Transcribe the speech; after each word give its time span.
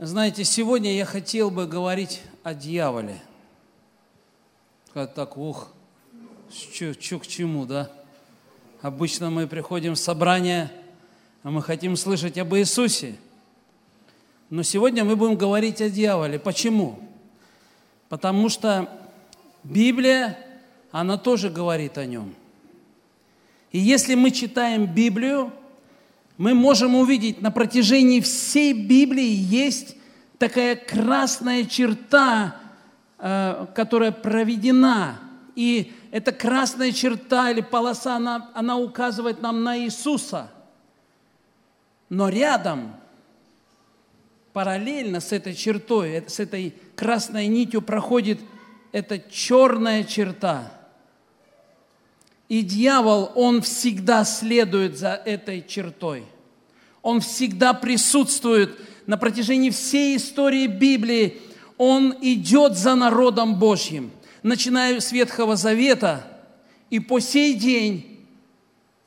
Знаете, 0.00 0.42
сегодня 0.42 0.92
я 0.92 1.04
хотел 1.04 1.52
бы 1.52 1.68
говорить 1.68 2.20
о 2.42 2.52
дьяволе. 2.52 3.22
Как 4.92 5.14
так, 5.14 5.36
ух, 5.36 5.68
что 6.50 7.20
к 7.20 7.26
чему, 7.28 7.64
да? 7.64 7.92
Обычно 8.82 9.30
мы 9.30 9.46
приходим 9.46 9.94
в 9.94 9.98
собрание, 9.98 10.68
а 11.44 11.50
мы 11.52 11.62
хотим 11.62 11.96
слышать 11.96 12.36
об 12.38 12.56
Иисусе. 12.56 13.14
Но 14.50 14.64
сегодня 14.64 15.04
мы 15.04 15.14
будем 15.14 15.36
говорить 15.36 15.80
о 15.80 15.88
дьяволе. 15.88 16.40
Почему? 16.40 16.98
Потому 18.08 18.48
что 18.48 18.88
Библия, 19.62 20.36
она 20.90 21.18
тоже 21.18 21.50
говорит 21.50 21.98
о 21.98 22.04
нем. 22.04 22.34
И 23.70 23.78
если 23.78 24.16
мы 24.16 24.32
читаем 24.32 24.86
Библию, 24.86 25.52
мы 26.36 26.54
можем 26.54 26.96
увидеть 26.96 27.40
на 27.40 27.50
протяжении 27.50 28.20
всей 28.20 28.72
Библии 28.72 29.30
есть 29.30 29.96
такая 30.38 30.74
красная 30.76 31.64
черта, 31.64 32.56
э, 33.18 33.66
которая 33.74 34.10
проведена. 34.10 35.20
И 35.54 35.92
эта 36.10 36.32
красная 36.32 36.90
черта 36.90 37.50
или 37.50 37.60
полоса, 37.60 38.16
она, 38.16 38.50
она 38.54 38.76
указывает 38.76 39.40
нам 39.40 39.62
на 39.62 39.78
Иисуса. 39.78 40.50
Но 42.08 42.28
рядом, 42.28 42.96
параллельно 44.52 45.20
с 45.20 45.32
этой 45.32 45.54
чертой, 45.54 46.10
э, 46.14 46.28
с 46.28 46.40
этой 46.40 46.74
красной 46.96 47.46
нитью 47.46 47.80
проходит 47.80 48.40
эта 48.90 49.20
черная 49.20 50.02
черта. 50.02 50.72
И 52.48 52.62
дьявол, 52.62 53.32
он 53.34 53.62
всегда 53.62 54.24
следует 54.24 54.98
за 54.98 55.14
этой 55.14 55.64
чертой. 55.66 56.24
Он 57.02 57.20
всегда 57.20 57.72
присутствует 57.74 58.78
на 59.06 59.16
протяжении 59.16 59.70
всей 59.70 60.16
истории 60.16 60.66
Библии. 60.66 61.40
Он 61.78 62.14
идет 62.20 62.76
за 62.76 62.94
народом 62.94 63.58
Божьим, 63.58 64.10
начиная 64.42 65.00
с 65.00 65.10
Ветхого 65.12 65.56
Завета. 65.56 66.26
И 66.90 67.00
по 67.00 67.18
сей 67.18 67.54
день 67.54 68.20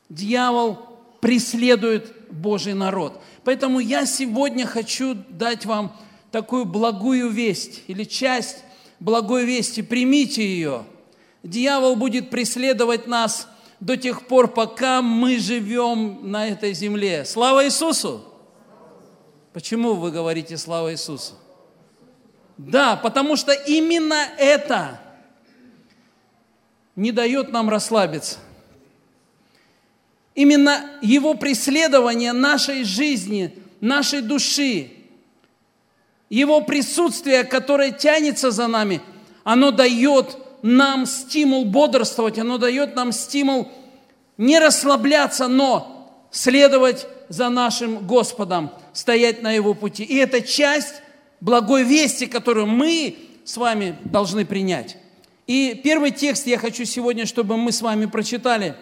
дьявол 0.09 0.79
преследует 1.21 2.13
Божий 2.31 2.73
народ. 2.73 3.21
Поэтому 3.43 3.79
я 3.79 4.05
сегодня 4.05 4.65
хочу 4.65 5.15
дать 5.29 5.65
вам 5.65 5.95
такую 6.31 6.65
благую 6.65 7.29
весть 7.29 7.83
или 7.87 8.03
часть 8.03 8.63
благой 8.99 9.45
вести. 9.45 9.81
Примите 9.81 10.43
ее– 10.43 10.83
Дьявол 11.47 11.95
будет 11.95 12.29
преследовать 12.29 13.07
нас 13.07 13.47
до 13.79 13.95
тех 13.95 14.27
пор, 14.27 14.49
пока 14.49 15.01
мы 15.01 15.39
живем 15.39 16.29
на 16.29 16.49
этой 16.49 16.73
земле. 16.73 17.23
Слава 17.23 17.65
Иисусу! 17.65 18.21
Почему 19.53 19.93
вы 19.93 20.11
говорите 20.11 20.57
слава 20.57 20.91
Иисусу? 20.91 21.35
Да, 22.57 22.97
потому 22.97 23.37
что 23.37 23.53
именно 23.53 24.27
это 24.37 24.99
не 26.97 27.13
дает 27.13 27.53
нам 27.53 27.69
расслабиться. 27.69 28.39
Именно 30.35 30.99
его 31.01 31.33
преследование 31.35 32.33
нашей 32.33 32.83
жизни, 32.83 33.57
нашей 33.79 34.21
души, 34.21 34.91
его 36.29 36.59
присутствие, 36.59 37.45
которое 37.45 37.91
тянется 37.91 38.51
за 38.51 38.67
нами, 38.67 39.01
оно 39.45 39.71
дает 39.71 40.37
нам 40.61 41.05
стимул 41.05 41.65
бодрствовать, 41.65 42.39
оно 42.39 42.57
дает 42.57 42.95
нам 42.95 43.11
стимул 43.11 43.69
не 44.37 44.59
расслабляться, 44.59 45.47
но 45.47 46.27
следовать 46.31 47.07
за 47.29 47.49
нашим 47.49 48.05
Господом, 48.05 48.71
стоять 48.93 49.41
на 49.41 49.51
Его 49.51 49.73
пути. 49.73 50.03
И 50.03 50.15
это 50.15 50.41
часть 50.41 51.01
благой 51.41 51.83
вести, 51.83 52.27
которую 52.27 52.67
мы 52.67 53.15
с 53.43 53.57
вами 53.57 53.97
должны 54.03 54.45
принять. 54.45 54.97
И 55.47 55.79
первый 55.83 56.11
текст 56.11 56.45
я 56.45 56.57
хочу 56.57 56.85
сегодня, 56.85 57.25
чтобы 57.25 57.57
мы 57.57 57.71
с 57.71 57.81
вами 57.81 58.05
прочитали. 58.05 58.75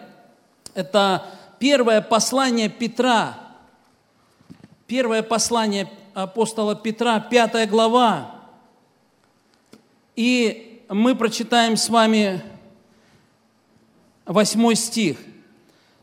Это 0.74 1.24
первое 1.58 2.00
послание 2.02 2.68
Петра. 2.68 3.38
Первое 4.86 5.22
послание 5.22 5.90
апостола 6.14 6.74
Петра, 6.74 7.18
пятая 7.20 7.66
глава. 7.66 8.42
И 10.16 10.65
мы 10.88 11.14
прочитаем 11.14 11.76
с 11.76 11.88
вами 11.88 12.42
восьмой 14.24 14.76
стих. 14.76 15.18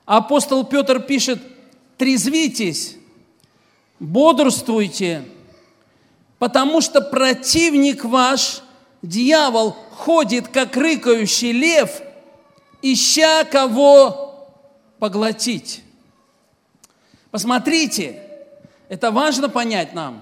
Апостол 0.05 0.65
Петр 0.65 0.99
пишет, 0.99 1.41
трезвитесь, 1.97 2.97
бодрствуйте, 3.99 5.23
потому 6.39 6.81
что 6.81 7.01
противник 7.01 8.03
ваш, 8.03 8.61
дьявол, 9.01 9.71
ходит, 9.71 10.49
как 10.49 10.75
рыкающий 10.75 11.53
лев, 11.53 12.01
ища 12.81 13.45
кого 13.45 14.49
поглотить. 14.99 15.81
Посмотрите, 17.31 18.21
это 18.89 19.11
важно 19.11 19.47
понять 19.47 19.93
нам. 19.93 20.21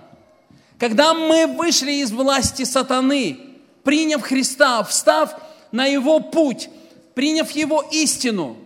Когда 0.78 1.14
мы 1.14 1.48
вышли 1.48 1.94
из 1.94 2.12
власти 2.12 2.64
сатаны, 2.64 3.51
приняв 3.84 4.22
Христа, 4.22 4.84
встав 4.84 5.36
на 5.72 5.86
Его 5.86 6.20
путь, 6.20 6.70
приняв 7.14 7.52
Его 7.52 7.84
истину, 7.92 8.58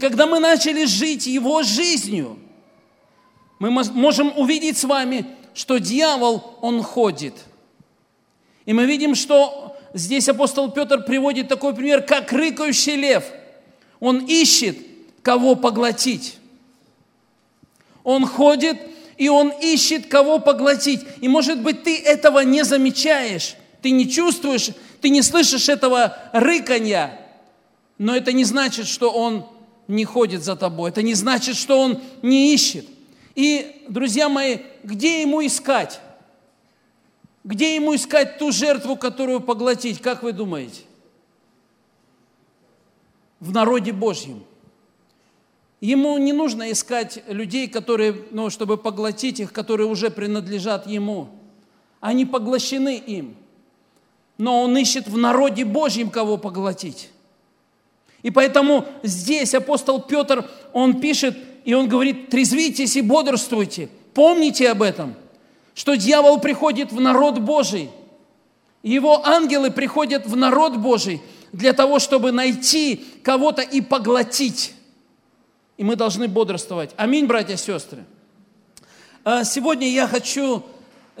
когда 0.00 0.26
мы 0.26 0.38
начали 0.40 0.84
жить 0.84 1.26
Его 1.26 1.62
жизнью, 1.62 2.38
мы 3.58 3.70
можем 3.70 4.32
увидеть 4.36 4.76
с 4.76 4.84
вами, 4.84 5.26
что 5.54 5.78
дьявол, 5.78 6.58
он 6.60 6.82
ходит. 6.82 7.34
И 8.66 8.72
мы 8.72 8.84
видим, 8.84 9.14
что 9.14 9.76
здесь 9.94 10.28
апостол 10.28 10.70
Петр 10.70 11.02
приводит 11.04 11.48
такой 11.48 11.74
пример, 11.74 12.02
как 12.02 12.32
рыкающий 12.32 12.96
лев. 12.96 13.24
Он 13.98 14.18
ищет, 14.26 14.76
кого 15.22 15.56
поглотить. 15.56 16.36
Он 18.04 18.26
ходит, 18.26 18.78
и 19.16 19.28
он 19.28 19.48
ищет, 19.48 20.08
кого 20.08 20.38
поглотить. 20.38 21.00
И, 21.22 21.28
может 21.28 21.60
быть, 21.60 21.82
ты 21.82 21.98
этого 21.98 22.40
не 22.40 22.62
замечаешь 22.62 23.56
ты 23.86 23.92
не 23.92 24.10
чувствуешь, 24.10 24.70
ты 25.00 25.10
не 25.10 25.22
слышишь 25.22 25.68
этого 25.68 26.18
рыканья, 26.32 27.20
но 27.98 28.16
это 28.16 28.32
не 28.32 28.42
значит, 28.42 28.88
что 28.88 29.12
он 29.12 29.46
не 29.86 30.04
ходит 30.04 30.42
за 30.42 30.56
тобой, 30.56 30.90
это 30.90 31.02
не 31.02 31.14
значит, 31.14 31.54
что 31.54 31.78
он 31.78 32.02
не 32.20 32.52
ищет. 32.52 32.84
И, 33.36 33.84
друзья 33.88 34.28
мои, 34.28 34.58
где 34.82 35.22
ему 35.22 35.46
искать? 35.46 36.00
Где 37.44 37.76
ему 37.76 37.94
искать 37.94 38.38
ту 38.38 38.50
жертву, 38.50 38.96
которую 38.96 39.38
поглотить? 39.38 40.00
Как 40.00 40.24
вы 40.24 40.32
думаете? 40.32 40.80
В 43.38 43.52
народе 43.52 43.92
Божьем. 43.92 44.42
Ему 45.80 46.18
не 46.18 46.32
нужно 46.32 46.72
искать 46.72 47.22
людей, 47.28 47.68
которые, 47.68 48.16
ну, 48.32 48.50
чтобы 48.50 48.78
поглотить 48.78 49.38
их, 49.38 49.52
которые 49.52 49.86
уже 49.86 50.10
принадлежат 50.10 50.88
ему. 50.88 51.28
Они 52.00 52.26
поглощены 52.26 52.96
им 52.96 53.36
но 54.38 54.62
он 54.62 54.76
ищет 54.76 55.08
в 55.08 55.16
народе 55.16 55.64
Божьем 55.64 56.10
кого 56.10 56.36
поглотить. 56.36 57.10
И 58.22 58.30
поэтому 58.30 58.84
здесь 59.02 59.54
апостол 59.54 60.00
Петр, 60.00 60.48
он 60.72 61.00
пишет, 61.00 61.36
и 61.64 61.74
он 61.74 61.88
говорит, 61.88 62.28
трезвитесь 62.28 62.96
и 62.96 63.02
бодрствуйте, 63.02 63.88
помните 64.14 64.70
об 64.70 64.82
этом, 64.82 65.14
что 65.74 65.94
дьявол 65.94 66.40
приходит 66.40 66.92
в 66.92 67.00
народ 67.00 67.38
Божий, 67.38 67.90
его 68.82 69.26
ангелы 69.26 69.70
приходят 69.70 70.26
в 70.26 70.36
народ 70.36 70.76
Божий 70.76 71.20
для 71.52 71.72
того, 71.72 71.98
чтобы 71.98 72.32
найти 72.32 73.04
кого-то 73.22 73.62
и 73.62 73.80
поглотить. 73.80 74.74
И 75.76 75.84
мы 75.84 75.96
должны 75.96 76.28
бодрствовать. 76.28 76.90
Аминь, 76.96 77.26
братья 77.26 77.54
и 77.54 77.56
сестры. 77.58 78.04
А 79.24 79.44
сегодня 79.44 79.88
я 79.88 80.06
хочу 80.06 80.64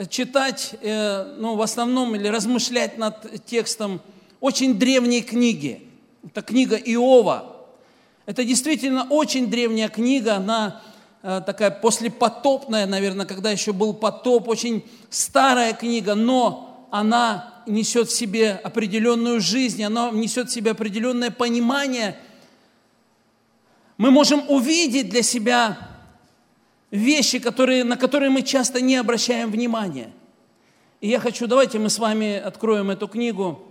читать, 0.08 0.74
э, 0.82 1.36
ну, 1.38 1.56
в 1.56 1.62
основном, 1.62 2.14
или 2.14 2.28
размышлять 2.28 2.98
над 2.98 3.44
текстом 3.46 4.00
очень 4.40 4.78
древней 4.78 5.22
книги. 5.22 5.82
Это 6.24 6.42
книга 6.42 6.76
Иова. 6.76 7.56
Это 8.26 8.44
действительно 8.44 9.06
очень 9.08 9.48
древняя 9.48 9.88
книга, 9.88 10.34
она 10.34 10.82
э, 11.22 11.40
такая 11.46 11.70
послепотопная, 11.70 12.86
наверное, 12.86 13.24
когда 13.24 13.50
еще 13.50 13.72
был 13.72 13.94
потоп, 13.94 14.48
очень 14.48 14.84
старая 15.08 15.72
книга, 15.72 16.14
но 16.14 16.88
она 16.90 17.62
несет 17.66 18.08
в 18.08 18.16
себе 18.16 18.52
определенную 18.52 19.40
жизнь, 19.40 19.82
она 19.82 20.10
несет 20.10 20.50
в 20.50 20.52
себе 20.52 20.72
определенное 20.72 21.30
понимание. 21.30 22.18
Мы 23.96 24.10
можем 24.10 24.44
увидеть 24.48 25.08
для 25.08 25.22
себя 25.22 25.95
вещи, 26.90 27.38
которые, 27.38 27.84
на 27.84 27.96
которые 27.96 28.30
мы 28.30 28.42
часто 28.42 28.80
не 28.80 28.96
обращаем 28.96 29.50
внимания. 29.50 30.10
И 31.00 31.08
я 31.08 31.20
хочу, 31.20 31.46
давайте 31.46 31.78
мы 31.78 31.90
с 31.90 31.98
вами 31.98 32.36
откроем 32.36 32.90
эту 32.90 33.08
книгу, 33.08 33.62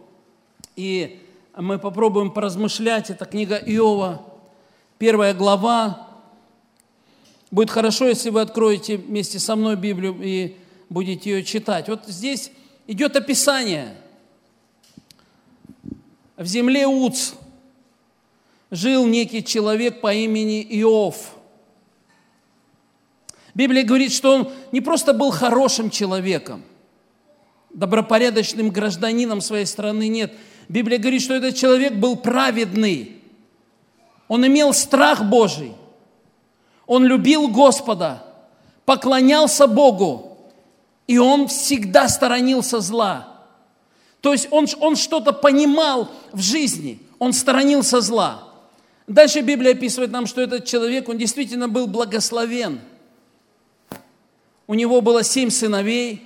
и 0.75 1.21
мы 1.57 1.79
попробуем 1.79 2.31
поразмышлять. 2.31 3.09
Это 3.09 3.25
книга 3.25 3.55
Иова, 3.55 4.25
первая 4.97 5.33
глава. 5.33 6.09
Будет 7.51 7.69
хорошо, 7.69 8.07
если 8.07 8.29
вы 8.29 8.41
откроете 8.41 8.97
вместе 8.97 9.39
со 9.39 9.55
мной 9.55 9.75
Библию 9.75 10.17
и 10.21 10.57
будете 10.89 11.31
ее 11.31 11.43
читать. 11.43 11.87
Вот 11.87 12.05
здесь 12.05 12.51
идет 12.87 13.15
описание. 13.15 13.95
В 16.37 16.45
земле 16.45 16.85
Уц 16.85 17.33
жил 18.71 19.07
некий 19.07 19.43
человек 19.43 20.01
по 20.01 20.13
имени 20.13 20.61
Иов. 20.81 21.34
Библия 23.55 23.83
говорит, 23.83 24.11
что 24.11 24.35
он 24.35 24.51
не 24.73 24.81
просто 24.81 25.13
был 25.13 25.31
хорошим 25.31 25.89
человеком, 25.89 26.61
добропорядочным 27.73 28.69
гражданином 28.69 29.39
своей 29.41 29.65
страны, 29.65 30.09
нет. 30.09 30.33
Библия 30.67 30.99
говорит, 30.99 31.21
что 31.21 31.33
этот 31.33 31.55
человек 31.55 31.93
был 31.93 32.17
праведный. 32.17 33.21
Он 34.27 34.45
имел 34.45 34.73
страх 34.73 35.23
Божий. 35.23 35.73
Он 36.85 37.05
любил 37.05 37.47
Господа, 37.47 38.23
поклонялся 38.85 39.67
Богу, 39.67 40.37
и 41.07 41.17
он 41.17 41.47
всегда 41.47 42.07
сторонился 42.09 42.79
зла. 42.81 43.27
То 44.21 44.33
есть 44.33 44.47
он, 44.51 44.67
он 44.79 44.95
что-то 44.95 45.33
понимал 45.33 46.09
в 46.31 46.41
жизни, 46.41 46.99
он 47.19 47.31
сторонился 47.31 48.01
зла. 48.01 48.43
Дальше 49.07 49.41
Библия 49.41 49.71
описывает 49.71 50.11
нам, 50.11 50.25
что 50.25 50.41
этот 50.41 50.65
человек, 50.65 51.07
он 51.07 51.17
действительно 51.17 51.69
был 51.69 51.87
благословен. 51.87 52.81
У 54.67 54.73
него 54.73 55.01
было 55.01 55.23
семь 55.23 55.49
сыновей, 55.49 56.23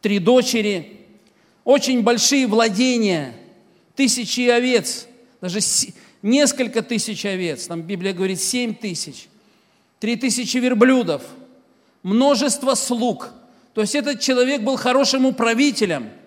три 0.00 0.18
дочери, 0.18 1.00
очень 1.64 2.02
большие 2.02 2.46
владения, 2.46 3.34
тысячи 3.94 4.48
овец, 4.48 5.06
даже 5.40 5.60
несколько 6.22 6.82
тысяч 6.82 7.24
овец, 7.24 7.66
там 7.66 7.82
Библия 7.82 8.12
говорит 8.12 8.40
семь 8.40 8.74
тысяч, 8.74 9.28
три 10.00 10.16
тысячи 10.16 10.56
верблюдов, 10.58 11.22
множество 12.02 12.74
слуг. 12.74 13.30
То 13.72 13.80
есть 13.80 13.94
этот 13.94 14.20
человек 14.20 14.62
был 14.62 14.76
хорошим 14.76 15.26
управителем– 15.26 16.10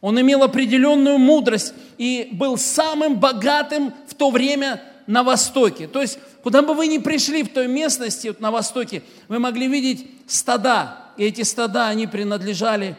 он 0.00 0.20
имел 0.20 0.42
определенную 0.42 1.18
мудрость 1.18 1.74
и 1.96 2.28
был 2.32 2.56
самым 2.56 3.18
богатым 3.18 3.92
в 4.06 4.14
то 4.14 4.30
время 4.30 4.82
на 5.06 5.24
Востоке. 5.24 5.88
То 5.88 6.00
есть, 6.00 6.18
куда 6.42 6.62
бы 6.62 6.74
вы 6.74 6.86
ни 6.86 6.98
пришли 6.98 7.42
в 7.42 7.52
той 7.52 7.68
местности 7.68 8.28
вот 8.28 8.40
на 8.40 8.50
Востоке, 8.50 9.02
вы 9.28 9.38
могли 9.38 9.68
видеть 9.68 10.06
стада. 10.26 11.06
И 11.16 11.24
эти 11.24 11.42
стада, 11.42 11.88
они 11.88 12.06
принадлежали 12.06 12.96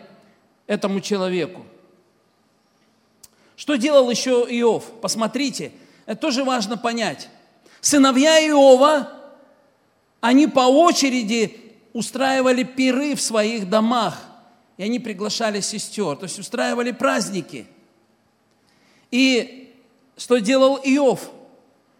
этому 0.67 0.99
человеку. 1.01 1.65
Что 3.55 3.75
делал 3.75 4.09
еще 4.09 4.45
Иов? 4.49 4.85
Посмотрите, 5.01 5.71
это 6.05 6.21
тоже 6.21 6.43
важно 6.43 6.77
понять. 6.77 7.29
Сыновья 7.81 8.39
Иова, 8.47 9.11
они 10.21 10.47
по 10.47 10.61
очереди 10.61 11.55
устраивали 11.93 12.63
пиры 12.63 13.15
в 13.15 13.21
своих 13.21 13.69
домах 13.69 14.17
и 14.79 14.83
они 14.83 14.97
приглашали 14.97 15.59
сестер, 15.59 16.15
то 16.15 16.23
есть 16.23 16.39
устраивали 16.39 16.91
праздники. 16.91 17.67
И 19.11 19.75
что 20.15 20.37
делал 20.37 20.77
Иов? 20.77 21.29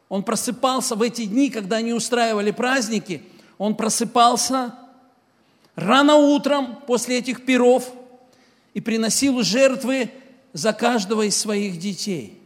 Он 0.10 0.24
просыпался 0.24 0.96
в 0.96 1.02
эти 1.04 1.26
дни, 1.26 1.50
когда 1.50 1.78
они 1.78 1.94
устраивали 1.94 2.52
праздники, 2.52 3.24
он 3.60 3.76
просыпался 3.76 4.76
рано 5.76 6.16
утром 6.16 6.80
после 6.88 7.20
этих 7.20 7.46
пиров 7.46 7.92
и 8.74 8.82
приносил 8.82 9.42
жертвы 9.44 10.12
за 10.54 10.74
каждого 10.74 11.24
из 11.24 11.38
своих 11.38 11.78
детей. 11.78 12.40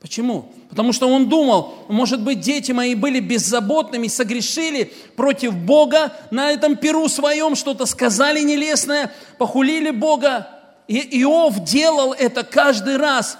Почему? 0.00 0.52
Потому 0.70 0.92
что 0.92 1.08
он 1.08 1.28
думал, 1.28 1.74
может 1.88 2.22
быть, 2.22 2.40
дети 2.40 2.70
мои 2.70 2.94
были 2.94 3.18
беззаботными, 3.18 4.06
согрешили 4.06 4.92
против 5.16 5.56
Бога, 5.56 6.12
на 6.30 6.52
этом 6.52 6.76
перу 6.76 7.08
своем 7.08 7.56
что-то 7.56 7.84
сказали 7.84 8.40
нелестное, 8.40 9.12
похулили 9.38 9.90
Бога. 9.90 10.48
И 10.86 10.98
Иов 11.22 11.64
делал 11.64 12.12
это 12.12 12.44
каждый 12.44 12.96
раз. 12.96 13.38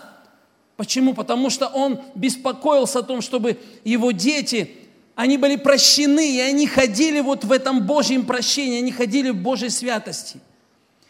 Почему? 0.78 1.12
Потому 1.12 1.50
что 1.50 1.66
он 1.66 2.00
беспокоился 2.14 3.00
о 3.00 3.02
том, 3.02 3.20
чтобы 3.20 3.58
его 3.84 4.12
дети, 4.12 4.75
они 5.14 5.36
были 5.36 5.56
прощены, 5.56 6.36
и 6.36 6.40
они 6.40 6.66
ходили 6.66 7.20
вот 7.20 7.44
в 7.44 7.52
этом 7.52 7.86
Божьем 7.86 8.25
прощении, 8.25 8.78
они 8.78 8.92
ходили 8.92 9.28
в 9.28 9.36
Божьей 9.36 9.69
святости. 9.69 10.40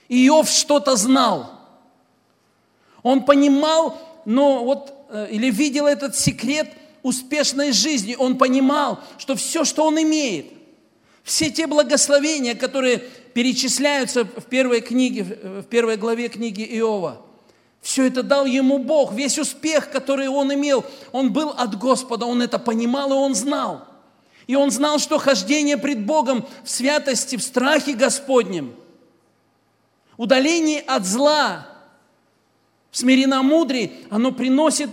Иов 0.08 0.50
что-то 0.50 0.96
знал. 0.96 1.52
Он 3.04 3.24
понимал, 3.24 3.96
но 4.24 4.64
вот 4.64 4.98
Э, 5.08 5.26
или 5.30 5.50
видел 5.50 5.86
этот 5.86 6.16
секрет 6.16 6.70
успешной 7.02 7.72
жизни. 7.72 8.14
Он 8.18 8.36
понимал, 8.36 9.00
что 9.16 9.34
все, 9.36 9.64
что 9.64 9.86
он 9.86 10.00
имеет, 10.02 10.46
все 11.22 11.50
те 11.50 11.66
благословения, 11.66 12.54
которые 12.54 12.98
перечисляются 13.32 14.24
в 14.24 14.44
первой 14.44 14.80
книге, 14.80 15.24
в 15.24 15.64
первой 15.64 15.96
главе 15.96 16.28
книги 16.28 16.62
Иова, 16.62 17.22
все 17.80 18.06
это 18.06 18.22
дал 18.22 18.44
ему 18.44 18.78
Бог, 18.78 19.12
весь 19.12 19.38
успех, 19.38 19.90
который 19.90 20.28
он 20.28 20.52
имел, 20.52 20.84
он 21.12 21.32
был 21.32 21.50
от 21.50 21.78
Господа, 21.78 22.26
он 22.26 22.42
это 22.42 22.58
понимал 22.58 23.10
и 23.10 23.14
он 23.14 23.34
знал. 23.34 23.86
И 24.46 24.56
он 24.56 24.70
знал, 24.70 24.98
что 24.98 25.18
хождение 25.18 25.76
пред 25.76 26.04
Богом 26.04 26.46
в 26.64 26.70
святости, 26.70 27.36
в 27.36 27.42
страхе 27.42 27.92
Господнем, 27.92 28.74
удаление 30.16 30.80
от 30.80 31.04
зла, 31.04 31.68
в 32.90 32.96
смиренномудрии, 32.96 33.92
оно 34.10 34.32
приносит 34.32 34.90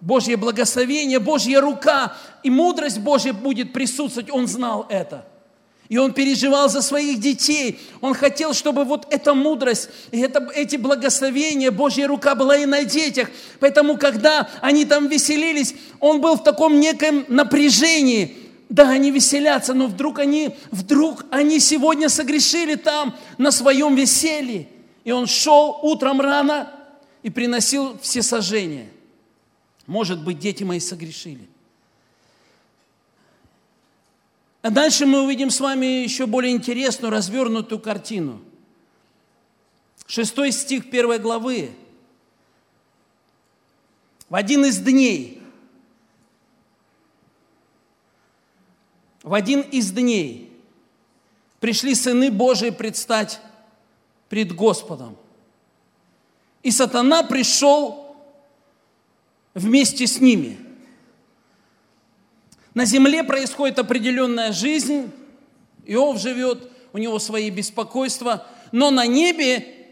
Божье 0.00 0.36
благословение, 0.36 1.18
Божья 1.18 1.60
рука, 1.60 2.16
и 2.42 2.50
мудрость 2.50 2.98
Божья 2.98 3.32
будет 3.32 3.72
присутствовать. 3.72 4.30
Он 4.32 4.46
знал 4.46 4.86
это. 4.88 5.26
И 5.92 5.98
он 5.98 6.14
переживал 6.14 6.70
за 6.70 6.80
своих 6.80 7.20
детей. 7.20 7.78
Он 8.00 8.14
хотел, 8.14 8.54
чтобы 8.54 8.84
вот 8.84 9.06
эта 9.12 9.34
мудрость, 9.34 9.90
это, 10.10 10.48
эти 10.54 10.76
благословения, 10.76 11.70
Божья 11.70 12.06
рука 12.06 12.34
была 12.34 12.56
и 12.56 12.64
на 12.64 12.82
детях. 12.82 13.28
Поэтому, 13.60 13.98
когда 13.98 14.48
они 14.62 14.86
там 14.86 15.08
веселились, 15.08 15.74
он 16.00 16.22
был 16.22 16.36
в 16.36 16.44
таком 16.44 16.80
неком 16.80 17.26
напряжении. 17.28 18.34
Да, 18.70 18.88
они 18.88 19.10
веселятся, 19.10 19.74
но 19.74 19.86
вдруг 19.86 20.18
они, 20.18 20.56
вдруг 20.70 21.26
они 21.28 21.60
сегодня 21.60 22.08
согрешили 22.08 22.76
там 22.76 23.14
на 23.36 23.50
своем 23.50 23.94
веселье. 23.94 24.68
И 25.04 25.12
он 25.12 25.26
шел 25.26 25.78
утром 25.82 26.22
рано, 26.22 26.72
и 27.22 27.28
приносил 27.28 27.98
все 28.00 28.22
сожжения. 28.22 28.88
Может 29.86 30.24
быть, 30.24 30.38
дети 30.38 30.64
мои 30.64 30.80
согрешили. 30.80 31.51
А 34.62 34.70
дальше 34.70 35.06
мы 35.06 35.22
увидим 35.22 35.50
с 35.50 35.58
вами 35.58 35.86
еще 35.86 36.26
более 36.26 36.52
интересную, 36.52 37.10
развернутую 37.10 37.80
картину. 37.80 38.40
Шестой 40.06 40.52
стих 40.52 40.88
первой 40.88 41.18
главы. 41.18 41.72
В 44.28 44.34
один 44.36 44.64
из 44.64 44.78
дней, 44.78 45.42
в 49.22 49.34
один 49.34 49.62
из 49.62 49.90
дней 49.90 50.52
пришли 51.58 51.94
сыны 51.94 52.30
Божии 52.30 52.70
предстать 52.70 53.40
пред 54.28 54.54
Господом. 54.54 55.16
И 56.62 56.70
сатана 56.70 57.24
пришел 57.24 58.16
вместе 59.54 60.06
с 60.06 60.20
ними. 60.20 60.58
На 62.74 62.84
земле 62.84 63.22
происходит 63.22 63.78
определенная 63.78 64.52
жизнь, 64.52 65.10
Иов 65.84 66.18
живет, 66.18 66.70
у 66.92 66.98
него 66.98 67.18
свои 67.18 67.50
беспокойства, 67.50 68.46
но 68.70 68.90
на 68.90 69.06
небе 69.06 69.82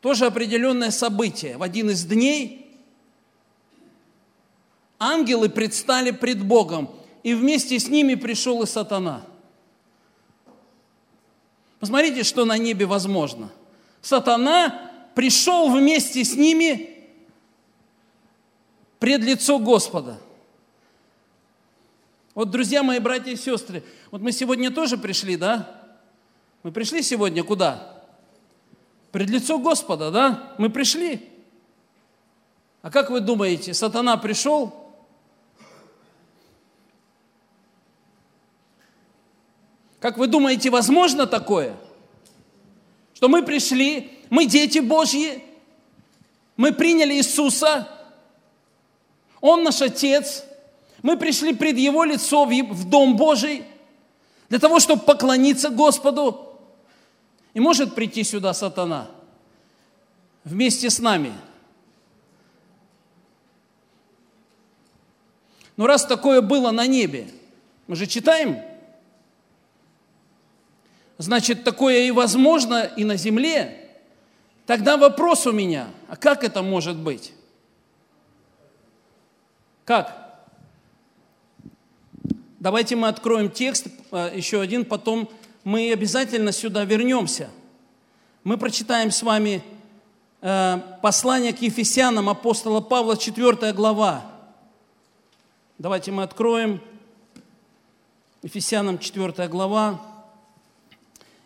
тоже 0.00 0.26
определенное 0.26 0.90
событие. 0.90 1.56
В 1.56 1.62
один 1.62 1.90
из 1.90 2.04
дней 2.04 2.78
ангелы 4.98 5.48
предстали 5.48 6.10
пред 6.10 6.44
Богом, 6.44 6.90
и 7.22 7.34
вместе 7.34 7.78
с 7.78 7.88
ними 7.88 8.14
пришел 8.14 8.62
и 8.62 8.66
сатана. 8.66 9.24
Посмотрите, 11.80 12.22
что 12.22 12.44
на 12.44 12.58
небе 12.58 12.86
возможно. 12.86 13.50
Сатана 14.00 14.90
пришел 15.14 15.70
вместе 15.70 16.24
с 16.24 16.34
ними 16.34 16.90
пред 18.98 19.22
лицо 19.22 19.58
Господа. 19.58 20.18
Вот, 22.34 22.50
друзья 22.50 22.82
мои, 22.82 22.98
братья 22.98 23.30
и 23.30 23.36
сестры, 23.36 23.84
вот 24.10 24.20
мы 24.20 24.32
сегодня 24.32 24.70
тоже 24.70 24.98
пришли, 24.98 25.36
да? 25.36 25.80
Мы 26.64 26.72
пришли 26.72 27.02
сегодня 27.02 27.44
куда? 27.44 28.02
Пред 29.12 29.30
лицо 29.30 29.58
Господа, 29.58 30.10
да? 30.10 30.54
Мы 30.58 30.68
пришли. 30.68 31.28
А 32.82 32.90
как 32.90 33.10
вы 33.10 33.20
думаете, 33.20 33.72
сатана 33.72 34.16
пришел? 34.16 34.74
Как 40.00 40.18
вы 40.18 40.26
думаете, 40.26 40.70
возможно 40.70 41.26
такое? 41.26 41.76
Что 43.14 43.28
мы 43.28 43.44
пришли, 43.44 44.20
мы 44.28 44.44
дети 44.44 44.80
Божьи, 44.80 45.42
мы 46.56 46.72
приняли 46.72 47.14
Иисуса, 47.14 47.88
Он 49.40 49.62
наш 49.62 49.80
Отец, 49.80 50.44
мы 51.04 51.18
пришли 51.18 51.54
пред 51.54 51.76
Его 51.76 52.02
лицо 52.02 52.46
в 52.46 52.88
Дом 52.88 53.14
Божий 53.14 53.62
для 54.48 54.58
того, 54.58 54.80
чтобы 54.80 55.02
поклониться 55.02 55.68
Господу. 55.68 56.58
И 57.52 57.60
может 57.60 57.94
прийти 57.94 58.24
сюда 58.24 58.54
сатана 58.54 59.10
вместе 60.44 60.88
с 60.88 60.98
нами. 61.00 61.34
Но 65.76 65.86
раз 65.86 66.06
такое 66.06 66.40
было 66.40 66.70
на 66.70 66.86
небе, 66.86 67.28
мы 67.86 67.96
же 67.96 68.06
читаем, 68.06 68.62
значит, 71.18 71.64
такое 71.64 72.04
и 72.04 72.10
возможно 72.12 72.82
и 72.82 73.04
на 73.04 73.16
земле. 73.16 73.90
Тогда 74.64 74.96
вопрос 74.96 75.46
у 75.46 75.52
меня, 75.52 75.88
а 76.08 76.16
как 76.16 76.44
это 76.44 76.62
может 76.62 76.96
быть? 76.96 77.34
Как? 79.84 80.23
Давайте 82.64 82.96
мы 82.96 83.08
откроем 83.08 83.50
текст, 83.50 83.88
э, 84.10 84.32
еще 84.34 84.58
один, 84.58 84.86
потом 84.86 85.28
мы 85.64 85.92
обязательно 85.92 86.50
сюда 86.50 86.86
вернемся. 86.86 87.50
Мы 88.42 88.56
прочитаем 88.56 89.10
с 89.10 89.22
вами 89.22 89.62
э, 90.40 90.80
послание 91.02 91.52
к 91.52 91.60
Ефесянам 91.60 92.30
апостола 92.30 92.80
Павла, 92.80 93.18
4 93.18 93.70
глава. 93.74 94.24
Давайте 95.76 96.10
мы 96.10 96.22
откроем 96.22 96.80
Ефесянам 98.42 98.98
4 98.98 99.46
глава. 99.48 100.00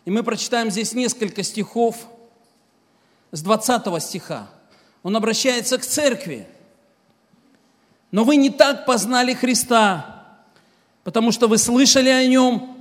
И 0.05 0.11
мы 0.11 0.23
прочитаем 0.23 0.71
здесь 0.71 0.93
несколько 0.93 1.43
стихов 1.43 1.97
с 3.33 3.41
20 3.41 4.01
стиха. 4.01 4.47
Он 5.03 5.17
обращается 5.17 5.77
к 5.79 5.81
церкви. 5.81 6.47
«Но 8.09 8.23
вы 8.23 8.37
не 8.37 8.49
так 8.49 8.85
познали 8.85 9.33
Христа, 9.33 10.18
потому 11.03 11.31
что 11.31 11.47
вы 11.47 11.57
слышали 11.57 12.09
о 12.09 12.25
Нем 12.25 12.75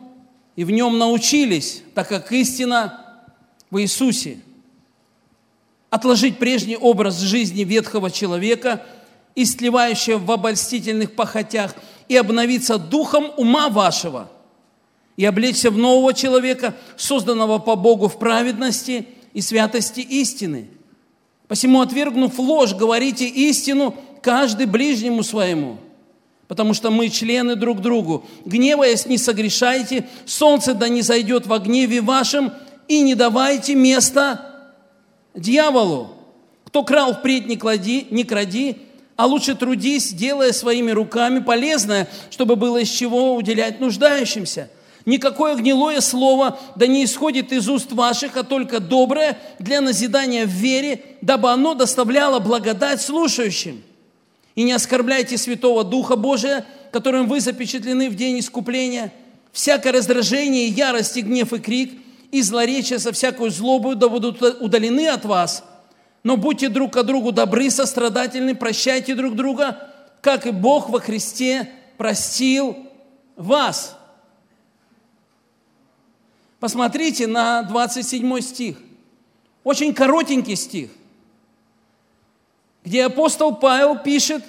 и 0.56 0.64
в 0.64 0.70
Нем 0.70 0.98
научились, 0.98 1.82
так 1.94 2.08
как 2.08 2.32
истина 2.32 3.04
в 3.70 3.80
Иисусе. 3.80 4.40
Отложить 5.90 6.38
прежний 6.38 6.76
образ 6.76 7.20
жизни 7.20 7.64
ветхого 7.64 8.10
человека, 8.10 8.84
истлевающего 9.34 10.18
в 10.18 10.30
обольстительных 10.30 11.14
похотях, 11.14 11.74
и 12.08 12.16
обновиться 12.16 12.78
духом 12.78 13.30
ума 13.36 13.68
вашего, 13.68 14.30
и 15.16 15.24
облечься 15.24 15.70
в 15.70 15.78
нового 15.78 16.14
человека, 16.14 16.74
созданного 16.96 17.58
по 17.58 17.76
Богу 17.76 18.08
в 18.08 18.18
праведности 18.18 19.06
и 19.34 19.40
святости 19.40 20.00
истины. 20.00 20.68
Посему, 21.46 21.80
отвергнув 21.80 22.38
ложь, 22.38 22.74
говорите 22.74 23.28
истину 23.28 23.94
каждый 24.22 24.66
ближнему 24.66 25.22
своему– 25.22 25.78
потому 26.48 26.72
что 26.72 26.90
мы 26.90 27.10
члены 27.10 27.54
друг 27.54 27.80
другу. 27.80 28.24
Гневаясь, 28.44 29.06
не 29.06 29.18
согрешайте, 29.18 30.08
солнце 30.24 30.74
да 30.74 30.88
не 30.88 31.02
зайдет 31.02 31.46
во 31.46 31.58
гневе 31.58 32.00
вашем, 32.00 32.52
и 32.88 33.02
не 33.02 33.14
давайте 33.14 33.74
места 33.74 34.72
дьяволу. 35.34 36.14
Кто 36.64 36.82
крал 36.82 37.14
впредь, 37.14 37.46
не, 37.46 37.56
клади, 37.56 38.06
не 38.10 38.24
кради, 38.24 38.78
а 39.16 39.26
лучше 39.26 39.54
трудись, 39.54 40.12
делая 40.12 40.52
своими 40.52 40.90
руками 40.90 41.40
полезное, 41.40 42.08
чтобы 42.30 42.56
было 42.56 42.78
из 42.78 42.88
чего 42.88 43.34
уделять 43.34 43.78
нуждающимся. 43.78 44.70
Никакое 45.04 45.54
гнилое 45.54 46.00
слово 46.00 46.58
да 46.76 46.86
не 46.86 47.04
исходит 47.04 47.52
из 47.52 47.68
уст 47.68 47.92
ваших, 47.92 48.36
а 48.36 48.42
только 48.42 48.80
доброе 48.80 49.38
для 49.58 49.80
назидания 49.80 50.44
в 50.44 50.50
вере, 50.50 51.02
дабы 51.20 51.50
оно 51.50 51.74
доставляло 51.74 52.38
благодать 52.40 53.00
слушающим 53.00 53.82
и 54.58 54.64
не 54.64 54.72
оскорбляйте 54.72 55.38
Святого 55.38 55.84
Духа 55.84 56.16
Божия, 56.16 56.66
которым 56.90 57.28
вы 57.28 57.40
запечатлены 57.40 58.10
в 58.10 58.16
день 58.16 58.40
искупления. 58.40 59.12
Всякое 59.52 59.92
раздражение, 59.92 60.66
ярость 60.66 61.16
и 61.16 61.20
гнев 61.20 61.52
и 61.52 61.60
крик, 61.60 61.92
и 62.32 62.42
злоречие 62.42 62.98
со 62.98 63.12
всякой 63.12 63.50
злобой 63.50 63.94
да 63.94 64.08
будут 64.08 64.42
удалены 64.42 65.06
от 65.06 65.24
вас. 65.24 65.62
Но 66.24 66.36
будьте 66.36 66.68
друг 66.68 66.92
к 66.94 67.02
другу 67.04 67.30
добры, 67.30 67.70
сострадательны, 67.70 68.56
прощайте 68.56 69.14
друг 69.14 69.36
друга, 69.36 69.92
как 70.22 70.44
и 70.44 70.50
Бог 70.50 70.90
во 70.90 70.98
Христе 70.98 71.70
простил 71.96 72.76
вас. 73.36 73.96
Посмотрите 76.58 77.28
на 77.28 77.62
27 77.62 78.40
стих. 78.40 78.76
Очень 79.62 79.94
коротенький 79.94 80.56
стих 80.56 80.90
где 82.84 83.04
апостол 83.04 83.54
Павел 83.56 83.98
пишет, 83.98 84.44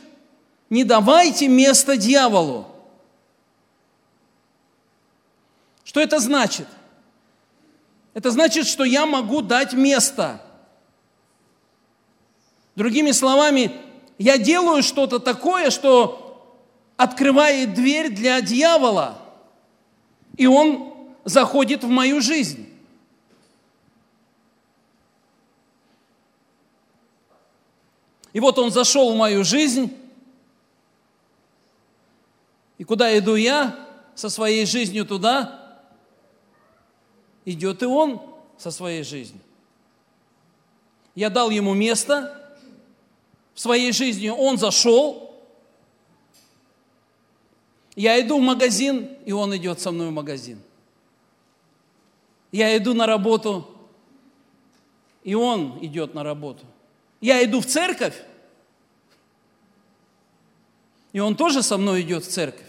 не 0.70 0.84
давайте 0.84 1.48
место 1.48 1.98
дьяволу. 1.98 2.68
Что 5.84 6.00
это 6.00 6.20
значит? 6.20 6.68
Это 8.14 8.32
значит, 8.32 8.68
что 8.68 8.84
я 8.84 9.06
могу 9.06 9.42
дать 9.42 9.74
место. 9.74 10.42
Другими 12.76 13.12
словами, 13.12 13.72
я 14.18 14.38
делаю 14.38 14.84
что-то 14.84 15.20
такое, 15.20 15.70
что 15.70 16.26
открывает 16.96 17.74
дверь 17.74 18.10
для 18.10 18.42
дьявола, 18.42 19.18
и 20.38 20.46
он 20.46 20.94
заходит 21.26 21.84
в 21.84 21.90
мою 21.90 22.22
жизнь. 22.22 22.69
И 28.34 28.40
вот 28.40 28.60
он 28.60 28.72
зашел 28.72 29.14
в 29.14 29.18
мою 29.18 29.44
жизнь. 29.44 29.96
И 32.78 32.84
куда 32.84 33.18
иду 33.18 33.36
я 33.36 33.88
со 34.16 34.30
своей 34.30 34.66
жизнью 34.66 35.06
туда, 35.06 35.80
идет 37.46 37.82
и 37.82 37.86
он 37.86 38.22
со 38.58 38.72
своей 38.72 39.04
жизнью. 39.04 39.42
Я 41.16 41.30
дал 41.30 41.50
ему 41.50 41.74
место 41.74 42.58
в 43.54 43.60
своей 43.60 43.92
жизни, 43.92 44.30
он 44.30 44.58
зашел. 44.58 45.38
Я 47.96 48.20
иду 48.22 48.38
в 48.40 48.42
магазин, 48.42 49.10
и 49.26 49.34
он 49.34 49.56
идет 49.58 49.82
со 49.82 49.92
мной 49.92 50.10
в 50.10 50.14
магазин. 50.14 50.62
Я 52.52 52.76
иду 52.78 52.94
на 52.94 53.06
работу, 53.06 53.68
и 55.24 55.36
он 55.36 55.78
идет 55.82 56.14
на 56.14 56.24
работу. 56.24 56.66
Я 57.22 57.44
иду 57.44 57.60
в 57.60 57.66
церковь, 57.66 58.16
и 61.12 61.20
он 61.20 61.36
тоже 61.36 61.64
со 61.64 61.78
мной 61.78 62.02
идет 62.02 62.24
в 62.24 62.30
церковь. 62.30 62.68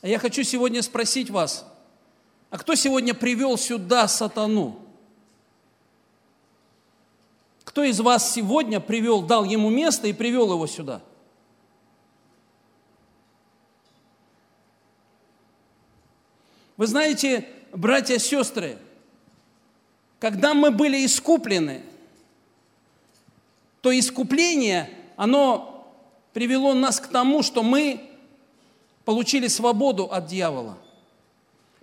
А 0.00 0.08
я 0.08 0.18
хочу 0.18 0.42
сегодня 0.42 0.82
спросить 0.82 1.30
вас, 1.30 1.66
а 2.50 2.58
кто 2.58 2.74
сегодня 2.74 3.14
привел 3.14 3.58
сюда 3.58 4.06
сатану? 4.06 4.80
Кто 7.64 7.82
из 7.82 7.98
вас 8.00 8.32
сегодня 8.32 8.80
привел, 8.80 9.22
дал 9.22 9.44
ему 9.44 9.70
место 9.70 10.06
и 10.06 10.12
привел 10.12 10.52
его 10.52 10.66
сюда? 10.66 11.02
Вы 16.76 16.86
знаете, 16.86 17.48
братья 17.72 18.14
и 18.14 18.18
сестры, 18.18 18.78
когда 20.24 20.54
мы 20.54 20.70
были 20.70 21.04
искуплены, 21.04 21.82
то 23.82 23.92
искупление, 23.92 24.88
оно 25.16 25.86
привело 26.32 26.72
нас 26.72 26.98
к 26.98 27.08
тому, 27.08 27.42
что 27.42 27.62
мы 27.62 28.00
получили 29.04 29.48
свободу 29.48 30.04
от 30.04 30.26
дьявола. 30.26 30.78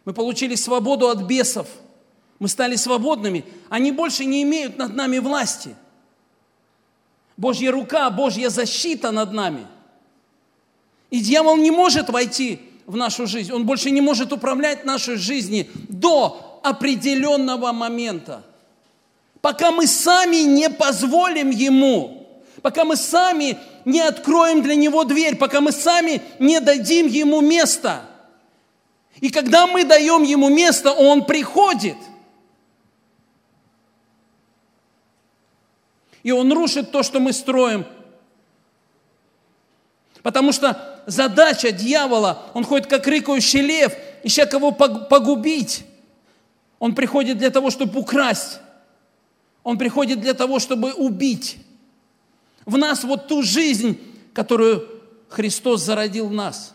Мы 0.06 0.14
получили 0.14 0.56
свободу 0.56 1.10
от 1.10 1.22
бесов. 1.22 1.68
Мы 2.40 2.48
стали 2.48 2.78
свободными. 2.78 3.46
Они 3.70 3.92
больше 3.92 4.26
не 4.26 4.42
имеют 4.42 4.76
над 4.76 4.96
нами 4.96 5.20
власти. 5.20 5.76
Божья 7.38 7.72
рука, 7.72 8.10
Божья 8.10 8.50
защита 8.50 9.12
над 9.12 9.34
нами. 9.34 9.68
И 11.12 11.20
дьявол 11.20 11.58
не 11.58 11.70
может 11.70 12.10
войти 12.10 12.60
в 12.88 12.96
нашу 12.96 13.28
жизнь. 13.28 13.52
Он 13.52 13.68
больше 13.68 13.92
не 13.92 14.02
может 14.02 14.34
управлять 14.34 14.84
нашей 14.84 15.18
жизнью 15.18 15.68
до 15.90 16.51
определенного 16.64 17.72
момента. 17.72 18.44
Пока 19.42 19.72
мы 19.72 19.88
сами 19.88 20.38
не 20.38 20.70
позволим 20.70 21.50
Ему, 21.50 22.28
пока 22.62 22.86
мы 22.86 22.96
сами 22.96 23.58
не 23.86 24.02
откроем 24.02 24.62
для 24.62 24.76
Него 24.76 25.04
дверь, 25.04 25.36
пока 25.36 25.62
мы 25.62 25.72
сами 25.72 26.22
не 26.40 26.60
дадим 26.60 27.08
Ему 27.08 27.42
место. 27.42 28.04
И 29.20 29.30
когда 29.30 29.68
мы 29.68 29.84
даем 29.84 30.24
Ему 30.24 30.50
место, 30.50 30.92
Он 30.92 31.26
приходит. 31.26 31.98
И 36.24 36.32
Он 36.32 36.52
рушит 36.54 36.92
то, 36.92 37.02
что 37.02 37.20
мы 37.20 37.34
строим. 37.34 37.86
Потому 40.22 40.52
что 40.52 41.02
задача 41.08 41.72
дьявола, 41.72 42.44
он 42.54 42.64
ходит 42.64 42.88
как 42.88 43.08
рыкающий 43.08 43.62
лев, 43.62 43.94
ища 44.24 44.46
кого 44.46 44.72
погубить. 44.72 45.84
Он 46.82 46.96
приходит 46.96 47.38
для 47.38 47.52
того, 47.52 47.70
чтобы 47.70 48.00
украсть. 48.00 48.60
Он 49.62 49.78
приходит 49.78 50.20
для 50.20 50.34
того, 50.34 50.58
чтобы 50.58 50.94
убить 50.94 51.58
в 52.66 52.76
нас 52.76 53.04
вот 53.04 53.28
ту 53.28 53.44
жизнь, 53.44 54.00
которую 54.34 54.90
Христос 55.30 55.84
зародил 55.84 56.28
в 56.28 56.34
нас. 56.34 56.74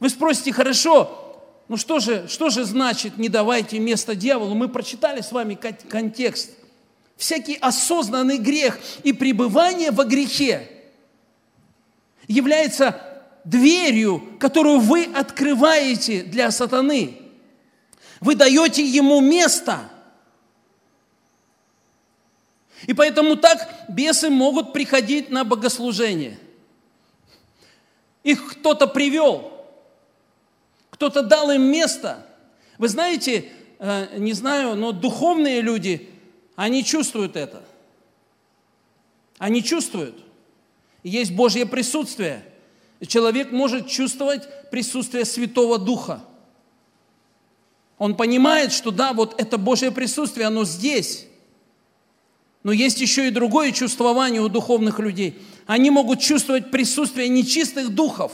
Вы 0.00 0.08
спросите, 0.08 0.52
хорошо, 0.52 1.22
Ну 1.68 1.76
что 1.76 2.00
же, 2.00 2.26
что 2.28 2.50
же 2.50 2.64
значит 2.64 3.18
не 3.18 3.28
давайте 3.28 3.78
место 3.78 4.16
дьяволу? 4.16 4.56
Мы 4.56 4.68
прочитали 4.68 5.20
с 5.20 5.30
вами 5.30 5.54
контекст. 5.54 6.50
Всякий 7.16 7.54
осознанный 7.54 8.38
грех 8.38 8.80
и 9.04 9.12
пребывание 9.12 9.92
во 9.92 10.04
грехе 10.04 10.68
является 12.26 13.00
дверью, 13.44 14.24
которую 14.40 14.80
вы 14.80 15.04
открываете 15.04 16.24
для 16.24 16.50
сатаны. 16.50 17.25
Вы 18.20 18.34
даете 18.34 18.84
ему 18.84 19.20
место. 19.20 19.90
И 22.86 22.92
поэтому 22.92 23.36
так 23.36 23.86
бесы 23.88 24.30
могут 24.30 24.72
приходить 24.72 25.30
на 25.30 25.44
богослужение. 25.44 26.38
Их 28.22 28.54
кто-то 28.54 28.86
привел, 28.86 29.52
кто-то 30.90 31.22
дал 31.22 31.50
им 31.50 31.62
место. 31.62 32.26
Вы 32.78 32.88
знаете, 32.88 33.50
э, 33.78 34.18
не 34.18 34.32
знаю, 34.32 34.74
но 34.74 34.92
духовные 34.92 35.60
люди, 35.60 36.08
они 36.54 36.84
чувствуют 36.84 37.36
это. 37.36 37.62
Они 39.38 39.62
чувствуют. 39.62 40.16
Есть 41.02 41.32
Божье 41.32 41.66
присутствие. 41.66 42.42
Человек 43.06 43.52
может 43.52 43.88
чувствовать 43.88 44.70
присутствие 44.70 45.24
Святого 45.24 45.78
Духа. 45.78 46.24
Он 47.98 48.14
понимает, 48.14 48.72
что 48.72 48.90
да, 48.90 49.12
вот 49.12 49.40
это 49.40 49.58
Божье 49.58 49.90
присутствие, 49.90 50.46
оно 50.46 50.64
здесь. 50.64 51.26
Но 52.62 52.72
есть 52.72 53.00
еще 53.00 53.28
и 53.28 53.30
другое 53.30 53.72
чувствование 53.72 54.42
у 54.42 54.48
духовных 54.48 54.98
людей. 54.98 55.40
Они 55.66 55.90
могут 55.90 56.20
чувствовать 56.20 56.70
присутствие 56.70 57.28
нечистых 57.28 57.90
духов. 57.90 58.32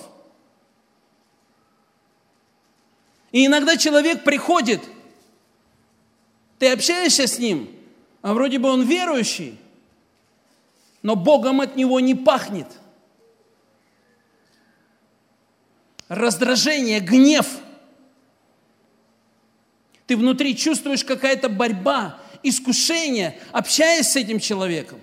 И 3.31 3.47
иногда 3.47 3.77
человек 3.77 4.25
приходит, 4.25 4.83
ты 6.59 6.71
общаешься 6.71 7.27
с 7.27 7.39
ним, 7.39 7.71
а 8.21 8.35
вроде 8.35 8.59
бы 8.59 8.69
он 8.69 8.83
верующий, 8.83 9.59
но 11.03 11.17
Богом 11.17 11.61
от 11.61 11.77
него 11.77 11.99
не 12.01 12.15
пахнет. 12.15 12.69
Раздражение, 16.09 17.01
гнев. 17.01 17.47
Ты 20.13 20.17
внутри 20.19 20.55
чувствуешь 20.55 21.07
какая-то 21.07 21.49
борьба, 21.49 22.19
искушение, 22.43 23.41
общаясь 23.51 24.11
с 24.11 24.17
этим 24.17 24.41
человеком. 24.41 25.01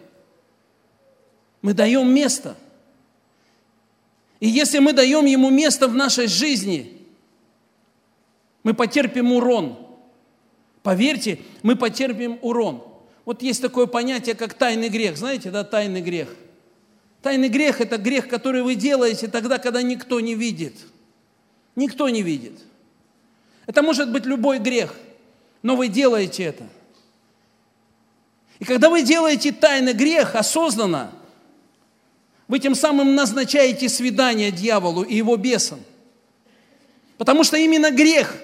Мы 1.63 1.73
даем 1.73 2.13
место. 2.13 2.55
И 4.39 4.47
если 4.47 4.77
мы 4.77 4.93
даем 4.93 5.25
ему 5.25 5.49
место 5.49 5.87
в 5.87 5.95
нашей 5.95 6.27
жизни, 6.27 7.01
мы 8.61 8.75
потерпим 8.75 9.31
урон. 9.31 9.79
Поверьте, 10.83 11.39
мы 11.63 11.75
потерпим 11.75 12.37
урон. 12.43 12.83
Вот 13.25 13.41
есть 13.41 13.63
такое 13.63 13.87
понятие, 13.87 14.35
как 14.35 14.53
тайный 14.53 14.89
грех. 14.89 15.17
Знаете, 15.17 15.49
да, 15.49 15.63
тайный 15.63 16.01
грех. 16.01 16.29
Тайный 17.23 17.49
грех– 17.49 17.81
это 17.81 17.97
грех, 17.97 18.27
который 18.27 18.61
вы 18.61 18.75
делаете 18.75 19.27
тогда, 19.27 19.57
когда 19.57 19.81
никто 19.81 20.19
не 20.19 20.35
видит. 20.35 20.75
Никто 21.75 22.09
не 22.09 22.21
видит. 22.21 22.59
Это 23.69 23.83
может 23.83 24.11
быть 24.11 24.25
любой 24.25 24.57
грех, 24.57 24.95
но 25.61 25.75
вы 25.75 25.89
делаете 25.89 26.45
это. 26.45 26.67
И 28.57 28.65
когда 28.65 28.89
вы 28.89 29.03
делаете 29.03 29.51
тайный 29.51 29.93
грех 29.93 30.33
осознанно, 30.33 31.11
вы 32.47 32.57
тем 32.57 32.73
самым 32.73 33.13
назначаете 33.13 33.87
свидание 33.87 34.49
дьяволу 34.49 35.03
и 35.03 35.13
его 35.13 35.37
бесам. 35.37 35.81
Потому 37.19 37.43
что 37.43 37.57
именно 37.57 37.91
грех 37.91 38.35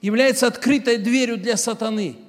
является 0.00 0.46
открытой 0.46 0.98
дверью 0.98 1.36
для 1.36 1.56
сатаны– 1.56 2.16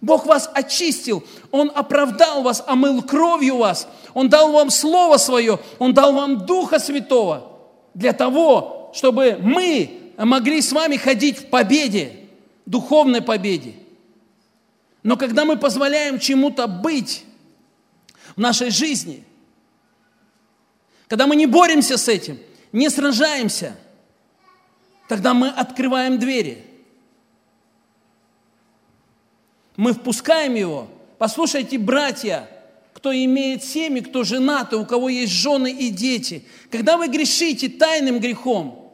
Бог 0.00 0.24
вас 0.24 0.50
очистил, 0.54 1.22
Он 1.50 1.70
оправдал 1.74 2.42
вас, 2.42 2.64
омыл 2.66 3.02
кровью 3.02 3.58
вас, 3.58 3.88
Он 4.14 4.30
дал 4.30 4.52
вам 4.52 4.70
Слово 4.70 5.18
Свое, 5.18 5.58
Он 5.78 5.92
дал 5.92 6.14
вам 6.14 6.46
Духа 6.46 6.78
Святого 6.78 7.50
для 7.92 8.14
того, 8.14 8.90
чтобы 8.94 9.38
мы 9.40 10.05
могли 10.24 10.62
с 10.62 10.72
вами 10.72 10.96
ходить 10.96 11.38
в 11.38 11.46
победе, 11.48 12.16
духовной 12.64 13.22
победе. 13.22 13.74
Но 15.02 15.16
когда 15.16 15.44
мы 15.44 15.56
позволяем 15.56 16.18
чему-то 16.18 16.66
быть 16.66 17.24
в 18.34 18.40
нашей 18.40 18.70
жизни, 18.70 19.24
когда 21.08 21.26
мы 21.26 21.36
не 21.36 21.46
боремся 21.46 21.96
с 21.96 22.08
этим, 22.08 22.38
не 22.72 22.88
сражаемся, 22.88 23.76
тогда 25.08 25.34
мы 25.34 25.48
открываем 25.48 26.18
двери– 26.18 26.64
мы 29.76 29.92
впускаем 29.92 30.54
его. 30.54 30.88
Послушайте, 31.18 31.78
братья, 31.78 32.48
кто 32.94 33.12
имеет 33.12 33.62
семьи, 33.62 34.00
кто 34.00 34.24
женаты, 34.24 34.76
у 34.76 34.86
кого 34.86 35.08
есть 35.08 35.32
жены 35.32 35.70
и 35.70 35.90
дети. 35.90 36.44
Когда 36.70 36.96
вы 36.96 37.08
грешите 37.08 37.68
тайным 37.68 38.18
грехом, 38.18 38.85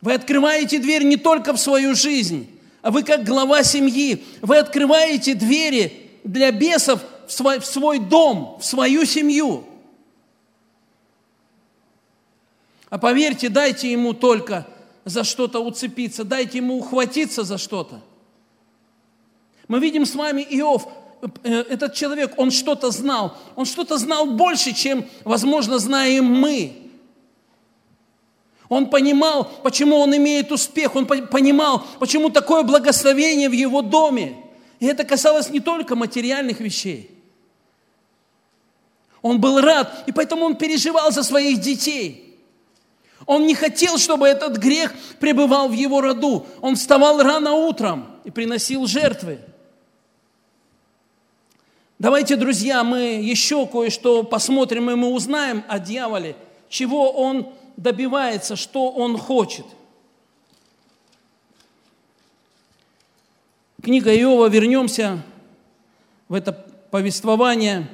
вы 0.00 0.14
открываете 0.14 0.78
дверь 0.78 1.04
не 1.04 1.16
только 1.16 1.52
в 1.52 1.60
свою 1.60 1.94
жизнь, 1.94 2.48
а 2.82 2.90
вы 2.90 3.02
как 3.02 3.24
глава 3.24 3.62
семьи, 3.62 4.24
вы 4.40 4.58
открываете 4.58 5.34
двери 5.34 6.10
для 6.24 6.50
бесов 6.50 7.00
в 7.26 7.32
свой, 7.32 7.60
в 7.60 7.66
свой 7.66 7.98
дом, 7.98 8.58
в 8.60 8.64
свою 8.64 9.04
семью. 9.04 9.64
А 12.88 12.98
поверьте, 12.98 13.48
дайте 13.48 13.92
ему 13.92 14.14
только 14.14 14.66
за 15.04 15.22
что-то 15.22 15.60
уцепиться, 15.60 16.24
дайте 16.24 16.58
ему 16.58 16.78
ухватиться 16.78 17.44
за 17.44 17.58
что-то. 17.58 18.00
Мы 19.68 19.78
видим 19.78 20.04
с 20.06 20.14
вами 20.16 20.42
Иов, 20.50 20.88
э, 21.44 21.52
этот 21.52 21.94
человек, 21.94 22.34
он 22.36 22.50
что-то 22.50 22.90
знал. 22.90 23.36
Он 23.54 23.64
что-то 23.66 23.98
знал 23.98 24.26
больше, 24.26 24.72
чем, 24.74 25.04
возможно, 25.24 25.78
знаем 25.78 26.24
мы. 26.24 26.79
Он 28.70 28.88
понимал, 28.88 29.50
почему 29.64 29.96
он 29.96 30.16
имеет 30.16 30.52
успех, 30.52 30.94
он 30.94 31.04
понимал, 31.04 31.84
почему 31.98 32.30
такое 32.30 32.62
благословение 32.62 33.48
в 33.48 33.52
его 33.52 33.82
доме. 33.82 34.36
И 34.78 34.86
это 34.86 35.02
касалось 35.04 35.50
не 35.50 35.58
только 35.58 35.96
материальных 35.96 36.60
вещей. 36.60 37.10
Он 39.22 39.40
был 39.40 39.60
рад, 39.60 40.04
и 40.06 40.12
поэтому 40.12 40.46
он 40.46 40.54
переживал 40.54 41.10
за 41.10 41.24
своих 41.24 41.60
детей. 41.60 42.38
Он 43.26 43.44
не 43.44 43.56
хотел, 43.56 43.98
чтобы 43.98 44.28
этот 44.28 44.56
грех 44.56 44.94
пребывал 45.18 45.68
в 45.68 45.72
его 45.72 46.00
роду. 46.00 46.46
Он 46.60 46.76
вставал 46.76 47.20
рано 47.20 47.52
утром 47.52 48.06
и 48.22 48.30
приносил 48.30 48.86
жертвы. 48.86 49.40
Давайте, 51.98 52.36
друзья, 52.36 52.84
мы 52.84 53.20
еще 53.20 53.66
кое-что 53.66 54.22
посмотрим, 54.22 54.90
и 54.90 54.94
мы 54.94 55.08
узнаем 55.08 55.64
о 55.66 55.80
дьяволе, 55.80 56.36
чего 56.68 57.10
он 57.10 57.52
добивается, 57.80 58.56
что 58.56 58.90
он 58.90 59.16
хочет. 59.16 59.66
Книга 63.82 64.14
Иова, 64.14 64.48
вернемся 64.48 65.22
в 66.28 66.34
это 66.34 66.52
повествование. 66.52 67.88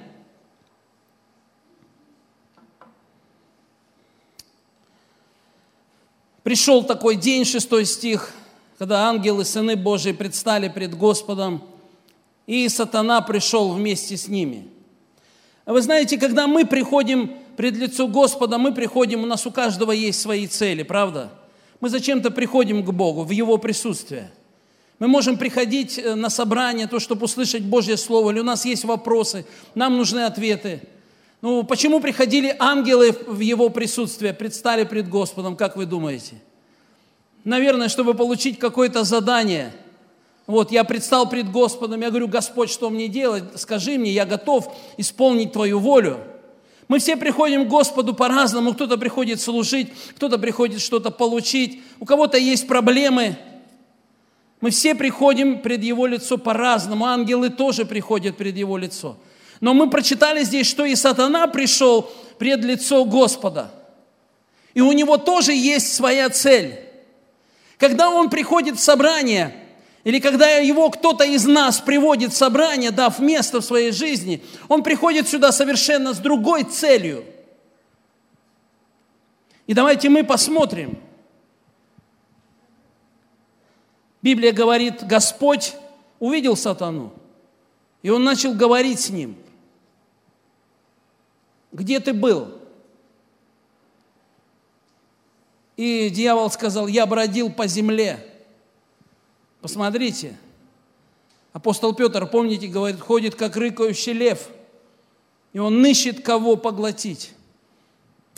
Пришел 6.42 6.84
такой 6.84 7.16
день, 7.16 7.44
шестой 7.44 7.84
стих, 7.84 8.32
когда 8.78 9.08
ангелы, 9.08 9.44
сыны 9.44 9.76
Божии 9.76 10.12
предстали 10.12 10.68
пред 10.68 10.94
Господом– 10.94 11.62
и 12.46 12.68
сатана 12.68 13.20
пришел 13.20 13.72
вместе 13.72 14.16
с 14.16 14.28
ними. 14.28 14.68
Вы 15.66 15.82
знаете, 15.82 16.16
когда 16.16 16.46
мы 16.46 16.64
приходим 16.64 17.32
пред 17.56 17.76
лицо 17.76 18.06
Господа, 18.06 18.58
мы 18.58 18.72
приходим, 18.72 19.22
у 19.22 19.26
нас 19.26 19.46
у 19.46 19.50
каждого 19.50 19.92
есть 19.92 20.20
свои 20.20 20.46
цели, 20.46 20.82
правда? 20.82 21.30
Мы 21.80 21.88
зачем-то 21.88 22.30
приходим 22.30 22.84
к 22.84 22.90
Богу, 22.92 23.24
в 23.24 23.30
Его 23.30 23.58
присутствие. 23.58 24.30
Мы 24.98 25.08
можем 25.08 25.36
приходить 25.36 25.98
э, 25.98 26.14
на 26.14 26.30
собрание, 26.30 26.86
то, 26.86 26.98
чтобы 26.98 27.24
услышать 27.24 27.62
Божье 27.62 27.96
Слово, 27.96 28.30
или 28.30 28.40
у 28.40 28.44
нас 28.44 28.64
есть 28.64 28.84
вопросы, 28.84 29.44
нам 29.74 29.96
нужны 29.96 30.20
ответы. 30.20 30.82
Ну, 31.42 31.64
почему 31.64 32.00
приходили 32.00 32.56
ангелы 32.58 33.12
в 33.26 33.40
Его 33.40 33.68
присутствие, 33.68 34.32
предстали 34.32 34.84
пред 34.84 35.08
Господом, 35.08 35.56
как 35.56 35.76
вы 35.76 35.86
думаете? 35.86 36.34
Наверное, 37.44 37.88
чтобы 37.88 38.14
получить 38.14 38.58
какое-то 38.58 39.04
задание– 39.04 39.72
вот, 40.46 40.70
я 40.70 40.84
предстал 40.84 41.28
пред 41.28 41.50
Господом, 41.50 42.00
я 42.02 42.10
говорю, 42.10 42.28
Господь, 42.28 42.70
что 42.70 42.88
мне 42.88 43.08
делать? 43.08 43.44
Скажи 43.56 43.98
мне, 43.98 44.12
я 44.12 44.24
готов 44.24 44.72
исполнить 44.96 45.52
Твою 45.52 45.80
волю. 45.80 46.20
Мы 46.88 46.98
все 47.00 47.16
приходим 47.16 47.64
к 47.64 47.68
Господу 47.68 48.14
по-разному. 48.14 48.74
Кто-то 48.74 48.96
приходит 48.96 49.40
служить, 49.40 49.92
кто-то 50.14 50.38
приходит 50.38 50.80
что-то 50.80 51.10
получить. 51.10 51.82
У 51.98 52.04
кого-то 52.04 52.38
есть 52.38 52.68
проблемы. 52.68 53.36
Мы 54.60 54.70
все 54.70 54.94
приходим 54.94 55.60
пред 55.60 55.82
Его 55.82 56.06
лицо 56.06 56.38
по-разному. 56.38 57.06
Ангелы 57.06 57.50
тоже 57.50 57.84
приходят 57.84 58.36
пред 58.36 58.56
Его 58.56 58.78
лицо. 58.78 59.16
Но 59.60 59.74
мы 59.74 59.90
прочитали 59.90 60.44
здесь, 60.44 60.66
что 60.66 60.84
и 60.84 60.94
сатана 60.94 61.46
пришел 61.48 62.10
пред 62.38 62.64
лицо 62.64 63.04
Господа. 63.04 63.70
И 64.74 64.80
у 64.80 64.92
него 64.92 65.16
тоже 65.16 65.52
есть 65.52 65.92
своя 65.94 66.30
цель. 66.30 66.78
Когда 67.78 68.10
он 68.10 68.30
приходит 68.30 68.76
в 68.76 68.82
собрание, 68.82 69.54
или 70.06 70.20
когда 70.20 70.48
его 70.48 70.88
кто-то 70.88 71.24
из 71.24 71.46
нас 71.46 71.80
приводит 71.80 72.32
в 72.32 72.36
собрание, 72.36 72.92
дав 72.92 73.18
место 73.18 73.60
в 73.60 73.64
своей 73.64 73.90
жизни, 73.90 74.40
он 74.68 74.84
приходит 74.84 75.28
сюда 75.28 75.50
совершенно 75.50 76.14
с 76.14 76.18
другой 76.18 76.62
целью. 76.62 77.24
И 79.66 79.74
давайте 79.74 80.08
мы 80.08 80.22
посмотрим. 80.22 80.96
Библия 84.22 84.52
говорит, 84.52 85.02
Господь 85.02 85.74
увидел 86.20 86.54
сатану, 86.54 87.12
и 88.02 88.08
он 88.08 88.22
начал 88.22 88.54
говорить 88.54 89.00
с 89.00 89.10
ним. 89.10 89.36
Где 91.72 91.98
ты 91.98 92.12
был? 92.12 92.56
И 95.76 96.10
дьявол 96.10 96.48
сказал, 96.48 96.86
я 96.86 97.06
бродил 97.06 97.50
по 97.50 97.66
земле. 97.66 98.35
Посмотрите, 99.60 100.36
апостол 101.52 101.94
Петр, 101.94 102.26
помните, 102.26 102.66
говорит, 102.66 103.00
ходит 103.00 103.34
как 103.34 103.56
рыкающий 103.56 104.12
лев, 104.12 104.48
и 105.52 105.58
он 105.58 105.84
ищет 105.84 106.22
кого 106.22 106.56
поглотить. 106.56 107.32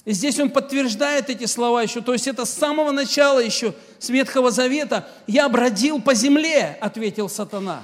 И 0.04 0.12
здесь 0.12 0.38
он 0.40 0.50
подтверждает 0.50 1.28
эти 1.28 1.44
слова 1.44 1.82
еще, 1.82 2.00
то 2.00 2.12
есть 2.12 2.26
это 2.26 2.44
с 2.46 2.50
самого 2.50 2.92
начала 2.92 3.40
еще, 3.40 3.74
с 3.98 4.08
Ветхого 4.08 4.50
Завета, 4.50 5.06
«Я 5.26 5.48
бродил 5.48 6.00
по 6.00 6.14
земле», 6.14 6.78
ответил 6.80 7.28
сатана. 7.28 7.82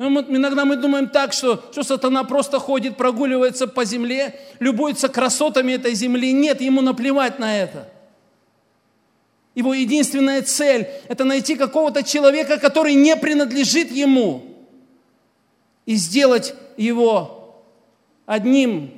Иногда 0.00 0.64
мы 0.64 0.76
думаем 0.76 1.08
так, 1.08 1.34
что, 1.34 1.62
что 1.72 1.82
сатана 1.82 2.24
просто 2.24 2.58
ходит, 2.58 2.96
прогуливается 2.96 3.66
по 3.66 3.84
земле, 3.84 4.40
любуется 4.58 5.10
красотами 5.10 5.72
этой 5.72 5.92
земли. 5.94 6.32
Нет, 6.32 6.62
ему 6.62 6.80
наплевать 6.80 7.38
на 7.38 7.58
это. 7.58 7.86
Его 9.60 9.74
единственная 9.74 10.40
цель– 10.40 10.88
это 11.08 11.24
найти 11.24 11.54
какого-то 11.54 12.02
человека, 12.02 12.56
который 12.56 12.94
не 12.94 13.14
принадлежит 13.14 13.90
ему, 13.92 14.42
и 15.84 15.96
сделать 15.96 16.54
его 16.78 17.62
одним 18.24 18.90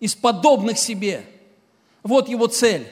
из 0.00 0.14
подобных 0.14 0.78
себе. 0.78 1.26
Вот 2.02 2.30
его 2.30 2.46
цель. 2.46 2.88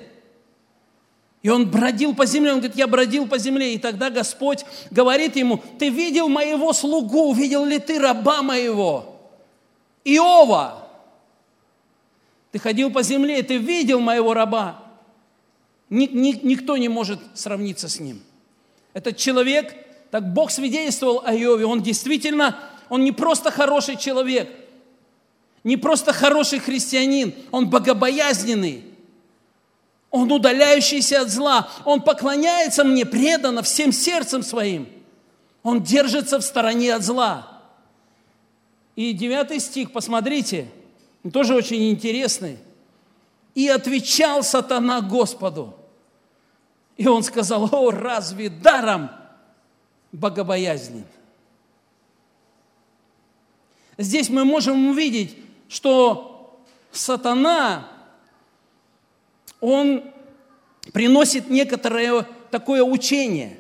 И 1.41 1.49
он 1.49 1.71
бродил 1.71 2.15
по 2.15 2.27
земле, 2.27 2.53
он 2.53 2.59
говорит, 2.59 2.77
я 2.77 2.87
бродил 2.87 3.27
по 3.27 3.39
земле. 3.39 3.73
И 3.73 3.79
тогда 3.79 4.11
Господь 4.11 4.67
говорит 4.91 5.37
ему, 5.37 5.59
ты 5.79 5.89
видел 5.89 6.29
моего 6.29 6.75
слугу, 6.75 7.33
видел 7.33 7.65
ли 7.65 7.79
ты 7.79 7.99
раба 7.99 8.43
моего? 8.43 9.23
Иова, 10.05 10.87
ты 12.51 12.59
ходил 12.59 12.91
по 12.91 13.03
земле, 13.03 13.43
ты 13.43 13.57
видел 13.57 14.01
моего 14.01 14.35
раба. 14.35 14.82
Ни, 15.93 16.07
ни, 16.07 16.41
никто 16.43 16.79
не 16.79 16.89
может 16.89 17.21
сравниться 17.35 17.87
с 17.87 18.01
ним. 18.01 18.23
Этот 18.95 19.19
человек, 19.19 19.75
так 20.11 20.33
Бог 20.33 20.51
свидетельствовал 20.51 21.23
о 21.23 21.35
Иове, 21.35 21.67
он 21.67 21.83
действительно, 21.83 22.59
он 22.89 23.05
не 23.05 23.13
просто 23.13 23.51
хороший 23.51 23.97
человек, 23.99 24.51
не 25.65 25.77
просто 25.77 26.15
хороший 26.15 26.61
христианин, 26.61 27.35
он 27.51 27.69
богобоязненный, 27.69 28.85
он 30.09 30.33
удаляющийся 30.33 31.21
от 31.21 31.29
зла, 31.29 31.69
он 31.85 32.01
поклоняется 32.01 32.85
мне 32.85 33.05
преданно 33.05 33.63
всем 33.63 33.93
сердцем 33.93 34.43
своим, 34.43 34.89
он 35.63 35.83
держится 35.83 36.39
в 36.39 36.43
стороне 36.43 36.95
от 36.95 37.03
зла. 37.03 37.61
И 38.97 39.13
девятый 39.13 39.61
стих, 39.61 39.93
посмотрите, 39.93 40.69
тоже 41.35 41.55
очень 41.55 41.91
интересный. 41.91 42.57
«И 43.55 43.69
отвечал 43.69 44.43
сатана 44.43 45.03
Господу». 45.03 45.77
И 46.97 47.07
он 47.07 47.23
сказал, 47.23 47.69
о, 47.73 47.91
разве 47.91 48.49
даром 48.49 49.11
богобоязнен? 50.13 51.05
Здесь 53.99 54.29
мы 54.29 54.45
можем 54.45 54.89
увидеть, 54.89 55.37
что 55.69 56.61
сатана, 56.91 57.89
он 59.61 60.05
приносит 60.93 61.49
некоторое 61.49 62.27
такое 62.51 62.83
учение. 62.83 63.59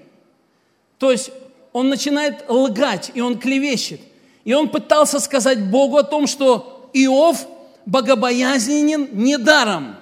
То 0.98 1.10
есть 1.10 1.30
он 1.72 1.88
начинает 1.88 2.44
лгать, 2.48 3.12
и 3.14 3.20
он 3.20 3.38
клевещет. 3.38 4.00
И 4.44 4.52
он 4.52 4.68
пытался 4.68 5.20
сказать 5.20 5.70
Богу 5.70 5.96
о 5.96 6.02
том, 6.02 6.26
что 6.26 6.90
Иов 6.92 7.46
богобоязненен 7.86 9.08
недаром. 9.12 9.96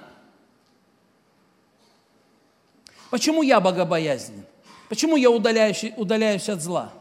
Почему 3.11 3.43
я 3.43 3.59
богобоязнен? 3.59 4.43
Почему 4.89 5.15
я 5.15 5.29
удаляюсь, 5.29 5.85
удаляюсь 5.95 6.49
от 6.49 6.63
зла? 6.63 6.91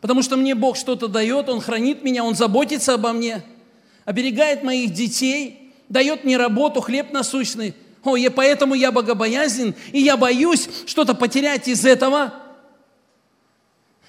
Потому 0.00 0.22
что 0.22 0.36
мне 0.36 0.56
Бог 0.56 0.76
что-то 0.76 1.06
дает, 1.06 1.48
Он 1.48 1.60
хранит 1.60 2.02
меня, 2.02 2.24
Он 2.24 2.34
заботится 2.34 2.94
обо 2.94 3.12
мне– 3.12 3.44
оберегает 4.04 4.62
моих 4.62 4.92
детей, 4.92 5.72
дает 5.88 6.24
мне 6.24 6.36
работу, 6.36 6.80
хлеб 6.80 7.12
насущный. 7.12 7.74
О, 8.02 8.16
и 8.16 8.28
поэтому 8.28 8.74
я 8.74 8.90
богобоязнен, 8.90 9.74
и 9.92 10.00
я 10.00 10.16
боюсь 10.16 10.68
что-то 10.86 11.14
потерять 11.14 11.68
из 11.68 11.84
этого. 11.84 12.34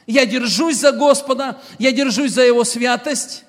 Я 0.07 0.25
держусь 0.25 0.77
за 0.77 0.91
Господа, 0.91 1.61
я 1.77 1.91
держусь 1.91 2.31
за 2.31 2.41
Его 2.41 2.63
святость. 2.63 3.45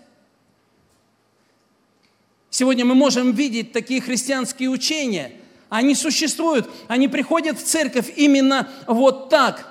Сегодня 2.50 2.85
мы 2.85 2.94
можем 2.94 3.33
видеть 3.33 3.72
такие 3.72 4.00
христианские 4.00 4.68
учения. 4.68 5.33
Они 5.68 5.94
существуют, 5.94 6.68
они 6.88 7.09
приходят 7.09 7.59
в 7.59 7.64
церковь 7.64 8.12
именно 8.16 8.68
вот 8.87 9.29
так. 9.29 9.66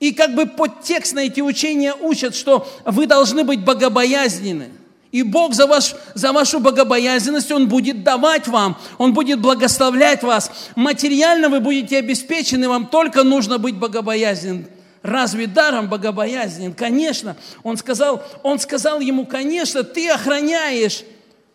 И 0.00 0.12
как 0.12 0.34
бы 0.34 0.46
подтекстно 0.46 1.20
эти 1.20 1.40
учения 1.40 1.94
учат, 1.94 2.34
что 2.34 2.68
вы 2.84 3.06
должны 3.06 3.44
быть 3.44 3.64
богобоязнены– 3.64 4.70
и 5.10 5.22
Бог 5.22 5.54
за, 5.54 5.66
ваш, 5.66 5.94
за 6.14 6.32
вашу 6.32 6.60
богобоязненность, 6.60 7.50
Он 7.50 7.68
будет 7.68 8.04
давать 8.04 8.46
вам, 8.46 8.76
Он 8.98 9.14
будет 9.14 9.40
благословлять 9.40 10.22
вас. 10.22 10.50
Материально 10.76 11.48
вы 11.48 11.60
будете 11.60 11.98
обеспечены, 11.98 12.68
вам 12.68 12.86
только 12.86 13.24
нужно 13.24 13.58
быть 13.58 13.76
богобоязнен. 13.76 14.66
Разве 15.02 15.46
даром 15.46 15.88
богобоязнен? 15.88 16.74
Конечно. 16.74 17.36
Он 17.62 17.78
сказал, 17.78 18.22
он 18.42 18.58
сказал 18.58 19.00
ему, 19.00 19.24
конечно, 19.24 19.82
ты 19.82 20.10
охраняешь 20.10 21.04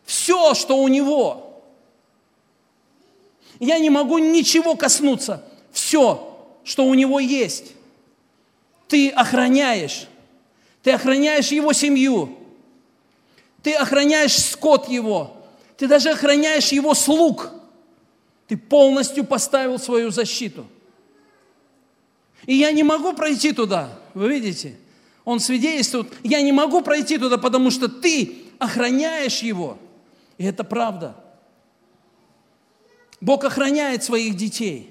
все, 0.05 0.55
что 0.55 0.77
у 0.77 0.87
него. 0.87 1.52
Я 3.59 3.79
не 3.79 3.89
могу 3.89 4.17
ничего 4.17 4.75
коснуться. 4.75 5.43
Все, 5.71 6.47
что 6.63 6.85
у 6.85 6.93
него 6.93 7.19
есть. 7.19 7.73
Ты 8.87 9.09
охраняешь. 9.09 10.07
Ты 10.81 10.91
охраняешь 10.91 11.51
его 11.51 11.73
семью. 11.73 12.37
Ты 13.61 13.73
охраняешь 13.73 14.37
скот 14.37 14.89
его. 14.89 15.37
Ты 15.77 15.87
даже 15.87 16.09
охраняешь 16.09 16.71
его 16.71 16.93
слуг. 16.93 17.51
Ты 18.47 18.57
полностью 18.57 19.23
поставил 19.23 19.79
свою 19.79 20.11
защиту. 20.11 20.67
И 22.45 22.55
я 22.55 22.71
не 22.71 22.83
могу 22.83 23.13
пройти 23.13 23.53
туда. 23.53 23.97
Вы 24.13 24.29
видите? 24.29 24.77
Он 25.25 25.39
свидетельствует, 25.39 26.07
я 26.23 26.41
не 26.41 26.51
могу 26.51 26.81
пройти 26.81 27.17
туда, 27.17 27.37
потому 27.37 27.71
что 27.71 27.87
ты 27.87 28.43
охраняешь 28.59 29.39
его. 29.39 29.77
И 30.37 30.43
это 30.43 30.63
правда. 30.63 31.15
Бог 33.23 33.45
охраняет 33.45 34.03
своих 34.03 34.35
детей. 34.35 34.89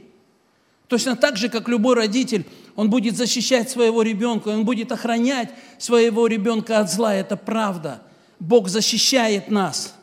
Точно 0.88 1.16
так 1.16 1.36
же, 1.36 1.50
как 1.50 1.68
любой 1.68 1.94
родитель, 1.96 2.46
он 2.76 2.88
будет 2.88 3.14
защищать 3.14 3.68
своего 3.68 4.00
ребенка, 4.00 4.48
он 4.48 4.64
будет 4.64 4.90
охранять 4.90 5.50
своего 5.76 6.26
ребенка 6.26 6.78
от 6.78 6.90
зла. 6.90 7.14
Это 7.14 7.36
правда. 7.36 8.00
Бог 8.40 8.68
защищает 8.68 9.50
нас. 9.50 9.94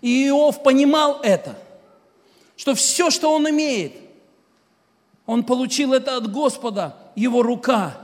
И 0.00 0.26
Иов 0.26 0.62
понимал 0.62 1.20
это, 1.22 1.58
что 2.56 2.74
все, 2.74 3.10
что 3.10 3.34
он 3.34 3.50
имеет, 3.50 3.92
он 5.26 5.44
получил 5.44 5.92
это 5.92 6.16
от 6.16 6.32
Господа, 6.32 6.96
его 7.14 7.42
рука. 7.42 7.98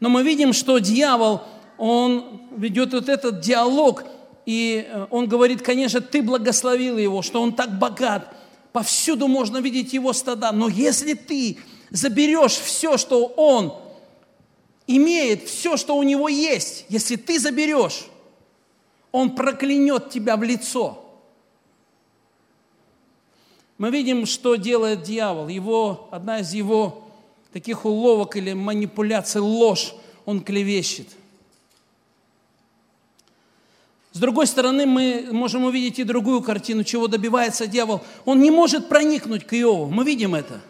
Но 0.00 0.08
мы 0.08 0.24
видим, 0.24 0.52
что 0.52 0.78
дьявол, 0.78 1.42
он 1.78 2.40
ведет 2.56 2.92
вот 2.92 3.08
этот 3.08 3.38
диалог, 3.38 4.02
и 4.46 4.84
э, 4.88 5.06
он 5.10 5.28
говорит, 5.28 5.62
конечно, 5.62 6.00
ты 6.00 6.22
благословил 6.22 6.98
его, 6.98 7.22
что 7.22 7.40
он 7.40 7.52
так 7.52 7.78
богат, 7.78 8.34
повсюду 8.76 9.26
можно 9.26 9.56
видеть 9.56 9.94
его 9.94 10.12
стада, 10.12 10.52
но 10.52 10.68
если 10.68 11.14
ты 11.14 11.56
заберешь 11.88 12.52
все, 12.52 12.98
что 12.98 13.24
он 13.24 13.74
имеет, 14.86 15.44
все, 15.44 15.78
что 15.78 15.96
у 15.96 16.02
него 16.02 16.28
есть, 16.28 16.84
если 16.90 17.16
ты 17.16 17.40
заберешь, 17.40 18.04
он 19.12 19.34
проклянет 19.34 20.10
тебя 20.10 20.36
в 20.36 20.42
лицо. 20.42 21.02
Мы 23.78 23.88
видим, 23.88 24.26
что 24.26 24.56
делает 24.56 25.04
дьявол. 25.04 25.48
Его, 25.48 26.08
одна 26.10 26.40
из 26.40 26.52
его 26.52 27.08
таких 27.54 27.86
уловок 27.86 28.36
или 28.36 28.52
манипуляций, 28.52 29.40
ложь, 29.40 29.94
он 30.26 30.42
клевещет. 30.42 31.08
С 34.16 34.18
другой 34.18 34.46
стороны, 34.46 34.86
мы 34.86 35.28
можем 35.30 35.64
увидеть 35.64 35.98
и 35.98 36.02
другую 36.02 36.40
картину, 36.40 36.84
чего 36.84 37.06
добивается 37.06 37.66
дьявол. 37.66 38.00
Он 38.24 38.40
не 38.40 38.50
может 38.50 38.88
проникнуть 38.88 39.46
к 39.46 39.52
Иову. 39.52 39.90
Мы 39.90 40.04
видим 40.04 40.34
это. 40.34 40.62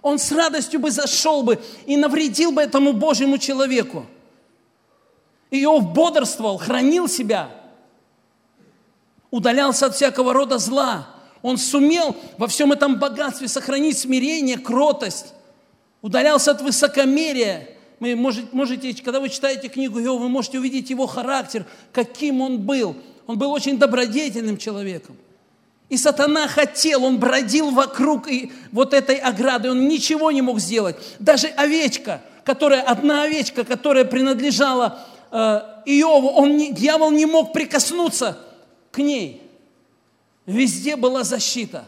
Он 0.00 0.16
с 0.16 0.30
радостью 0.30 0.78
бы 0.78 0.92
зашел 0.92 1.42
бы 1.42 1.60
и 1.86 1.96
навредил 1.96 2.52
бы 2.52 2.62
этому 2.62 2.92
Божьему 2.92 3.38
человеку. 3.38 4.06
Иов 5.50 5.92
бодрствовал, 5.92 6.56
хранил 6.56 7.08
себя, 7.08 7.50
удалялся 9.32 9.86
от 9.86 9.96
всякого 9.96 10.32
рода 10.32 10.58
зла. 10.58 11.08
Он 11.42 11.58
сумел 11.58 12.14
во 12.36 12.46
всем 12.46 12.70
этом 12.70 13.00
богатстве 13.00 13.48
сохранить 13.48 13.98
смирение, 13.98 14.56
кротость, 14.56 15.34
удалялся 16.00 16.52
от 16.52 16.62
высокомерия. 16.62 17.70
Вы 18.00 18.14
можете, 18.14 18.48
можете, 18.52 18.94
когда 19.02 19.20
вы 19.20 19.28
читаете 19.28 19.68
книгу 19.68 20.00
Иова, 20.00 20.18
вы 20.18 20.28
можете 20.28 20.58
увидеть 20.58 20.90
его 20.90 21.06
характер, 21.06 21.66
каким 21.92 22.40
он 22.40 22.60
был. 22.60 22.96
Он 23.26 23.38
был 23.38 23.50
очень 23.50 23.78
добродетельным 23.78 24.56
человеком. 24.56 25.16
И 25.88 25.96
сатана 25.96 26.46
хотел, 26.48 27.04
он 27.04 27.18
бродил 27.18 27.70
вокруг 27.70 28.28
и 28.28 28.52
вот 28.72 28.92
этой 28.92 29.16
ограды, 29.16 29.70
он 29.70 29.88
ничего 29.88 30.30
не 30.30 30.42
мог 30.42 30.60
сделать. 30.60 30.96
Даже 31.18 31.48
овечка, 31.48 32.22
которая, 32.44 32.82
одна 32.82 33.22
овечка, 33.22 33.64
которая 33.64 34.04
принадлежала 34.04 35.00
э, 35.30 35.36
Иову, 35.86 36.28
он 36.28 36.56
не, 36.56 36.72
дьявол 36.72 37.10
не 37.10 37.24
мог 37.24 37.52
прикоснуться 37.54 38.38
к 38.92 38.98
ней. 38.98 39.42
Везде 40.44 40.96
была 40.96 41.24
защита. 41.24 41.84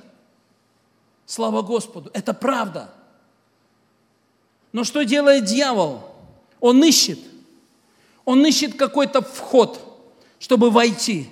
Слава 1.26 1.62
Господу, 1.62 2.10
это 2.14 2.32
правда. 2.32 2.90
Но 4.72 4.84
что 4.84 5.02
делает 5.02 5.44
дьявол? 5.44 6.02
Он 6.60 6.82
ищет. 6.84 7.18
Он 8.24 8.44
ищет 8.46 8.74
какой-то 8.74 9.22
вход, 9.22 9.80
чтобы 10.38 10.70
войти. 10.70 11.28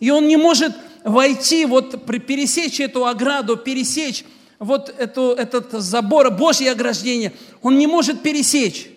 И 0.00 0.10
он 0.10 0.26
не 0.26 0.36
может 0.36 0.76
войти, 1.04 1.64
вот 1.64 2.04
пересечь 2.06 2.80
эту 2.80 3.06
ограду, 3.06 3.56
пересечь 3.56 4.24
вот 4.58 4.88
эту, 4.90 5.32
этот 5.32 5.72
забор, 5.72 6.30
Божье 6.30 6.70
ограждение, 6.70 7.32
он 7.62 7.78
не 7.78 7.86
может 7.86 8.22
пересечь. 8.22 8.88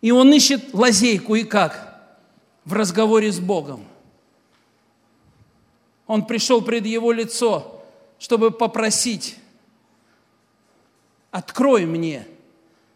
И 0.00 0.10
он 0.10 0.32
ищет 0.32 0.74
лазейку 0.74 1.34
и 1.34 1.44
как? 1.44 2.12
В 2.64 2.74
разговоре 2.74 3.32
с 3.32 3.40
Богом. 3.40 3.84
Он 6.06 6.24
пришел 6.24 6.62
пред 6.62 6.86
его 6.86 7.12
лицо, 7.12 7.82
чтобы 8.18 8.50
попросить, 8.50 9.36
открой 11.30 11.86
мне 11.86 12.26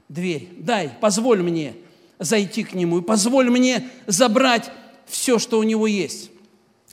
дверь, 0.09 0.49
дай, 0.59 0.91
позволь 1.01 1.43
мне 1.43 1.75
зайти 2.19 2.65
к 2.65 2.75
нему 2.75 2.99
и 2.99 3.03
позволь 3.03 3.51
мне 3.51 3.89
забрать 4.07 4.71
все, 5.07 5.39
что 5.39 5.59
у 5.59 5.63
него 5.63 5.87
есть. 5.87 6.31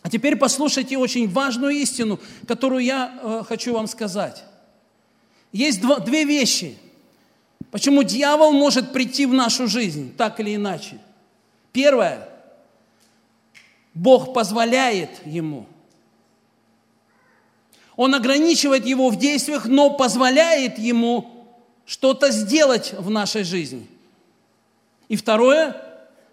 А 0.02 0.10
теперь 0.10 0.36
послушайте 0.38 0.98
очень 0.98 1.30
важную 1.30 1.74
истину, 1.74 2.20
которую 2.48 2.84
я 2.84 3.20
э, 3.22 3.44
хочу 3.48 3.74
вам 3.74 3.88
сказать. 3.88 4.44
Есть 5.52 5.82
два, 5.82 6.00
две 6.00 6.24
вещи, 6.24 6.78
почему 7.72 8.04
дьявол 8.04 8.54
может 8.54 8.94
прийти 8.94 9.26
в 9.26 9.34
нашу 9.34 9.68
жизнь, 9.68 10.14
так 10.16 10.40
или 10.40 10.56
иначе. 10.56 11.00
Первое, 11.74 12.30
Бог 13.94 14.34
позволяет 14.34 15.10
ему. 15.26 15.68
Он 18.00 18.16
ограничивает 18.16 18.86
его 18.86 19.10
в 19.10 19.18
действиях, 19.18 19.66
но 19.66 19.90
позволяет 19.90 20.80
ему 20.80 21.30
что-то 21.86 22.32
сделать 22.32 22.94
в 22.94 23.10
нашей 23.10 23.44
жизни. 23.44 23.86
И 25.10 25.18
второе, 25.18 25.76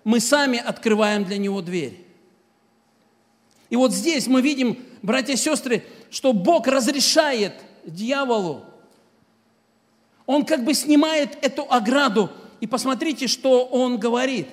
мы 0.05 0.21
сами 0.21 0.61
открываем 0.61 1.25
для 1.25 1.39
него 1.39 1.61
дверь. 1.63 2.07
И 3.69 3.75
вот 3.75 3.91
здесь 3.91 4.29
мы 4.29 4.43
видим, 4.43 4.79
братья 5.03 5.33
и 5.33 5.37
сестры, 5.37 5.85
что 6.09 6.33
Бог 6.33 6.69
разрешает 6.69 7.55
дьяволу. 7.85 8.65
Он 10.25 10.45
как 10.45 10.63
бы 10.63 10.73
снимает 10.73 11.37
эту 11.45 11.67
ограду. 11.69 12.31
И 12.61 12.69
посмотрите, 12.69 13.27
что 13.27 13.65
он 13.65 13.99
говорит. 13.99 14.47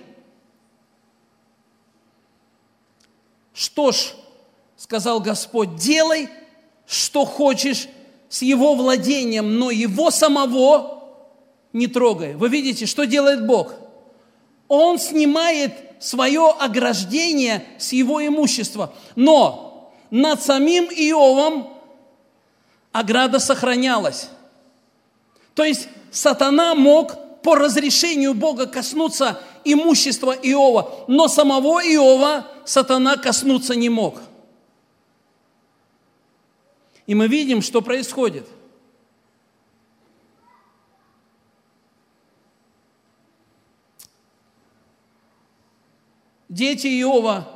Что 3.54 3.91
ж, 3.91 4.15
сказал 4.78 5.19
Господь, 5.19 5.76
делай, 5.76 6.28
что 6.88 7.26
хочешь 7.26 7.88
с 8.30 8.41
его 8.41 8.76
владением, 8.76 9.58
но 9.58 9.72
его 9.72 10.12
самого 10.12 11.04
не 11.72 11.88
трогай. 11.88 12.36
Вы 12.36 12.50
видите, 12.50 12.86
что 12.86 13.06
делает 13.06 13.46
Бог? 13.46 13.74
Он 14.67 15.00
снимает 15.00 15.74
свое 16.00 16.50
ограждение 16.60 17.63
с 17.78 17.93
его 17.93 18.26
имущества. 18.26 18.93
Но 19.15 19.91
над 20.12 20.43
самим 20.43 20.86
Иовом 20.86 21.69
ограда 22.91 23.39
сохранялась. 23.39 24.30
То 25.56 25.63
есть 25.63 25.88
сатана 26.12 26.76
мог 26.76 27.41
по 27.41 27.56
разрешению 27.56 28.34
Бога 28.34 28.67
коснуться 28.67 29.39
имущества 29.65 30.32
Иова, 30.32 31.06
но 31.08 31.28
самого 31.28 31.82
Иова 31.82 32.48
сатана 32.65 33.17
коснуться 33.17 33.76
не 33.76 33.89
мог. 33.89 34.19
И 37.08 37.16
мы 37.16 37.28
видим, 37.28 37.62
что 37.62 37.82
происходит– 37.82 38.48
Дети 46.54 46.86
Иова 47.02 47.48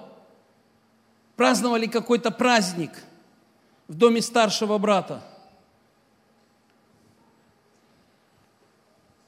праздновали 1.36 1.86
какой-то 1.86 2.32
праздник 2.32 2.90
в 3.88 3.94
доме 3.94 4.24
старшего 4.24 4.80
брата. 4.80 5.24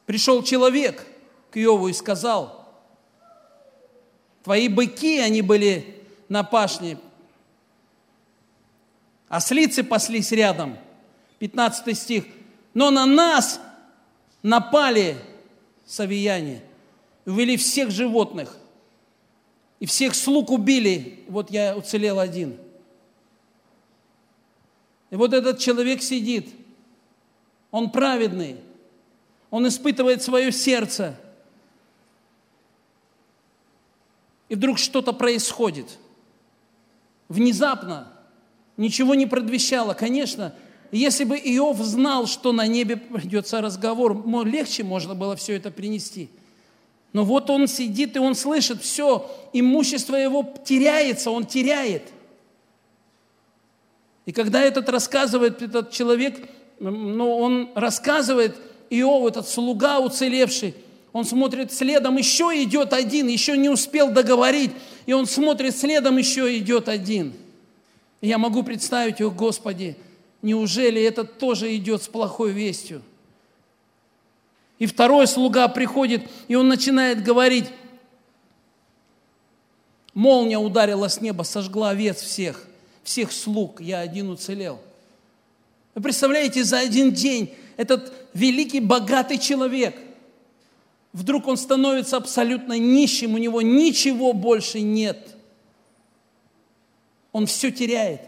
Пришел 0.07 0.41
человек 0.41 1.05
к 1.51 1.57
Иову 1.57 1.87
и 1.87 1.93
сказал, 1.93 2.67
твои 4.41 4.69
быки, 4.69 5.19
они 5.19 5.43
были 5.43 6.03
на 6.29 6.43
пашне, 6.43 6.97
ослицы 9.29 9.83
паслись 9.83 10.31
рядом, 10.31 10.77
15 11.39 11.97
стих, 11.97 12.25
но 12.73 12.91
на 12.91 13.05
нас 13.05 13.61
напали 14.43 15.15
савияне, 15.85 16.61
увели 17.25 17.55
всех 17.55 17.91
животных– 17.91 18.57
и 19.79 19.85
всех 19.85 20.13
слуг 20.13 20.51
убили, 20.51 21.23
вот 21.27 21.49
я 21.51 21.75
уцелел 21.75 22.19
один. 22.19 22.57
И 25.09 25.15
вот 25.15 25.33
этот 25.33 25.57
человек 25.59 26.01
сидит, 26.01 26.53
он 27.71 27.89
праведный, 27.89 28.57
он 29.49 29.67
испытывает 29.67 30.21
свое 30.21 30.51
сердце. 30.51 31.19
И 34.49 34.55
вдруг 34.55 34.77
что-то 34.77 35.13
происходит. 35.13 35.97
Внезапно, 37.29 38.11
ничего 38.79 39.13
не 39.13 39.27
предвещало. 39.27 39.93
Конечно, 39.93 40.55
если 40.91 41.23
бы 41.23 41.37
Иов 41.37 41.77
знал, 41.77 42.25
что 42.25 42.51
на 42.51 42.65
небе 42.65 42.97
придется 42.97 43.61
разговор, 43.61 44.25
легче 44.43 44.83
можно 44.83 45.13
было 45.13 45.35
все 45.35 45.55
это 45.55 45.69
принести– 45.69 46.29
но 47.11 47.25
вот 47.25 47.49
он 47.49 47.67
сидит, 47.67 48.15
и 48.15 48.19
он 48.19 48.35
слышит, 48.35 48.81
все, 48.81 49.29
имущество 49.51 50.15
его 50.15 50.53
теряется, 50.63 51.31
он 51.31 51.45
теряет. 51.45 52.03
И 54.25 54.31
когда 54.31 54.61
этот 54.61 54.89
рассказывает, 54.89 55.61
этот 55.61 55.89
человек, 55.89 56.47
ну, 56.79 57.35
он 57.37 57.69
рассказывает, 57.73 58.55
Иов, 58.91 59.27
этот 59.27 59.47
слуга 59.47 59.99
уцелевший, 59.99 60.75
он 61.11 61.25
смотрит 61.25 61.73
следом, 61.73 62.17
еще 62.17 62.51
идет 62.63 62.93
один, 62.93 63.27
еще 63.27 63.57
не 63.57 63.69
успел 63.69 64.11
договорить, 64.11 64.71
и 65.07 65.13
он 65.13 65.25
смотрит 65.25 65.75
следом, 65.75 66.17
еще 66.17 66.55
идет 66.57 66.87
один. 66.87 67.33
Я 68.21 68.37
могу 68.37 68.63
представить, 68.63 69.21
о 69.21 69.29
Господи, 69.29 69.95
неужели 70.41 71.01
этот 71.01 71.37
тоже 71.37 71.75
идет 71.75 72.03
с 72.03 72.07
плохой 72.07 72.51
вестью? 72.51 73.01
И 74.77 74.85
второй 74.85 75.27
слуга 75.27 75.67
приходит, 75.67 76.23
и 76.47 76.55
он 76.55 76.67
начинает 76.67 77.23
говорить, 77.23 77.65
молния 80.13 80.57
ударила 80.57 81.07
с 81.07 81.21
неба, 81.21 81.43
сожгла 81.43 81.89
овец 81.89 82.21
всех, 82.21 82.65
всех 83.03 83.31
слуг, 83.31 83.81
я 83.81 83.99
один 83.99 84.29
уцелел. 84.29 84.79
Вы 85.95 86.01
представляете, 86.01 86.63
за 86.63 86.79
один 86.79 87.11
день 87.11 87.53
этот 87.75 88.13
великий, 88.33 88.79
богатый 88.79 89.37
человек, 89.37 89.95
вдруг 91.11 91.47
он 91.47 91.57
становится 91.57 92.17
абсолютно 92.17 92.77
нищим, 92.77 93.33
у 93.33 93.37
него 93.37 93.61
ничего 93.61 94.31
больше 94.31 94.79
нет. 94.81 95.35
Он 97.31 97.45
все 97.45 97.71
теряет. 97.71 98.21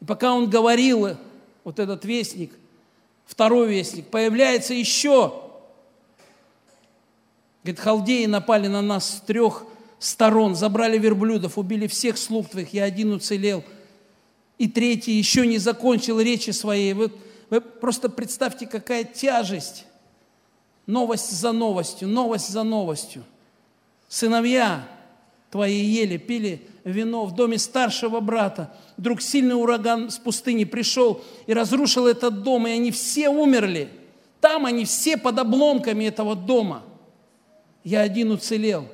И 0.00 0.04
пока 0.04 0.32
он 0.32 0.48
говорил, 0.48 1.16
вот 1.64 1.78
этот 1.78 2.04
вестник– 2.04 2.52
Второй 3.26 3.68
вестник. 3.68 4.06
Появляется 4.08 4.74
еще. 4.74 5.42
Говорит, 7.62 7.80
халдеи 7.80 8.26
напали 8.26 8.68
на 8.68 8.82
нас 8.82 9.16
с 9.16 9.20
трех 9.22 9.64
сторон, 9.98 10.54
забрали 10.54 10.98
верблюдов, 10.98 11.56
убили 11.56 11.86
всех 11.86 12.18
слуг 12.18 12.50
твоих, 12.50 12.74
я 12.74 12.84
один 12.84 13.12
уцелел. 13.12 13.64
И 14.58 14.68
третий 14.68 15.12
еще 15.12 15.46
не 15.46 15.58
закончил 15.58 16.20
речи 16.20 16.50
своей. 16.50 16.92
Вы, 16.92 17.10
вы 17.48 17.60
просто 17.60 18.10
представьте, 18.10 18.66
какая 18.66 19.04
тяжесть. 19.04 19.86
Новость 20.86 21.30
за 21.30 21.52
новостью, 21.52 22.08
новость 22.08 22.50
за 22.50 22.62
новостью. 22.62 23.24
Сыновья 24.08 24.86
твои 25.54 25.84
ели, 25.84 26.16
пили 26.16 26.66
вино 26.82 27.26
в 27.26 27.32
доме 27.36 27.58
старшего 27.58 28.18
брата. 28.18 28.76
Вдруг 28.96 29.22
сильный 29.22 29.54
ураган 29.54 30.10
с 30.10 30.18
пустыни 30.18 30.64
пришел 30.64 31.22
и 31.46 31.54
разрушил 31.54 32.08
этот 32.08 32.42
дом, 32.42 32.66
и 32.66 32.72
они 32.72 32.90
все 32.90 33.28
умерли. 33.28 33.88
Там 34.40 34.66
они 34.66 34.84
все 34.84 35.16
под 35.16 35.38
обломками 35.38 36.06
этого 36.06 36.34
дома. 36.34 36.82
Я 37.84 38.00
один 38.00 38.32
уцелел. 38.32 38.88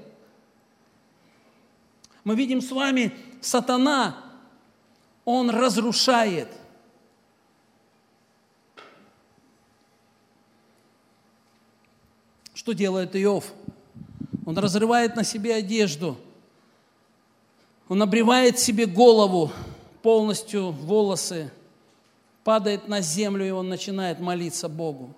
Мы 2.25 2.35
видим 2.35 2.61
с 2.61 2.71
вами, 2.71 3.15
сатана, 3.41 4.23
он 5.25 5.49
разрушает. 5.49 6.49
Что 12.53 12.75
делает 12.75 13.17
Иов? 13.17 13.51
Он 14.45 14.59
разрывает 14.59 15.17
на 15.17 15.25
себе 15.25 15.55
одежду. 15.55 16.19
Он 17.91 18.01
обревает 18.03 18.57
себе 18.57 18.87
голову, 18.87 19.51
полностью 20.03 20.71
волосы, 20.71 21.51
падает 22.45 22.87
на 22.87 23.01
землю, 23.01 23.45
и 23.45 23.51
он 23.51 23.69
начинает 23.69 24.21
молиться 24.21 24.69
Богу. 24.69 25.13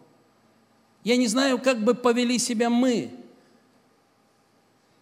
Я 1.04 1.18
не 1.18 1.26
знаю, 1.26 1.58
как 1.58 1.84
бы 1.84 1.94
повели 1.94 2.38
себя 2.38 2.70
мы, 2.70 3.10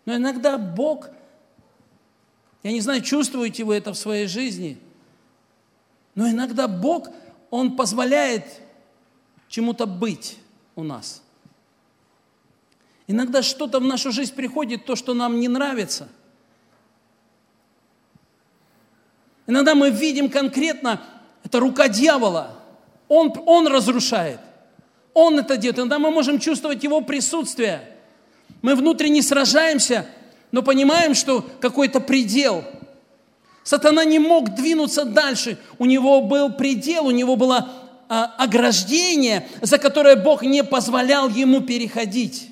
но 0.05 0.17
иногда 0.17 0.59
Бог, 0.59 1.11
я 2.65 2.73
не 2.73 2.81
знаю, 2.81 3.03
чувствуете 3.03 3.63
вы 3.63 3.77
это 3.77 3.93
в 3.93 3.97
своей 3.97 4.27
жизни, 4.27 4.77
но 6.17 6.29
иногда 6.29 6.67
Бог, 6.67 7.07
Он 7.51 7.77
позволяет 7.77 8.47
чему-то 9.49 9.87
быть 9.87 10.39
у 10.75 10.83
нас. 10.83 11.23
Иногда 13.07 13.45
что-то 13.45 13.79
в 13.79 13.85
нашу 13.85 14.11
жизнь 14.11 14.35
приходит, 14.35 14.87
то, 14.87 14.97
что 14.97 15.15
нам 15.15 15.39
не 15.39 15.47
нравится. 15.47 16.09
Иногда 19.51 19.75
мы 19.75 19.91
видим 19.91 20.31
конкретно, 20.31 21.01
это 21.43 21.59
рука 21.59 21.89
дьявола. 21.89 22.53
Он, 23.09 23.35
он 23.47 23.67
разрушает. 23.67 24.39
Он 25.13 25.41
это 25.41 25.57
делает. 25.57 25.81
Иногда 25.81 25.99
мы 25.99 26.13
можем 26.13 26.39
чувствовать 26.39 26.85
его 26.85 27.01
присутствие. 27.01 27.83
Мы 28.63 28.77
внутренне 28.77 29.23
сражаемся, 29.23 30.07
но 30.53 30.63
понимаем, 30.63 31.17
что 31.17 31.45
какой-то 31.61 31.99
предел. 31.99 32.63
Сатана 33.65 34.05
не 34.05 34.21
мог 34.21 34.55
двинуться 34.55 35.05
дальше. 35.05 35.59
У 35.79 35.85
него 35.85 36.21
был 36.23 36.53
предел, 36.53 37.07
у 37.07 37.11
него 37.11 37.35
было 37.35 37.69
а, 38.09 38.33
ограждение, 38.39 39.49
за 39.63 39.79
которое 39.79 40.15
Бог 40.15 40.45
не 40.45 40.63
позволял 40.63 41.29
ему 41.29 41.61
переходить. 41.61 42.51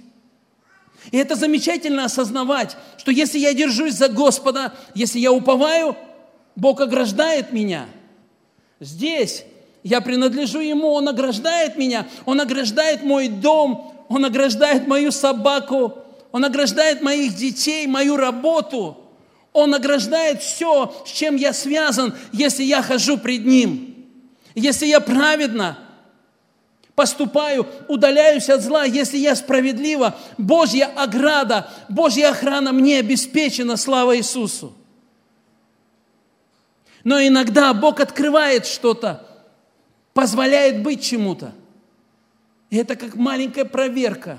И 1.12 1.16
это 1.16 1.36
замечательно 1.36 2.06
осознавать, 2.06 2.76
что 2.96 3.12
если 3.12 3.38
я 3.38 3.54
держусь 3.54 3.94
за 3.94 4.08
Господа, 4.08 4.72
если 4.94 5.20
я 5.20 5.30
уповаю, 5.30 5.96
Бог 6.58 6.80
ограждает 6.80 7.52
меня. 7.52 7.86
Здесь 8.80 9.44
я 9.84 10.00
принадлежу 10.00 10.58
Ему, 10.58 10.88
Он 10.88 11.08
ограждает 11.08 11.76
меня, 11.76 12.08
Он 12.26 12.40
ограждает 12.40 13.04
мой 13.04 13.28
дом, 13.28 13.94
Он 14.08 14.24
ограждает 14.24 14.88
мою 14.88 15.12
собаку, 15.12 15.98
Он 16.32 16.44
ограждает 16.44 17.00
моих 17.00 17.36
детей, 17.36 17.86
мою 17.86 18.16
работу. 18.16 18.98
Он 19.52 19.72
ограждает 19.72 20.42
все, 20.42 20.92
с 21.06 21.10
чем 21.12 21.36
я 21.36 21.52
связан, 21.52 22.12
если 22.32 22.64
я 22.64 22.82
хожу 22.82 23.18
пред 23.18 23.46
Ним. 23.46 23.94
Если 24.56 24.86
я 24.86 24.98
праведно 24.98 25.78
поступаю, 26.96 27.68
удаляюсь 27.86 28.48
от 28.48 28.62
зла, 28.62 28.82
если 28.82 29.18
я 29.18 29.36
справедливо, 29.36 30.16
Божья 30.38 30.86
ограда, 30.96 31.70
Божья 31.88 32.30
охрана 32.30 32.72
мне 32.72 32.98
обеспечена, 32.98 33.76
слава 33.76 34.16
Иисусу. 34.16 34.74
Но 37.04 37.20
иногда 37.20 37.72
Бог 37.74 38.00
открывает 38.00 38.66
что-то, 38.66 39.26
позволяет 40.14 40.82
быть 40.82 41.02
чему-то. 41.02 41.52
И 42.70 42.76
это 42.76 42.96
как 42.96 43.14
маленькая 43.14 43.64
проверка. 43.64 44.38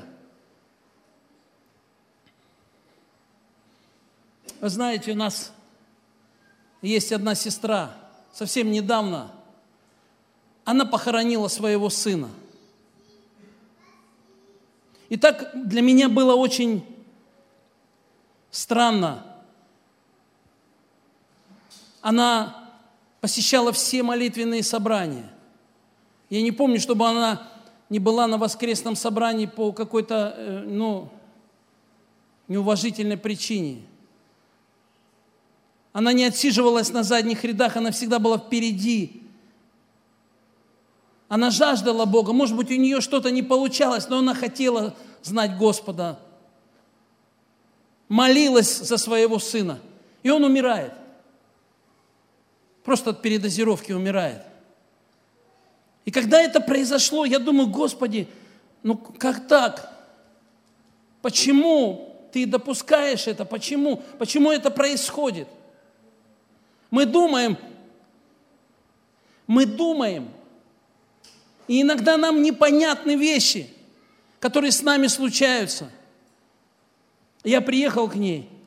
Вы 4.62 4.70
знаете, 4.70 5.14
у 5.14 5.16
нас 5.16 5.54
есть 6.82 7.12
одна 7.12 7.34
сестра, 7.34 7.96
совсем 8.34 8.72
недавно, 8.72 9.32
она 10.66 10.86
похоронила 10.86 11.48
своего 11.48 11.90
сына. 11.90 12.30
И 15.08 15.18
так 15.18 15.52
для 15.54 15.82
меня 15.82 16.10
было 16.10 16.36
очень 16.36 16.86
странно. 18.52 19.26
Она 22.02 22.70
посещала 23.22 23.72
все 23.72 24.04
молитвенные 24.04 24.64
собрания– 24.64 25.30
я 26.30 26.42
не 26.42 26.52
помню, 26.52 26.80
чтобы 26.80 27.08
она 27.08 27.48
не 27.90 28.00
была 28.00 28.28
на 28.28 28.38
воскресном 28.38 28.96
собрании 28.96 29.48
по 29.48 29.72
какой-то, 29.72 30.36
э, 30.38 30.64
ну, 30.66 31.10
неуважительной 32.48 33.18
причине. 33.18 33.82
Она 35.92 36.14
не 36.14 36.24
отсиживалась 36.24 36.92
на 36.92 37.02
задних 37.02 37.44
рядах, 37.44 37.78
она 37.78 37.90
всегда 37.92 38.20
была 38.20 38.38
впереди. 38.38 39.24
Она 41.28 41.50
жаждала 41.50 42.06
Бога. 42.06 42.32
Может 42.32 42.56
быть, 42.56 42.70
у 42.70 42.76
нее 42.76 43.02
что-то 43.02 43.32
не 43.32 43.42
получалось, 43.42 44.08
но 44.08 44.20
она 44.20 44.36
хотела 44.36 44.96
знать 45.24 45.58
Господа. 45.58 46.20
Молилась 48.08 48.80
за 48.80 48.98
своего 48.98 49.40
сына. 49.40 49.80
И 50.22 50.30
он 50.30 50.44
умирает. 50.44 50.94
Просто 52.90 53.12
от 53.12 53.22
передозировки 53.22 53.92
умирает. 53.92 54.42
И 56.06 56.10
когда 56.12 56.42
это 56.42 56.60
произошло, 56.60 57.24
я 57.24 57.38
думаю, 57.38 57.68
Господи, 57.68 58.28
ну 58.82 58.98
как 58.98 59.48
так? 59.48 59.94
Почему 61.22 62.18
ты 62.34 62.48
допускаешь 62.48 63.28
это? 63.28 63.46
Почему? 63.46 63.98
Почему 64.18 64.50
это 64.50 64.72
происходит? 64.72 65.48
Мы 66.90 67.06
думаем, 67.06 67.60
мы 69.46 69.68
думаем, 69.68 70.28
и 71.68 71.84
иногда 71.84 72.18
нам 72.18 72.42
непонятны 72.42 73.16
вещи, 73.16 73.70
которые 74.40 74.72
с 74.72 74.82
нами 74.82 75.06
случаются. 75.06 75.92
Я 77.44 77.62
приехал 77.62 78.10
к 78.10 78.16
ней– 78.16 78.50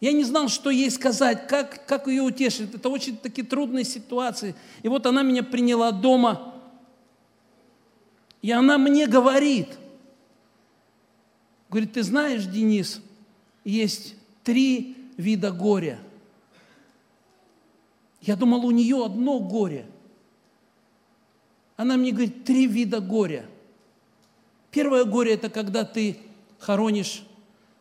я 0.00 0.12
не 0.12 0.24
знал, 0.24 0.48
что 0.48 0.70
ей 0.70 0.90
сказать, 0.90 1.46
как, 1.46 1.86
как 1.86 2.06
ее 2.06 2.22
утешить. 2.22 2.74
Это 2.74 2.88
очень 2.90 3.16
такие 3.16 3.46
трудные 3.46 3.84
ситуации. 3.84 4.54
И 4.82 4.88
вот 4.88 5.06
она 5.06 5.22
меня 5.22 5.42
приняла 5.42 5.90
дома, 5.90 6.54
и 8.42 8.50
она 8.50 8.76
мне 8.76 9.06
говорит, 9.06 9.68
говорит, 11.70 11.94
ты 11.94 12.02
знаешь, 12.02 12.44
Денис, 12.44 13.00
есть 13.64 14.14
три 14.44 14.96
вида 15.16 15.50
горя. 15.50 15.98
Я 18.20 18.36
думал, 18.36 18.66
у 18.66 18.70
нее 18.70 19.04
одно 19.04 19.40
горе. 19.40 19.86
Она 21.76 21.96
мне 21.96 22.12
говорит, 22.12 22.44
три 22.44 22.66
вида 22.66 23.00
горя. 23.00 23.46
Первое 24.70 25.04
горе– 25.04 25.32
это 25.34 25.48
когда 25.48 25.84
ты 25.84 26.18
хоронишь 26.58 27.22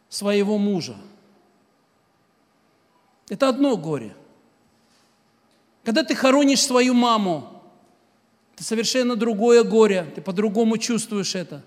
своего 0.08 0.58
мужа– 0.58 0.96
это 3.30 3.50
одно 3.50 3.76
горе. 3.78 4.16
Когда 5.84 6.04
ты 6.04 6.16
хоронишь 6.16 6.64
свою 6.64 6.94
маму, 6.94 7.62
это 8.56 8.64
совершенно 8.64 9.16
другое 9.16 9.64
горе, 9.64 10.12
ты 10.16 10.22
по-другому 10.22 10.78
чувствуешь 10.78 11.36
это. 11.36 11.64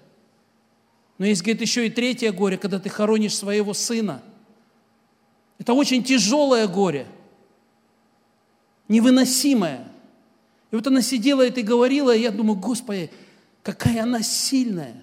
Но 1.18 1.26
есть, 1.26 1.42
говорит, 1.42 1.60
еще 1.60 1.86
и 1.86 1.90
третье 1.90 2.32
горе, 2.32 2.56
когда 2.58 2.78
ты 2.78 2.88
хоронишь 2.88 3.36
своего 3.36 3.74
сына. 3.74 4.22
Это 5.58 5.72
очень 5.72 6.04
тяжелое 6.04 6.68
горе, 6.68 7.06
невыносимое. 8.86 9.88
И 10.70 10.76
вот 10.76 10.86
она 10.86 11.02
сидела 11.02 11.46
и 11.46 11.62
говорила, 11.62 12.14
и 12.14 12.20
я 12.20 12.30
думаю, 12.30 12.58
Господи, 12.58 13.10
какая 13.62 14.04
она 14.04 14.22
сильная. 14.22 15.02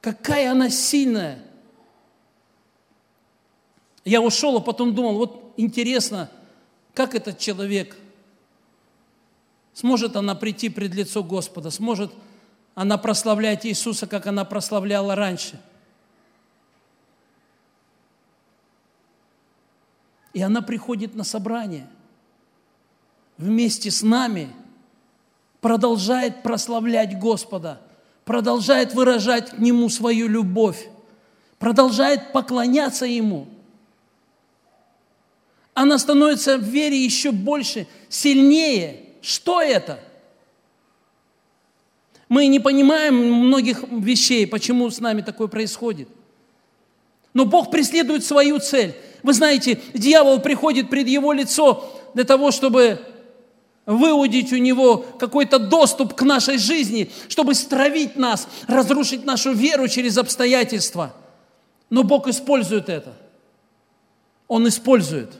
Какая 0.00 0.52
она 0.52 0.70
сильная. 0.70 1.47
Я 4.08 4.22
ушел, 4.22 4.56
а 4.56 4.60
потом 4.60 4.94
думал, 4.94 5.18
вот 5.18 5.52
интересно, 5.58 6.30
как 6.94 7.14
этот 7.14 7.38
человек, 7.38 7.94
сможет 9.74 10.16
она 10.16 10.34
прийти 10.34 10.70
пред 10.70 10.94
лицо 10.94 11.22
Господа, 11.22 11.70
сможет 11.70 12.10
она 12.74 12.96
прославлять 12.96 13.66
Иисуса, 13.66 14.06
как 14.06 14.26
она 14.26 14.46
прославляла 14.46 15.14
раньше. 15.14 15.60
И 20.32 20.40
она 20.40 20.62
приходит 20.62 21.14
на 21.14 21.24
собрание. 21.24 21.86
вместе 23.36 23.90
с 23.90 24.02
нами 24.02 24.48
продолжает 25.60 26.42
прославлять 26.42 27.18
Господа, 27.18 27.82
продолжает 28.24 28.94
выражать 28.94 29.50
к 29.50 29.58
Нему 29.58 29.90
свою 29.90 30.28
любовь, 30.28 30.88
продолжает 31.58 32.32
поклоняться 32.32 33.04
Ему. 33.04 33.48
Она 35.78 35.96
становится 35.98 36.58
в 36.58 36.62
вере 36.62 36.98
еще 36.98 37.30
больше, 37.30 37.86
сильнее. 38.08 38.96
Что 39.22 39.62
это? 39.62 40.00
Мы 42.28 42.48
не 42.48 42.58
понимаем 42.58 43.14
многих 43.14 43.84
вещей, 43.88 44.44
почему 44.48 44.90
с 44.90 44.98
нами 44.98 45.20
такое 45.20 45.46
происходит. 45.46 46.08
Но 47.32 47.44
Бог 47.44 47.70
преследует 47.70 48.24
свою 48.24 48.58
цель. 48.58 48.96
Вы 49.22 49.32
знаете, 49.34 49.80
дьявол 49.94 50.40
приходит 50.40 50.90
пред 50.90 51.06
его 51.06 51.32
лицо 51.32 51.88
для 52.12 52.24
того, 52.24 52.50
чтобы 52.50 52.98
выудить 53.86 54.52
у 54.52 54.56
него 54.56 55.06
какой-то 55.20 55.60
доступ 55.60 56.14
к 56.14 56.22
нашей 56.22 56.58
жизни, 56.58 57.08
чтобы 57.28 57.54
стравить 57.54 58.16
нас, 58.16 58.48
разрушить 58.66 59.24
нашу 59.24 59.52
веру 59.52 59.86
через 59.86 60.18
обстоятельства. 60.18 61.14
Но 61.88 62.02
Бог 62.02 62.26
использует 62.26 62.88
это. 62.88 63.12
Он 64.48 64.66
использует. 64.66 65.30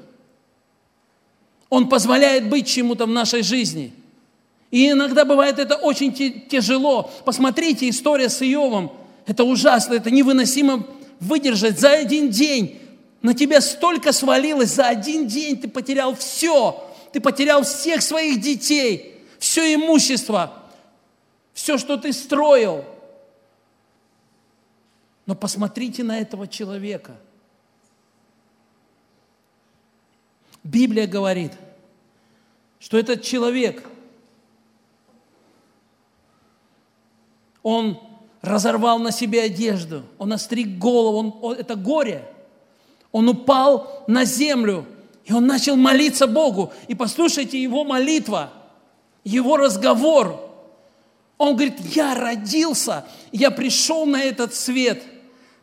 Он 1.68 1.88
позволяет 1.88 2.48
быть 2.48 2.66
чему-то 2.66 3.06
в 3.06 3.10
нашей 3.10 3.42
жизни. 3.42 3.92
И 4.70 4.90
иногда 4.90 5.24
бывает 5.24 5.58
это 5.58 5.76
очень 5.76 6.12
тяжело. 6.48 7.10
Посмотрите, 7.24 7.88
история 7.88 8.28
с 8.28 8.42
Иовом. 8.42 8.92
Это 9.26 9.44
ужасно, 9.44 9.94
это 9.94 10.10
невыносимо 10.10 10.86
выдержать 11.20 11.78
за 11.78 11.92
один 11.92 12.30
день. 12.30 12.80
На 13.20 13.34
тебя 13.34 13.60
столько 13.60 14.12
свалилось, 14.12 14.70
за 14.70 14.86
один 14.86 15.26
день 15.26 15.56
ты 15.56 15.68
потерял 15.68 16.14
все. 16.14 16.84
Ты 17.12 17.20
потерял 17.20 17.62
всех 17.62 18.02
своих 18.02 18.40
детей, 18.40 19.24
все 19.38 19.74
имущество, 19.74 20.52
все, 21.54 21.78
что 21.78 21.96
ты 21.96 22.12
строил. 22.12 22.84
Но 25.26 25.34
посмотрите 25.34 26.02
на 26.04 26.18
этого 26.20 26.46
человека. 26.46 27.16
Библия 30.70 31.06
говорит, 31.06 31.52
что 32.78 32.98
этот 32.98 33.22
человек, 33.22 33.82
он 37.62 37.98
разорвал 38.42 38.98
на 38.98 39.10
себе 39.10 39.42
одежду, 39.42 40.02
он 40.18 40.32
остриг 40.34 40.78
голову, 40.78 41.18
он, 41.18 41.38
он, 41.40 41.54
это 41.54 41.74
горе. 41.74 42.22
Он 43.12 43.30
упал 43.30 44.04
на 44.06 44.26
землю, 44.26 44.84
и 45.24 45.32
он 45.32 45.46
начал 45.46 45.74
молиться 45.74 46.26
Богу. 46.26 46.70
И 46.86 46.94
послушайте 46.94 47.60
его 47.62 47.84
молитва, 47.84 48.52
его 49.24 49.56
разговор. 49.56 50.38
Он 51.38 51.54
говорит, 51.54 51.80
я 51.94 52.14
родился, 52.14 53.06
я 53.32 53.50
пришел 53.50 54.04
на 54.04 54.22
этот 54.22 54.54
свет 54.54 55.02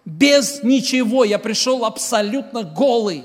без 0.04 0.64
ничего, 0.64 1.24
я 1.24 1.38
пришел 1.38 1.86
абсолютно 1.86 2.64
голый. 2.64 3.24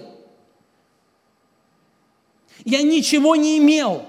Я 2.64 2.82
ничего 2.82 3.36
не 3.36 3.58
имел. 3.58 4.04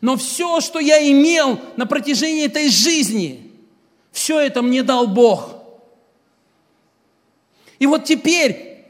Но 0.00 0.16
все, 0.16 0.60
что 0.60 0.80
я 0.80 1.10
имел 1.10 1.60
на 1.76 1.86
протяжении 1.86 2.44
этой 2.44 2.68
жизни, 2.68 3.52
все 4.10 4.40
это 4.40 4.62
мне 4.62 4.82
дал 4.82 5.06
Бог. 5.06 5.54
И 7.78 7.86
вот 7.86 8.04
теперь, 8.04 8.84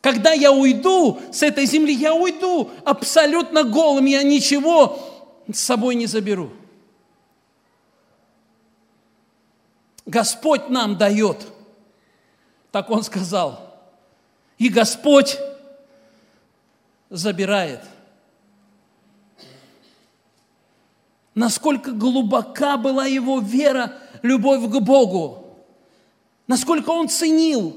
когда 0.00 0.32
я 0.32 0.52
уйду 0.52 1.20
с 1.32 1.42
этой 1.42 1.66
земли, 1.66 1.94
я 1.94 2.14
уйду 2.14 2.70
абсолютно 2.84 3.62
голым, 3.62 4.06
я 4.06 4.22
ничего 4.22 4.98
с 5.52 5.60
собой 5.60 5.94
не 5.94 6.06
заберу. 6.06 6.50
Господь 10.06 10.68
нам 10.68 10.98
дает, 10.98 11.46
так 12.70 12.90
он 12.90 13.02
сказал. 13.02 13.80
И 14.58 14.68
Господь 14.68 15.38
забирает. 17.14 17.80
насколько 21.34 21.92
глубока 21.92 22.76
была 22.76 23.06
его 23.06 23.40
вера, 23.40 23.92
любовь 24.22 24.62
к 24.70 24.80
Богу, 24.80 25.58
насколько 26.46 26.90
он 26.90 27.08
ценил. 27.08 27.76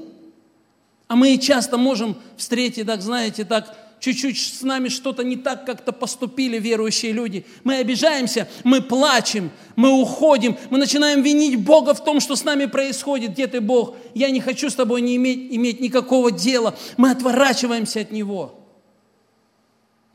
А 1.08 1.16
мы 1.16 1.38
часто 1.38 1.78
можем 1.78 2.16
встретить, 2.36 2.86
так 2.86 3.00
знаете, 3.00 3.44
так 3.44 3.76
чуть-чуть 3.98 4.38
с 4.38 4.62
нами 4.62 4.88
что-то 4.88 5.24
не 5.24 5.36
так 5.36 5.64
как-то 5.64 5.90
поступили 5.92 6.58
верующие 6.58 7.12
люди. 7.12 7.46
Мы 7.64 7.76
обижаемся, 7.76 8.46
мы 8.62 8.82
плачем, 8.82 9.50
мы 9.74 9.90
уходим, 9.90 10.56
мы 10.70 10.78
начинаем 10.78 11.22
винить 11.22 11.64
Бога 11.64 11.94
в 11.94 12.04
том, 12.04 12.20
что 12.20 12.36
с 12.36 12.44
нами 12.44 12.66
происходит. 12.66 13.32
Где 13.32 13.46
ты, 13.46 13.60
Бог? 13.62 13.96
Я 14.14 14.30
не 14.30 14.40
хочу 14.40 14.68
с 14.68 14.74
тобой 14.74 15.00
не 15.00 15.16
иметь, 15.16 15.48
иметь 15.50 15.80
никакого 15.80 16.30
дела. 16.30 16.76
Мы 16.98 17.10
отворачиваемся 17.10 18.00
от 18.00 18.12
Него. 18.12 18.67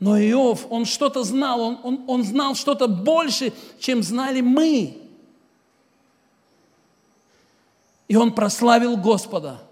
Но 0.04 0.18
Иов, 0.18 0.66
он 0.68 0.84
что-то 0.84 1.24
знал, 1.24 1.62
он, 1.62 1.80
он, 1.82 2.04
он 2.06 2.24
знал 2.24 2.54
что-то 2.54 2.88
больше, 2.88 3.54
чем 3.78 4.02
знали 4.02 4.42
мы. 4.42 4.98
И 8.06 8.14
он 8.14 8.34
прославил 8.34 8.98
Господа. 8.98 9.62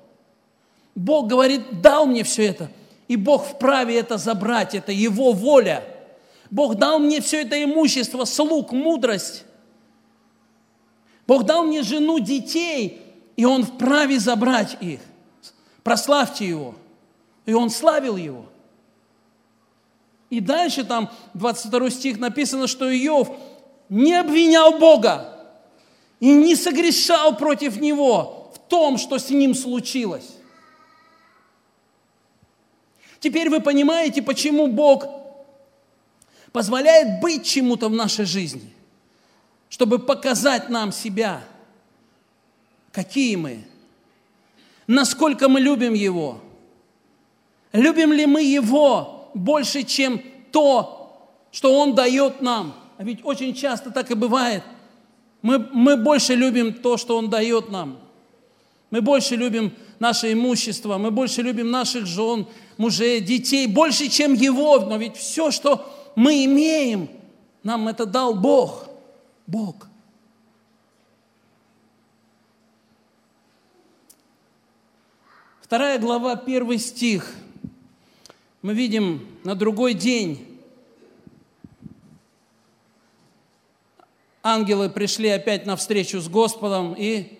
Бог 0.94 1.26
говорит, 1.26 1.82
дал 1.82 2.06
мне 2.06 2.24
все 2.24 2.46
это, 2.46 2.70
и 3.08 3.16
Бог 3.16 3.44
вправе 3.44 3.98
это 3.98 4.16
забрать, 4.16 4.74
это 4.74 4.90
Его 4.90 5.32
воля. 5.32 5.84
Бог 6.50 6.76
дал 6.76 6.98
мне 6.98 7.20
все 7.20 7.42
это 7.42 7.62
имущество, 7.62 8.24
слуг, 8.24 8.72
мудрость. 8.72 9.44
Бог 11.26 11.44
дал 11.44 11.64
мне 11.64 11.82
жену, 11.82 12.18
детей, 12.18 13.02
и 13.36 13.44
Он 13.44 13.64
вправе 13.64 14.18
забрать 14.18 14.78
их. 14.80 15.00
Прославьте 15.82 16.48
Его. 16.48 16.74
И 17.44 17.52
Он 17.52 17.68
славил 17.68 18.16
Его. 18.16 18.46
И 20.32 20.40
дальше 20.40 20.82
там 20.82 21.10
22 21.34 21.90
стих 21.90 22.18
написано, 22.18 22.66
что 22.66 22.90
Иов 22.90 23.28
не 23.90 24.14
обвинял 24.14 24.78
Бога 24.78 25.28
и 26.20 26.32
не 26.32 26.56
согрешал 26.56 27.36
против 27.36 27.78
Него 27.78 28.50
в 28.54 28.58
том, 28.70 28.96
что 28.96 29.18
с 29.18 29.28
ним 29.28 29.54
случилось. 29.54 30.30
Теперь 33.20 33.50
вы 33.50 33.60
понимаете, 33.60 34.22
почему 34.22 34.68
Бог 34.68 35.04
позволяет 36.50 37.20
быть 37.20 37.44
чему-то 37.44 37.90
в 37.90 37.92
нашей 37.92 38.24
жизни, 38.24 38.72
чтобы 39.68 39.98
показать 39.98 40.70
нам 40.70 40.92
себя, 40.92 41.44
какие 42.90 43.36
мы, 43.36 43.66
насколько 44.86 45.50
мы 45.50 45.60
любим 45.60 45.92
Его, 45.92 46.40
любим 47.74 48.14
ли 48.14 48.24
мы 48.24 48.42
Его, 48.42 49.21
больше, 49.34 49.82
чем 49.82 50.20
то, 50.50 51.38
что 51.50 51.78
Он 51.78 51.94
дает 51.94 52.40
нам. 52.40 52.74
А 52.98 53.04
ведь 53.04 53.24
очень 53.24 53.54
часто 53.54 53.90
так 53.90 54.10
и 54.10 54.14
бывает. 54.14 54.62
Мы, 55.40 55.58
мы 55.58 55.96
больше 55.96 56.34
любим 56.34 56.72
то, 56.72 56.96
что 56.96 57.16
Он 57.16 57.30
дает 57.30 57.70
нам. 57.70 57.98
Мы 58.90 59.00
больше 59.00 59.36
любим 59.36 59.72
наше 59.98 60.32
имущество, 60.32 60.98
мы 60.98 61.10
больше 61.10 61.42
любим 61.42 61.70
наших 61.70 62.06
жен, 62.06 62.46
мужей, 62.76 63.20
детей, 63.20 63.66
больше, 63.66 64.08
чем 64.08 64.34
Его. 64.34 64.80
Но 64.80 64.96
ведь 64.96 65.16
все, 65.16 65.50
что 65.50 66.12
мы 66.14 66.44
имеем, 66.44 67.08
нам 67.62 67.88
это 67.88 68.06
дал 68.06 68.34
Бог. 68.34 68.88
Бог. 69.46 69.88
Вторая 75.62 75.98
глава, 75.98 76.36
первый 76.36 76.78
стих– 76.78 77.34
мы 78.62 78.74
видим 78.74 79.26
на 79.42 79.56
другой 79.56 79.92
день 79.92 80.48
ангелы 84.42 84.88
пришли 84.88 85.28
опять 85.28 85.66
на 85.66 85.76
встречу 85.76 86.20
с 86.20 86.28
Господом, 86.28 86.94
и 86.94 87.38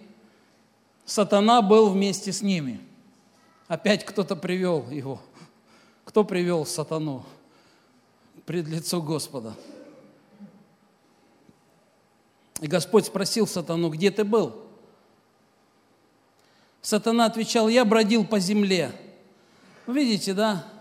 сатана 1.05 1.63
был 1.63 1.91
вместе 1.91 2.33
с 2.33 2.43
ними. 2.43 2.81
Опять 3.69 4.05
кто-то 4.05 4.37
привел 4.37 4.89
его. 4.91 5.21
Кто 6.05 6.25
привел 6.25 6.67
сатану 6.67 7.25
пред 8.45 8.69
лицо 8.69 9.01
Господа? 9.01 9.55
И 12.61 12.67
Господь 12.67 13.07
спросил 13.07 13.47
сатану, 13.47 13.91
где 13.91 14.11
ты 14.11 14.25
был? 14.25 14.57
Сатана 16.81 17.27
отвечал, 17.27 17.69
я 17.69 17.85
бродил 17.85 18.25
по 18.25 18.39
земле. 18.39 18.93
Видите, 19.87 20.35
да? 20.35 20.72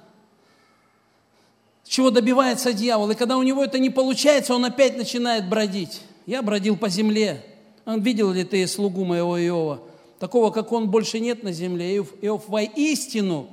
Чего 1.91 2.09
добивается 2.09 2.71
дьявол. 2.71 3.11
И 3.11 3.15
когда 3.15 3.35
у 3.37 3.43
него 3.43 3.61
это 3.61 3.77
не 3.77 3.89
получается, 3.89 4.55
он 4.55 4.63
опять 4.63 4.95
начинает 4.95 5.49
бродить. 5.49 5.99
Я 6.25 6.41
бродил 6.41 6.77
по 6.77 6.87
земле. 6.87 7.45
Он 7.83 7.99
видел 7.99 8.31
ли 8.31 8.45
ты 8.45 8.65
слугу 8.65 9.03
моего 9.03 9.37
Иова? 9.37 9.81
Такого, 10.17 10.51
как 10.51 10.71
он, 10.71 10.89
больше 10.89 11.19
нет 11.19 11.43
на 11.43 11.51
земле. 11.51 11.97
Иов, 11.97 12.07
Иов 12.21 12.47
воистину 12.47 13.49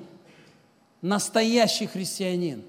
настоящий 1.03 1.87
христианин. 1.87 2.63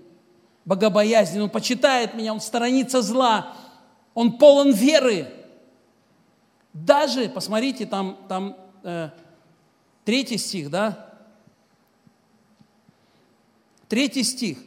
богобоязнен, 0.66 1.44
он 1.44 1.50
почитает 1.52 2.16
меня, 2.16 2.34
он 2.34 2.42
сторонится 2.42 3.04
зла, 3.04 3.56
он 4.16 4.40
полон 4.40 4.72
веры. 4.72 5.28
Даже, 6.74 7.30
посмотрите, 7.30 7.86
там, 7.86 8.18
там 8.28 8.58
э, 8.82 9.12
третий 10.04 10.40
стих, 10.40 10.72
да? 10.72 11.14
Третий 13.88 14.24
стих. 14.24 14.58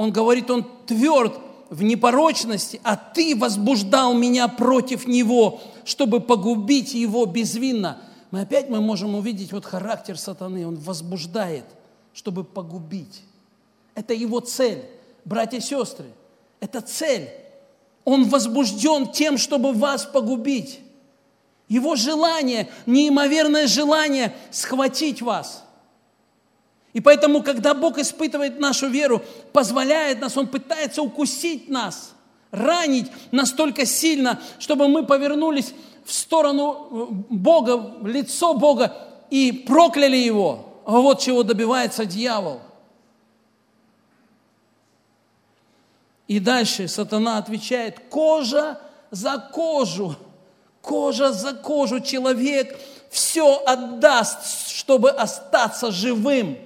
Он 0.00 0.12
говорит, 0.12 0.50
он 0.50 0.64
тверд 0.86 1.38
в 1.68 1.82
непорочности, 1.82 2.80
а 2.84 2.96
ты 2.96 3.36
возбуждал 3.36 4.14
меня 4.14 4.48
против 4.48 5.06
него, 5.06 5.60
чтобы 5.84 6.20
погубить 6.20 6.94
его 6.94 7.26
безвинно. 7.26 8.00
Мы 8.30 8.40
опять 8.40 8.70
мы 8.70 8.80
можем 8.80 9.14
увидеть 9.14 9.52
вот 9.52 9.66
характер 9.66 10.16
сатаны. 10.16 10.66
Он 10.66 10.76
возбуждает, 10.76 11.66
чтобы 12.14 12.44
погубить. 12.44 13.20
Это 13.94 14.14
его 14.14 14.40
цель, 14.40 14.82
братья 15.26 15.58
и 15.58 15.60
сестры. 15.60 16.06
Это 16.60 16.80
цель. 16.80 17.28
Он 18.06 18.24
возбужден 18.24 19.12
тем, 19.12 19.36
чтобы 19.36 19.74
вас 19.74 20.06
погубить. 20.06 20.80
Его 21.68 21.94
желание, 21.94 22.70
неимоверное 22.86 23.66
желание 23.66 24.34
схватить 24.50 25.20
вас. 25.20 25.62
И 26.92 27.00
поэтому, 27.00 27.42
когда 27.42 27.74
Бог 27.74 27.98
испытывает 27.98 28.58
нашу 28.58 28.88
веру, 28.88 29.22
позволяет 29.52 30.20
нас, 30.20 30.36
Он 30.36 30.48
пытается 30.48 31.02
укусить 31.02 31.68
нас, 31.68 32.12
ранить 32.50 33.10
настолько 33.30 33.86
сильно, 33.86 34.40
чтобы 34.58 34.88
мы 34.88 35.06
повернулись 35.06 35.72
в 36.04 36.12
сторону 36.12 36.88
э, 36.90 37.06
Бога, 37.30 37.76
в 37.76 38.06
лицо 38.06 38.54
Бога 38.54 38.96
и 39.30 39.52
прокляли 39.52 40.16
Его. 40.16 40.82
А 40.84 40.92
вот 40.92 41.20
чего 41.20 41.42
добивается 41.42 42.04
дьявол. 42.04 42.60
И 46.26 46.40
дальше 46.40 46.88
сатана 46.88 47.38
отвечает, 47.38 48.00
кожа 48.08 48.80
за 49.10 49.38
кожу 49.52 50.16
кожа 50.82 51.32
за 51.32 51.52
кожу 51.52 52.00
человек 52.00 52.78
все 53.10 53.62
отдаст, 53.64 54.68
чтобы 54.68 55.10
остаться 55.10 55.90
живым. 55.90 56.58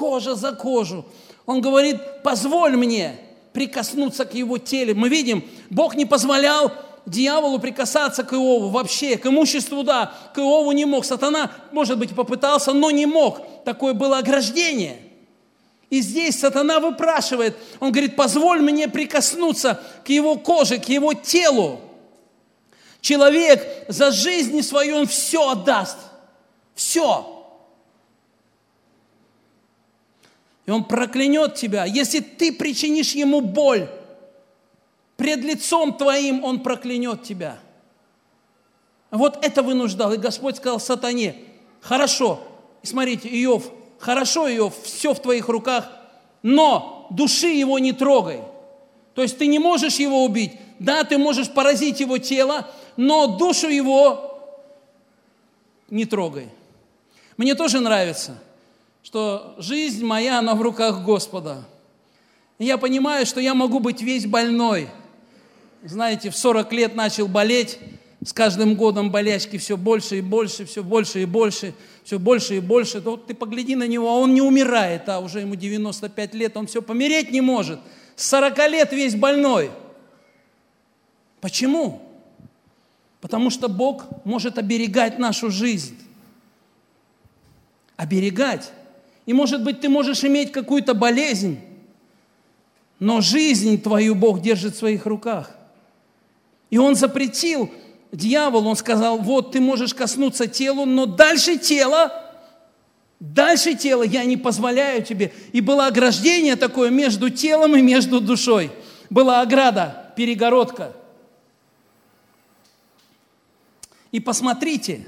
Кожа 0.00 0.34
за 0.34 0.52
кожу. 0.52 1.04
Он 1.44 1.60
говорит, 1.60 2.22
позволь 2.22 2.74
мне 2.74 3.20
прикоснуться 3.52 4.24
к 4.24 4.32
его 4.32 4.56
телу. 4.56 4.94
Мы 4.94 5.10
видим, 5.10 5.44
Бог 5.68 5.94
не 5.94 6.06
позволял 6.06 6.72
дьяволу 7.04 7.58
прикасаться 7.58 8.24
к 8.24 8.32
Иову 8.32 8.70
вообще, 8.70 9.18
к 9.18 9.26
имуществу, 9.26 9.82
да, 9.82 10.14
к 10.34 10.38
Иову 10.38 10.72
не 10.72 10.86
мог. 10.86 11.04
Сатана, 11.04 11.50
может 11.70 11.98
быть, 11.98 12.14
попытался, 12.14 12.72
но 12.72 12.90
не 12.90 13.04
мог. 13.04 13.42
Такое 13.66 13.92
было 13.92 14.16
ограждение. 14.16 15.02
И 15.90 16.00
здесь 16.00 16.40
сатана 16.40 16.80
выпрашивает, 16.80 17.54
он 17.78 17.92
говорит, 17.92 18.16
позволь 18.16 18.62
мне 18.62 18.88
прикоснуться 18.88 19.82
к 20.02 20.08
его 20.08 20.36
коже, 20.36 20.78
к 20.78 20.88
его 20.88 21.12
телу. 21.12 21.78
Человек 23.02 23.84
за 23.88 24.12
жизнь 24.12 24.62
свою, 24.62 24.96
он 24.96 25.06
все 25.06 25.50
отдаст. 25.50 25.98
Все. 26.74 27.39
И 30.66 30.70
он 30.70 30.84
проклянет 30.84 31.54
тебя. 31.54 31.84
Если 31.84 32.20
ты 32.20 32.52
причинишь 32.52 33.12
ему 33.12 33.40
боль, 33.40 33.88
пред 35.16 35.40
лицом 35.40 35.94
твоим 35.94 36.44
он 36.44 36.62
проклянет 36.62 37.22
тебя. 37.22 37.58
Вот 39.10 39.44
это 39.44 39.62
вынуждал. 39.62 40.12
И 40.12 40.16
Господь 40.16 40.56
сказал 40.56 40.80
сатане, 40.80 41.36
хорошо, 41.80 42.40
и 42.82 42.86
смотрите, 42.86 43.28
Иов, 43.44 43.70
хорошо, 43.98 44.48
Иов, 44.48 44.74
все 44.82 45.14
в 45.14 45.20
твоих 45.20 45.48
руках, 45.48 45.90
но 46.42 47.06
души 47.10 47.48
его 47.48 47.78
не 47.78 47.92
трогай. 47.92 48.40
То 49.14 49.22
есть 49.22 49.38
ты 49.38 49.46
не 49.46 49.58
можешь 49.58 49.96
его 49.96 50.24
убить. 50.24 50.52
Да, 50.78 51.04
ты 51.04 51.18
можешь 51.18 51.50
поразить 51.50 52.00
его 52.00 52.18
тело, 52.18 52.66
но 52.96 53.36
душу 53.36 53.68
его 53.68 54.48
не 55.90 56.06
трогай. 56.06 56.48
Мне 57.36 57.54
тоже 57.54 57.80
нравится, 57.80 58.38
что 59.02 59.54
жизнь 59.58 60.04
моя, 60.04 60.38
она 60.38 60.54
в 60.54 60.62
руках 60.62 61.04
Господа. 61.04 61.64
И 62.58 62.64
я 62.64 62.78
понимаю, 62.78 63.26
что 63.26 63.40
я 63.40 63.54
могу 63.54 63.80
быть 63.80 64.02
весь 64.02 64.26
больной. 64.26 64.88
Знаете, 65.82 66.30
в 66.30 66.36
40 66.36 66.72
лет 66.72 66.94
начал 66.94 67.26
болеть, 67.26 67.78
с 68.22 68.34
каждым 68.34 68.74
годом 68.74 69.10
болячки 69.10 69.56
все 69.56 69.78
больше 69.78 70.18
и 70.18 70.20
больше, 70.20 70.66
все 70.66 70.84
больше 70.84 71.22
и 71.22 71.24
больше, 71.24 71.74
все 72.04 72.18
больше 72.18 72.56
и 72.56 72.60
больше. 72.60 73.00
То 73.00 73.12
вот 73.12 73.26
ты 73.26 73.34
погляди 73.34 73.76
на 73.76 73.86
него, 73.86 74.10
а 74.10 74.16
он 74.16 74.34
не 74.34 74.42
умирает, 74.42 75.08
а 75.08 75.20
уже 75.20 75.40
ему 75.40 75.54
95 75.54 76.34
лет, 76.34 76.56
он 76.56 76.66
все 76.66 76.82
помереть 76.82 77.30
не 77.30 77.40
может. 77.40 77.80
С 78.16 78.28
40 78.28 78.58
лет 78.70 78.92
весь 78.92 79.14
больной. 79.14 79.70
Почему? 81.40 82.02
Потому 83.22 83.48
что 83.48 83.68
Бог 83.68 84.04
может 84.24 84.58
оберегать 84.58 85.18
нашу 85.18 85.50
жизнь. 85.50 85.98
Оберегать. 87.96 88.70
И 89.30 89.32
может 89.32 89.62
быть, 89.62 89.80
ты 89.80 89.88
можешь 89.88 90.24
иметь 90.24 90.50
какую-то 90.50 90.92
болезнь, 90.92 91.60
но 92.98 93.20
жизнь 93.20 93.80
твою 93.80 94.16
Бог 94.16 94.42
держит 94.42 94.74
в 94.74 94.78
своих 94.78 95.06
руках. 95.06 95.52
И 96.68 96.78
Он 96.78 96.96
запретил 96.96 97.70
дьяволу, 98.10 98.70
он 98.70 98.74
сказал, 98.74 99.18
вот 99.18 99.52
ты 99.52 99.60
можешь 99.60 99.94
коснуться 99.94 100.48
телу, 100.48 100.84
но 100.84 101.06
дальше 101.06 101.58
тела, 101.58 102.12
дальше 103.20 103.76
тела 103.76 104.02
я 104.02 104.24
не 104.24 104.36
позволяю 104.36 105.04
тебе. 105.04 105.32
И 105.52 105.60
было 105.60 105.86
ограждение 105.86 106.56
такое 106.56 106.90
между 106.90 107.30
телом 107.30 107.76
и 107.76 107.82
между 107.82 108.20
душой. 108.20 108.72
Была 109.10 109.42
ограда, 109.42 110.12
перегородка– 110.16 110.92
И 114.10 114.18
посмотрите, 114.18 115.06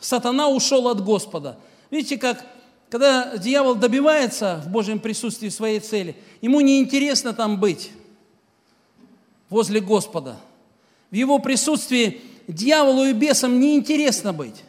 сатана 0.00 0.48
ушел 0.48 0.88
от 0.88 1.04
Господа. 1.04 1.58
Видите, 1.90 2.16
как 2.16 2.42
когда 2.90 3.36
дьявол 3.36 3.76
добивается 3.76 4.60
в 4.64 4.68
Божьем 4.68 4.98
присутствии 4.98 5.48
своей 5.48 5.78
цели, 5.78 6.16
ему 6.40 6.60
не 6.60 6.80
интересно 6.80 7.32
там 7.32 7.60
быть 7.60 7.92
возле 9.48 9.80
Господа. 9.80 10.36
В 11.10 11.14
его 11.14 11.38
присутствии 11.38 12.20
дьяволу 12.48 13.04
и 13.04 13.12
бесам 13.12 13.60
не 13.60 13.76
интересно 13.76 14.32
быть. 14.32 14.64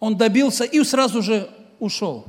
Он 0.00 0.16
добился 0.16 0.64
и 0.64 0.82
сразу 0.82 1.22
же 1.22 1.50
ушел. 1.78 2.24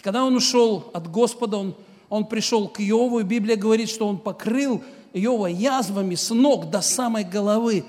Когда 0.00 0.24
он 0.24 0.36
ушел 0.36 0.90
от 0.94 1.10
Господа, 1.10 1.56
он, 1.56 1.74
он 2.08 2.24
пришел 2.24 2.68
к 2.68 2.80
Иову, 2.80 3.20
и 3.20 3.24
Библия 3.24 3.56
говорит, 3.56 3.88
что 3.88 4.06
он 4.06 4.18
покрыл 4.18 4.82
Иова 5.12 5.46
язвами 5.46 6.14
с 6.14 6.30
ног 6.30 6.70
до 6.70 6.80
самой 6.80 7.24
головы. 7.24 7.84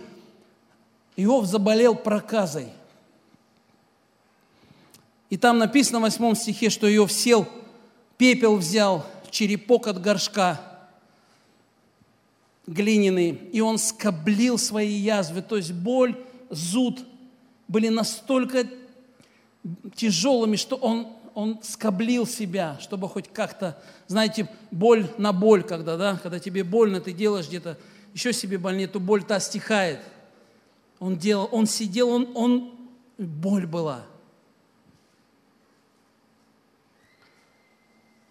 Иов 1.16 1.46
заболел 1.46 1.96
проказой. 1.96 2.68
И 5.34 5.38
там 5.38 5.58
написано 5.58 5.98
в 5.98 6.04
восьмом 6.04 6.36
стихе, 6.36 6.70
что 6.70 6.88
Иов 6.96 7.12
сел, 7.12 7.48
пепел 8.20 8.56
взял, 8.56 9.04
черепок 9.32 9.88
от 9.88 10.00
горшка 10.00 10.62
глиняный, 12.68 13.32
и 13.52 13.60
он 13.60 13.80
скоблил 13.80 14.60
свои 14.60 14.94
язвы, 14.94 15.42
то 15.42 15.58
есть 15.58 15.72
боль, 15.72 16.16
зуд 16.52 17.00
были 17.68 17.88
настолько 17.88 18.68
тяжелыми, 19.96 20.56
что 20.56 20.76
он 20.76 21.08
он 21.34 21.64
скоблил 21.64 22.28
себя, 22.28 22.78
чтобы 22.80 23.10
хоть 23.10 23.28
как-то, 23.28 23.82
знаете, 24.06 24.48
боль 24.70 25.08
на 25.18 25.34
боль, 25.34 25.64
когда, 25.64 25.98
да, 25.98 26.20
когда 26.22 26.38
тебе 26.38 26.64
больно, 26.64 27.02
ты 27.02 27.12
делаешь 27.12 27.48
где-то 27.48 27.80
еще 28.14 28.34
себе 28.34 28.60
больнее, 28.60 28.88
то 28.88 29.00
боль 29.00 29.24
та 29.24 29.40
стихает. 29.40 30.00
Он 31.00 31.18
делал, 31.18 31.50
он 31.52 31.66
сидел, 31.66 32.10
он, 32.10 32.30
он, 32.36 32.76
боль 33.18 33.66
была. 33.66 34.06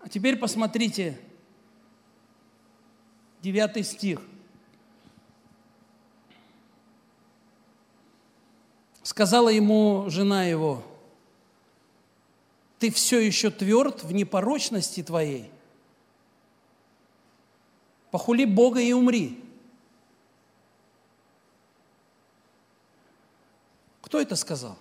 А 0.02 0.08
теперь 0.08 0.36
посмотрите, 0.36 1.18
девятый 3.40 3.84
стих. 3.84 4.20
Сказала 9.02 9.48
ему 9.48 10.06
жена 10.08 10.44
его, 10.44 10.82
ты 12.78 12.90
все 12.90 13.20
еще 13.20 13.50
тверд 13.50 14.02
в 14.02 14.12
непорочности 14.12 15.02
твоей, 15.02 15.50
похули 18.10 18.44
Бога 18.44 18.80
и 18.80 18.92
умри. 18.92 19.42
Кто 24.02 24.20
это 24.20 24.34
сказал? 24.34 24.76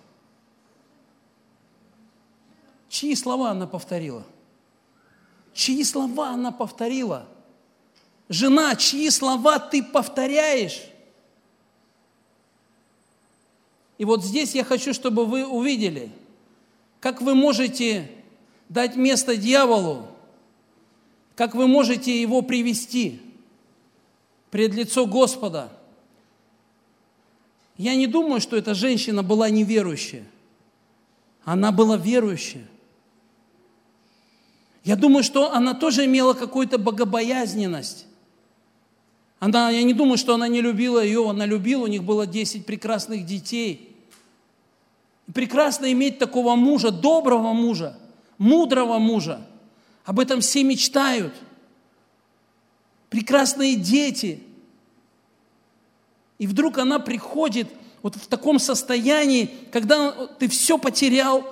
Чьи 2.88 3.14
слова 3.14 3.50
она 3.50 3.66
повторила? 3.66 4.24
Чьи 5.54 5.84
слова 5.84 6.30
она 6.30 6.50
повторила? 6.52 7.28
Жена, 8.28 8.74
чьи 8.76 9.10
слова 9.10 9.58
ты 9.58 9.82
повторяешь? 9.82 10.82
И 13.98 14.04
вот 14.04 14.24
здесь 14.24 14.54
я 14.54 14.64
хочу, 14.64 14.94
чтобы 14.94 15.26
вы 15.26 15.46
увидели– 15.46 16.10
как 17.02 17.20
вы 17.20 17.34
можете 17.34 18.08
дать 18.68 18.94
место 18.94 19.36
дьяволу, 19.36 20.06
как 21.34 21.56
вы 21.56 21.66
можете 21.66 22.22
его 22.22 22.42
привести 22.42 23.20
пред 24.52 24.72
лицо 24.72 25.04
Господа. 25.04 25.72
Я 27.76 27.96
не 27.96 28.06
думаю, 28.06 28.40
что 28.40 28.56
эта 28.56 28.72
женщина 28.72 29.24
была 29.24 29.50
неверующая. 29.50 30.24
Она 31.44 31.72
была 31.72 31.96
верующая. 31.96 32.68
Я 34.84 34.96
думаю, 34.96 35.22
что 35.22 35.52
она 35.52 35.74
тоже 35.74 36.06
имела 36.06 36.34
какую-то 36.34 36.78
богобоязненность. 36.78 38.06
Она, 39.38 39.70
я 39.70 39.82
не 39.82 39.92
думаю, 39.92 40.18
что 40.18 40.34
она 40.34 40.48
не 40.48 40.60
любила 40.60 41.02
ее, 41.02 41.28
она 41.28 41.46
любила, 41.46 41.84
у 41.84 41.88
них 41.88 42.04
было 42.04 42.26
10 42.26 42.66
прекрасных 42.66 43.26
детей. 43.26 43.96
прекрасно 45.32 45.90
иметь 45.92 46.18
такого 46.18 46.54
мужа, 46.56 46.90
доброго 46.90 47.52
мужа, 47.52 47.98
мудрого 48.38 48.98
мужа. 48.98 49.46
Об 50.04 50.20
этом 50.20 50.40
все 50.40 50.64
мечтают. 50.64 51.34
Прекрасные 53.08 53.76
дети. 53.76 54.42
И 56.38 56.46
вдруг 56.46 56.78
она 56.78 56.98
приходит 56.98 57.68
вот 58.02 58.16
в 58.16 58.26
таком 58.26 58.58
состоянии, 58.58 59.48
когда 59.70 60.12
ты 60.38 60.48
все 60.48 60.76
потерял, 60.76 61.44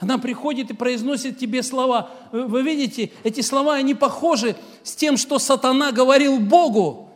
она 0.00 0.18
приходит 0.18 0.70
и 0.70 0.74
произносит 0.74 1.38
тебе 1.38 1.62
слова. 1.62 2.10
Вы 2.30 2.62
видите, 2.62 3.10
эти 3.24 3.40
слова, 3.40 3.74
они 3.74 3.94
похожи 3.94 4.56
с 4.84 4.94
тем, 4.94 5.16
что 5.16 5.38
сатана 5.38 5.90
говорил 5.90 6.38
Богу, 6.38 7.10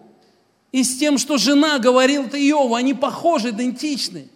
и 0.72 0.82
с 0.82 0.98
тем, 0.98 1.18
что 1.18 1.36
жена 1.36 1.78
говорила 1.78 2.26
Иову. 2.26 2.74
Они 2.74 2.94
похожи, 2.94 3.50
идентичны. 3.50 4.28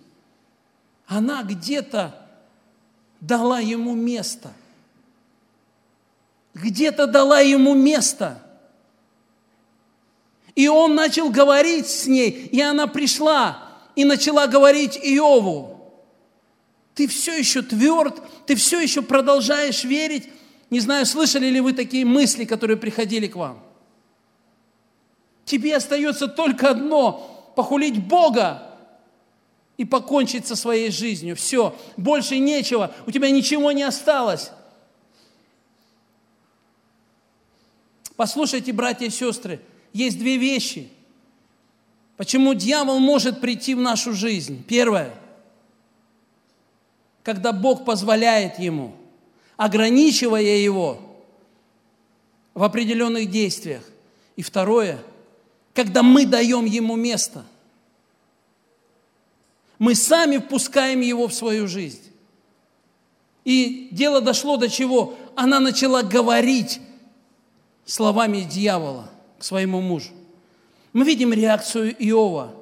Она 1.07 1.43
где-то 1.43 2.15
дала 3.21 3.59
ему 3.59 3.95
место. 3.95 4.53
Где-то 6.55 7.07
дала 7.07 7.41
ему 7.41 7.75
место. 7.75 8.43
И 10.55 10.69
он 10.69 10.95
начал 10.95 11.31
говорить 11.31 11.87
с 11.87 12.07
ней, 12.07 12.31
и 12.31 12.61
она 12.61 12.87
пришла 12.87 13.63
и 13.95 14.05
начала 14.05 14.47
говорить 14.47 14.97
Иову 14.97 15.76
ты 16.97 17.07
все 17.07 17.39
еще 17.39 17.61
тверд, 17.61 18.23
ты 18.47 18.55
все 18.57 18.81
еще 18.81 19.03
продолжаешь 19.03 19.85
верить. 19.85 20.31
Не 20.71 20.81
знаю, 20.81 21.05
слышали 21.05 21.47
ли 21.47 21.61
вы 21.61 21.75
такие 21.75 22.07
мысли, 22.07 22.47
которые 22.47 22.79
приходили 22.79 23.27
к 23.27 23.37
вам. 23.37 23.63
Тебе 25.45 25.77
остается 25.77 26.27
только 26.27 26.71
одно– 26.71 27.53
похулить 27.57 28.03
Бога 28.03 28.75
и 29.77 29.85
покончить 29.85 30.47
со 30.47 30.57
своей 30.57 30.91
жизнью. 30.91 31.37
Все, 31.37 31.77
больше 31.99 32.39
нечего, 32.39 32.95
у 33.07 33.11
тебя 33.11 33.31
ничего 33.31 33.73
не 33.73 33.83
осталось. 33.83 34.51
Послушайте, 38.17 38.73
братья 38.73 39.05
и 39.05 39.11
сестры, 39.11 39.61
есть 39.93 40.19
две 40.19 40.39
вещи. 40.39 40.91
Почему 42.17 42.55
дьявол 42.55 43.01
может 43.01 43.43
прийти 43.43 43.75
в 43.75 43.81
нашу 43.81 44.15
жизнь? 44.15 44.65
Первое– 44.67 45.15
когда 47.27 47.51
Бог 47.51 47.85
позволяет 47.85 48.61
ему, 48.61 48.95
ограничивая 49.57 50.59
его 50.59 51.01
в 52.55 52.63
определенных 52.63 53.29
действиях. 53.29 53.83
И 54.37 54.43
второе, 54.43 55.03
когда 55.75 56.05
мы 56.05 56.25
даем 56.25 56.67
ему 56.67 56.95
место. 56.95 57.45
Мы 59.81 59.97
сами 59.97 60.37
впускаем 60.37 61.01
его 61.01 61.27
в 61.27 61.35
свою 61.35 61.67
жизнь. 61.67 62.13
И 63.45 63.89
дело 63.91 64.21
дошло 64.21 64.57
до 64.57 64.69
чего? 64.69 65.17
Она 65.35 65.59
начала 65.59 66.05
говорить 66.05 66.81
словами 67.87 68.43
дьявола 68.43 69.11
к 69.41 69.43
своему 69.43 69.81
мужу. 69.81 70.13
Мы 70.93 71.05
видим 71.05 71.33
реакцию 71.33 71.93
Иова. 71.99 72.55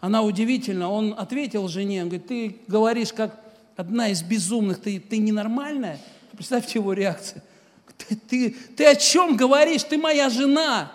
Она 0.00 0.22
удивительна. 0.22 0.90
Он 0.90 1.14
ответил 1.18 1.68
жене, 1.68 2.00
он 2.00 2.08
говорит, 2.08 2.28
ты 2.28 2.56
говоришь 2.66 3.12
как 3.12 3.45
одна 3.76 4.08
из 4.08 4.22
безумных, 4.22 4.80
ты, 4.80 4.98
ты 4.98 5.18
ненормальная. 5.18 6.00
Представьте 6.32 6.78
его 6.78 6.92
реакцию. 6.92 7.42
Ты, 7.96 8.16
ты, 8.16 8.50
ты 8.76 8.86
о 8.86 8.94
чем 8.94 9.36
говоришь? 9.36 9.84
Ты 9.84 9.98
моя 9.98 10.28
жена. 10.28 10.92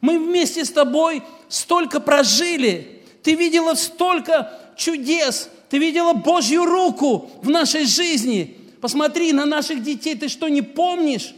Мы 0.00 0.18
вместе 0.18 0.64
с 0.64 0.70
тобой 0.70 1.22
столько 1.48 2.00
прожили. 2.00 3.02
Ты 3.22 3.34
видела 3.34 3.74
столько 3.74 4.52
чудес. 4.76 5.50
Ты 5.68 5.78
видела 5.78 6.14
Божью 6.14 6.64
руку 6.64 7.30
в 7.42 7.48
нашей 7.48 7.84
жизни. 7.84 8.56
Посмотри 8.80 9.32
на 9.32 9.44
наших 9.46 9.82
детей. 9.82 10.14
Ты 10.14 10.28
что, 10.28 10.48
не 10.48 10.62
помнишь? 10.62 11.34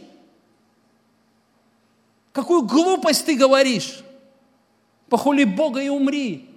Какую 2.31 2.63
глупость 2.63 3.25
ты 3.25 3.35
говоришь? 3.35 3.99
Похули 5.09 5.43
Бога 5.43 5.81
и 5.81 5.89
умри. 5.89 6.49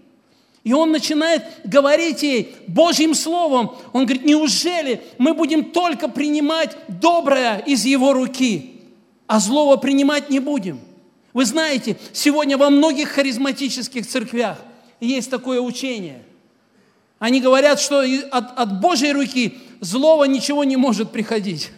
И 0.67 0.73
он 0.73 0.91
начинает 0.91 1.45
говорить 1.63 2.25
ей 2.25 2.57
Божьим 2.67 3.15
Словом. 3.15 3.77
Он 3.93 4.05
говорит, 4.05 4.25
неужели 4.25 5.01
мы 5.17 5.33
будем 5.33 5.67
только 5.67 6.09
принимать 6.09 6.77
доброе 6.89 7.59
из 7.59 7.85
Его 7.85 8.13
руки, 8.13 8.73
а 9.29 9.39
злого 9.39 9.77
принимать 9.77 10.29
не 10.29 10.41
будем? 10.41 10.81
Вы 11.33 11.45
знаете, 11.45 11.97
сегодня 12.13 12.59
во 12.59 12.69
многих 12.69 13.11
харизматических 13.11 14.09
церквях 14.09 14.59
есть 14.99 15.31
такое 15.31 15.61
учение. 15.61 16.25
Они 17.21 17.41
говорят, 17.41 17.79
что 17.79 18.01
от, 18.01 18.59
от 18.59 18.81
Божьей 18.81 19.13
руки 19.13 19.59
злого 19.81 20.25
ничего 20.25 20.65
не 20.65 20.77
может 20.77 21.13
приходить. 21.13 21.71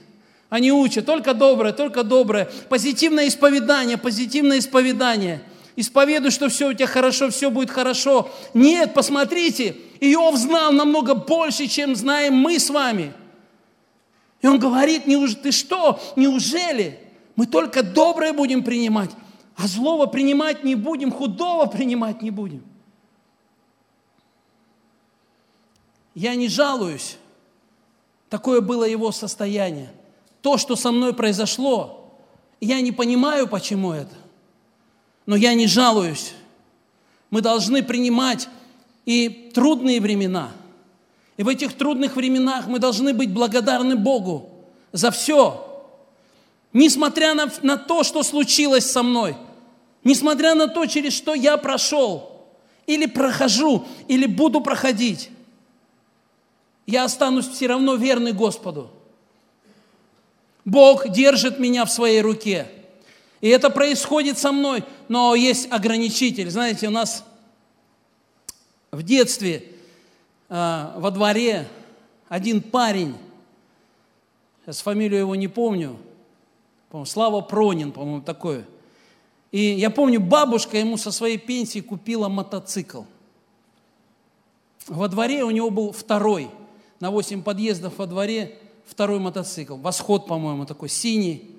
Они 0.48 0.72
учат 0.72 1.04
только 1.04 1.34
доброе, 1.34 1.74
только 1.74 2.04
доброе. 2.04 2.48
Позитивное 2.70 3.28
исповедание, 3.28 3.98
позитивное 3.98 4.60
исповедание– 4.60 5.42
исповедуй, 5.78 6.32
что 6.32 6.48
все 6.48 6.68
у 6.68 6.72
тебя 6.74 6.88
хорошо, 6.88 7.30
все 7.30 7.50
будет 7.50 7.70
хорошо. 7.70 8.28
Нет, 8.52 8.94
посмотрите, 8.94 9.76
Иов 10.00 10.36
знал 10.36 10.72
намного 10.72 11.14
больше, 11.14 11.68
чем 11.68 11.94
знаем 11.94 12.34
мы 12.34 12.58
с 12.58 12.68
вами. 12.68 13.12
И 14.42 14.46
он 14.48 14.58
говорит, 14.58 15.04
ты 15.40 15.52
что, 15.52 16.00
неужели 16.16 16.98
мы 17.36 17.46
только 17.46 17.84
доброе 17.84 18.32
будем 18.32 18.64
принимать, 18.64 19.10
а 19.56 19.68
злого 19.68 20.06
принимать 20.06 20.64
не 20.64 20.74
будем, 20.74 21.12
худого 21.12 21.66
принимать 21.66 22.22
не 22.22 22.32
будем? 22.32 22.64
Я 26.14 26.34
не 26.34 26.48
жалуюсь. 26.48 27.18
Такое 28.28 28.60
было 28.60 28.82
его 28.82 29.12
состояние. 29.12 29.92
То, 30.42 30.58
что 30.58 30.74
со 30.74 30.90
мной 30.90 31.14
произошло, 31.14 32.12
я 32.60 32.80
не 32.80 32.90
понимаю, 32.90 33.46
почему 33.46 33.92
это 33.92 34.14
но 35.28 35.36
я 35.36 35.52
не 35.52 35.66
жалуюсь. 35.66 36.32
Мы 37.28 37.42
должны 37.42 37.82
принимать 37.82 38.48
и 39.04 39.50
трудные 39.52 40.00
времена. 40.00 40.52
И 41.36 41.42
в 41.42 41.48
этих 41.48 41.74
трудных 41.74 42.16
временах 42.16 42.66
мы 42.66 42.78
должны 42.78 43.12
быть 43.12 43.30
благодарны 43.30 43.94
Богу 43.94 44.48
за 44.90 45.10
все. 45.10 45.84
Несмотря 46.72 47.34
на, 47.34 47.52
на 47.60 47.76
то, 47.76 48.04
что 48.04 48.22
случилось 48.22 48.90
со 48.90 49.02
мной, 49.02 49.36
несмотря 50.02 50.54
на 50.54 50.66
то, 50.66 50.86
через 50.86 51.12
что 51.12 51.34
я 51.34 51.58
прошел, 51.58 52.46
или 52.86 53.04
прохожу, 53.04 53.84
или 54.08 54.24
буду 54.24 54.62
проходить, 54.62 55.28
я 56.86 57.04
останусь 57.04 57.48
все 57.48 57.66
равно 57.66 57.96
верный 57.96 58.32
Господу. 58.32 58.90
Бог 60.64 61.10
держит 61.10 61.58
меня 61.58 61.84
в 61.84 61.92
своей 61.92 62.22
руке– 62.22 62.66
и 63.40 63.48
это 63.48 63.70
происходит 63.70 64.38
со 64.38 64.52
мной, 64.52 64.84
но 65.08 65.34
есть 65.34 65.70
ограничитель. 65.70 66.50
Знаете, 66.50 66.88
у 66.88 66.90
нас 66.90 67.24
в 68.90 69.02
детстве 69.02 69.64
э, 70.48 70.92
во 70.96 71.10
дворе 71.10 71.68
один 72.28 72.60
парень, 72.60 73.14
сейчас 74.62 74.80
фамилию 74.80 75.20
его 75.20 75.34
не 75.34 75.48
помню, 75.48 75.96
по 76.90 77.04
Слава 77.04 77.40
Пронин, 77.42 77.92
по-моему, 77.92 78.22
такой. 78.22 78.64
И 79.52 79.60
я 79.60 79.90
помню, 79.90 80.20
бабушка 80.20 80.78
ему 80.78 80.96
со 80.96 81.10
своей 81.10 81.38
пенсии 81.38 81.80
купила 81.80 82.28
мотоцикл. 82.28 83.02
Во 84.86 85.08
дворе 85.08 85.44
у 85.44 85.50
него 85.50 85.70
был 85.70 85.92
второй, 85.92 86.50
на 86.98 87.10
8 87.10 87.42
подъездов 87.42 87.98
во 87.98 88.06
дворе 88.06 88.58
второй 88.86 89.20
мотоцикл. 89.20 89.76
Восход, 89.76 90.26
по-моему, 90.26 90.64
такой 90.64 90.88
синий. 90.88 91.57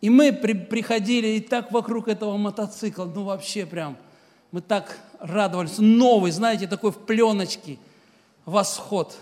И 0.00 0.10
мы 0.10 0.32
при, 0.32 0.52
приходили 0.52 1.28
и 1.28 1.40
так 1.40 1.72
вокруг 1.72 2.08
этого 2.08 2.36
мотоцикла, 2.36 3.04
ну 3.04 3.24
вообще 3.24 3.66
прям, 3.66 3.96
мы 4.52 4.60
так 4.60 4.98
радовались. 5.18 5.78
Новый, 5.78 6.30
знаете, 6.30 6.66
такой 6.68 6.92
в 6.92 6.98
пленочке, 6.98 7.78
восход. 8.44 9.16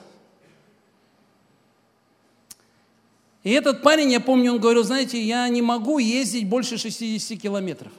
И 3.43 3.51
этот 3.51 3.83
парень, 3.83 4.11
я 4.11 4.21
помню, 4.21 4.53
он 4.53 4.61
говорил, 4.61 4.83
знаете, 4.83 5.23
я 5.23 5.49
не 5.49 5.63
могу 5.63 5.99
ездить 5.99 6.49
больше 6.49 6.79
60 6.79 7.41
километров 7.41 7.93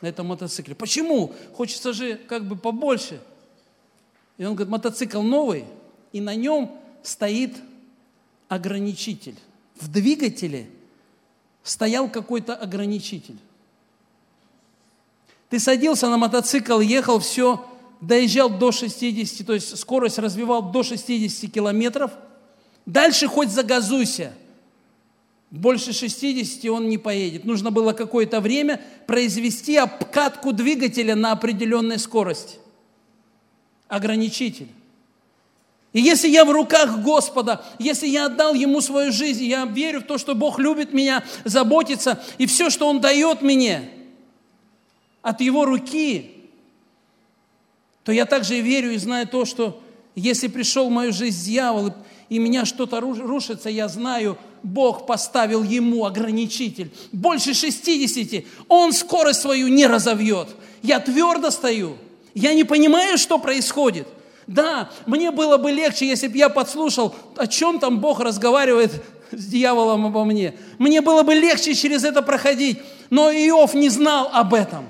на 0.00 0.06
этом 0.06 0.26
мотоцикле. 0.28 0.74
Почему? 0.74 1.32
Хочется 1.54 1.92
же 1.92 2.14
как 2.14 2.46
бы 2.46 2.56
побольше. 2.56 3.20
И 4.38 4.44
он 4.44 4.54
говорит, 4.54 4.70
мотоцикл 4.70 5.20
новый, 5.20 5.64
и 6.12 6.20
на 6.20 6.34
нем 6.34 6.80
стоит 7.02 7.56
ограничитель. 8.48 9.36
в 9.80 9.90
двигателе 9.90 10.68
стоял 11.64 12.08
какой-то 12.08 12.54
ограничитель. 12.54 13.38
Ты 15.48 15.58
садился 15.58 16.08
на 16.08 16.18
мотоцикл, 16.18 16.78
ехал, 16.80 17.18
все, 17.18 17.64
доезжал 18.00 18.50
до 18.50 18.70
60, 18.70 19.46
то 19.46 19.54
есть 19.54 19.76
скорость 19.78 20.18
развивал 20.18 20.70
до 20.70 20.82
60 20.82 21.50
километров. 21.50 22.12
Дальше 22.86 23.26
хоть 23.26 23.50
загазуйся. 23.50 24.34
Больше 25.50 25.92
60 25.92 26.64
он 26.70 26.88
не 26.88 26.98
поедет. 26.98 27.44
Нужно 27.44 27.70
было 27.70 27.92
какое-то 27.92 28.40
время 28.40 28.80
произвести 29.06 29.76
обкатку 29.76 30.52
двигателя 30.52 31.14
на 31.14 31.32
определенной 31.32 31.98
скорости. 31.98 32.58
Ограничитель. 33.88 34.68
И 35.94 36.00
если 36.00 36.28
я 36.28 36.44
в 36.44 36.50
руках 36.50 36.98
Господа, 37.02 37.64
если 37.78 38.08
я 38.08 38.26
отдал 38.26 38.52
Ему 38.52 38.80
свою 38.80 39.12
жизнь, 39.12 39.44
я 39.44 39.64
верю 39.64 40.00
в 40.00 40.04
то, 40.04 40.18
что 40.18 40.34
Бог 40.34 40.58
любит 40.58 40.92
меня, 40.92 41.22
заботится, 41.44 42.20
и 42.36 42.46
все, 42.46 42.68
что 42.68 42.88
Он 42.88 43.00
дает 43.00 43.42
мне 43.42 43.88
от 45.22 45.40
Его 45.40 45.64
руки, 45.64 46.32
то 48.02 48.10
я 48.10 48.26
также 48.26 48.60
верю 48.60 48.92
и 48.92 48.98
знаю 48.98 49.28
то, 49.28 49.44
что 49.44 49.80
если 50.16 50.48
пришел 50.48 50.88
в 50.88 50.92
мою 50.92 51.12
жизнь 51.12 51.44
дьявол, 51.46 51.94
и 52.28 52.40
меня 52.40 52.64
что-то 52.64 52.98
рушится, 52.98 53.70
я 53.70 53.86
знаю, 53.86 54.36
Бог 54.64 55.06
поставил 55.06 55.62
ему 55.62 56.06
ограничитель. 56.06 56.90
Больше 57.12 57.54
60. 57.54 58.44
Он 58.66 58.92
скорость 58.92 59.42
свою 59.42 59.68
не 59.68 59.86
разовьет. 59.86 60.48
Я 60.82 60.98
твердо 60.98 61.52
стою. 61.52 61.98
Я 62.34 62.52
не 62.52 62.64
понимаю, 62.64 63.16
что 63.16 63.38
происходит– 63.38 64.08
да, 64.46 64.90
мне 65.06 65.30
было 65.30 65.56
бы 65.56 65.72
легче, 65.72 66.06
если 66.06 66.28
бы 66.28 66.36
я 66.36 66.48
подслушал, 66.48 67.14
о 67.36 67.46
чем 67.46 67.78
там 67.78 68.00
Бог 68.00 68.20
разговаривает 68.20 68.92
с 69.30 69.46
дьяволом 69.46 70.06
обо 70.06 70.24
мне. 70.24 70.54
Мне 70.78 71.00
было 71.00 71.22
бы 71.22 71.34
легче 71.34 71.74
через 71.74 72.04
это 72.04 72.22
проходить, 72.22 72.80
но 73.10 73.30
Иов 73.30 73.74
не 73.74 73.88
знал 73.88 74.28
об 74.32 74.54
этом. 74.54 74.86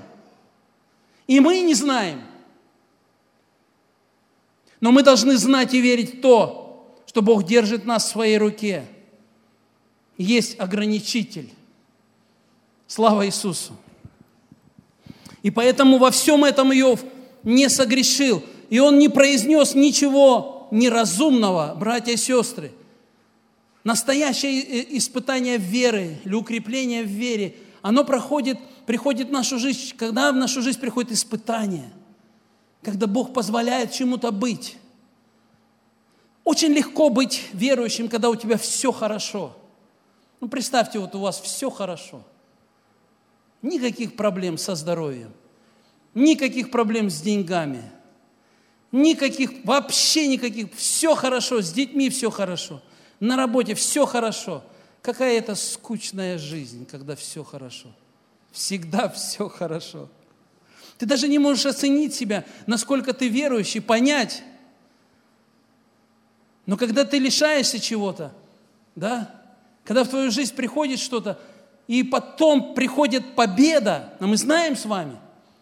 И 1.27 1.39
мы 1.39 1.61
не 1.61 1.73
знаем. 1.73 2.21
Но 4.81 4.91
мы 4.91 5.03
должны 5.03 5.37
знать 5.37 5.73
и 5.73 5.81
верить 5.81 6.19
в 6.19 6.21
то, 6.21 6.95
что 7.07 7.21
Бог 7.21 7.43
держит 7.45 7.85
нас 7.85 8.05
в 8.05 8.11
своей 8.11 8.37
руке. 8.37 8.85
Есть 10.17 10.59
ограничитель. 10.59 11.51
Слава 12.87 13.25
Иисусу. 13.25 13.73
И 15.41 15.49
поэтому 15.49 15.97
во 15.97 16.11
всем 16.11 16.43
этом 16.43 16.73
Иов 16.73 17.03
не 17.43 17.69
согрешил– 17.69 18.43
и 18.75 18.79
он 18.79 18.99
не 18.99 19.07
произнес 19.07 19.73
ничего 19.73 20.67
неразумного, 20.69 21.75
братья 21.79 22.11
и 22.11 22.17
сестры. 22.17 22.73
Настоящее 23.85 24.97
испытание 24.97 25.57
веры 25.57 26.17
или 26.25 26.33
укрепление 26.33 27.03
в 27.03 27.07
вере, 27.07 27.55
оно 27.81 28.03
проходит, 28.03 28.59
приходит 28.85 29.29
в 29.29 29.31
нашу 29.31 29.59
жизнь, 29.59 29.95
когда 29.95 30.29
в 30.33 30.35
нашу 30.35 30.61
жизнь 30.61 30.77
приходит 30.77 31.13
испытание, 31.13 31.89
когда 32.81 33.07
Бог 33.07 33.31
позволяет 33.31 33.93
чему-то 33.93 34.33
быть. 34.33 34.75
Очень 36.43 36.73
легко 36.73 37.07
быть 37.07 37.43
верующим, 37.53 38.09
когда 38.09 38.29
у 38.29 38.35
тебя 38.35 38.57
все 38.57 38.91
хорошо. 38.91 39.55
Ну, 40.41 40.49
представьте, 40.49 40.99
вот 40.99 41.15
у 41.15 41.19
вас 41.19 41.39
все 41.39 41.69
хорошо. 41.69 42.23
Никаких 43.61 44.17
проблем 44.17 44.57
со 44.57 44.75
здоровьем, 44.75 45.31
никаких 46.13 46.71
проблем 46.71 47.09
с 47.09 47.21
деньгами– 47.21 47.81
Никаких, 48.95 49.51
вообще 49.65 50.25
никаких. 50.25 50.73
Все 50.73 51.15
хорошо, 51.15 51.61
с 51.61 51.73
детьми 51.73 52.09
все 52.09 52.31
хорошо. 52.31 52.81
На 53.19 53.35
работе 53.35 53.75
все 53.75 54.05
хорошо. 54.05 54.63
Какая 55.01 55.37
это 55.37 55.53
скучная 55.55 56.37
жизнь, 56.37 56.85
когда 56.85 57.17
все 57.17 57.43
хорошо. 57.43 57.89
Всегда 58.53 59.09
все 59.09 59.49
хорошо. 59.49 60.07
Ты 60.97 61.05
даже 61.05 61.27
не 61.27 61.39
можешь 61.39 61.65
оценить 61.65 62.15
себя, 62.15 62.45
насколько 62.67 63.11
ты 63.11 63.27
верующий, 63.27 63.81
понять. 63.81 64.43
Но 66.65 66.77
когда 66.77 67.03
ты 67.03 67.19
лишаешься 67.19 67.81
чего-то, 67.81 68.33
да, 68.95 69.29
когда 69.83 70.05
в 70.05 70.07
твою 70.07 70.31
жизнь 70.31 70.55
приходит 70.55 70.99
что-то, 70.99 71.37
и 71.87 72.01
потом 72.01 72.73
приходит 72.75 73.35
победа, 73.35 74.13
а 74.21 74.25
мы 74.25 74.37
знаем 74.37 74.77
с 74.77 74.85
вами, 74.85 75.17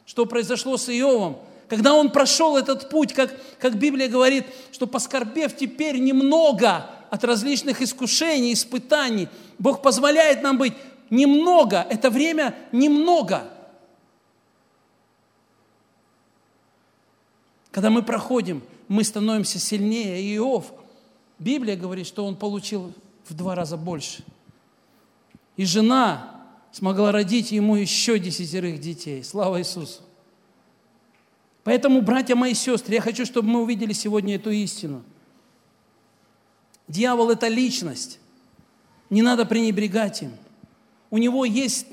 что 0.06 0.28
произошло 0.28 0.78
с 0.78 0.88
Иовом– 0.88 1.40
когда 1.68 1.94
он 1.94 2.12
прошел 2.12 2.58
этот 2.58 2.90
путь, 2.90 3.14
как, 3.14 3.34
как 3.60 3.76
Библия 3.76 4.08
говорит, 4.08 4.46
что 4.72 4.88
поскорбев 4.88 5.56
теперь 5.56 6.00
немного 6.00 6.90
от 7.10 7.24
различных 7.24 7.82
искушений, 7.82 8.54
испытаний, 8.54 9.28
Бог 9.60 9.82
позволяет 9.82 10.42
нам 10.42 10.58
быть 10.58 10.74
немного, 11.10 11.86
это 11.90 12.10
время 12.10 12.56
немного. 12.72 13.48
Когда 17.72 17.90
мы 17.90 18.04
проходим, 18.04 18.62
мы 18.88 19.04
становимся 19.04 19.58
сильнее. 19.58 20.36
Иов, 20.38 20.72
Библия 21.40 21.76
говорит, 21.76 22.06
что 22.06 22.26
он 22.26 22.36
получил 22.36 22.94
в 23.28 23.34
два 23.34 23.56
раза 23.56 23.78
больше. 23.78 24.24
И 25.56 25.66
жена 25.66 26.42
смогла 26.72 27.12
родить 27.12 27.52
ему 27.52 27.76
еще 27.76 28.20
десятерых 28.20 28.80
детей. 28.80 29.24
Слава 29.24 29.60
Иисусу! 29.60 30.02
Поэтому, 31.64 32.02
братья 32.02 32.36
мои 32.36 32.54
сестры, 32.54 32.96
я 32.96 33.02
хочу, 33.02 33.26
чтобы 33.26 33.50
мы 33.50 33.62
увидели 33.62 33.94
сегодня 33.94 34.36
эту 34.36 34.52
истину. 34.52 35.04
Дьявол– 36.88 37.30
это 37.32 37.48
личность. 37.48 38.20
Не 39.10 39.22
надо 39.22 39.46
пренебрегать 39.46 40.24
им. 40.24 40.32
У 41.10 41.18
него 41.18 41.46
есть 41.46 41.88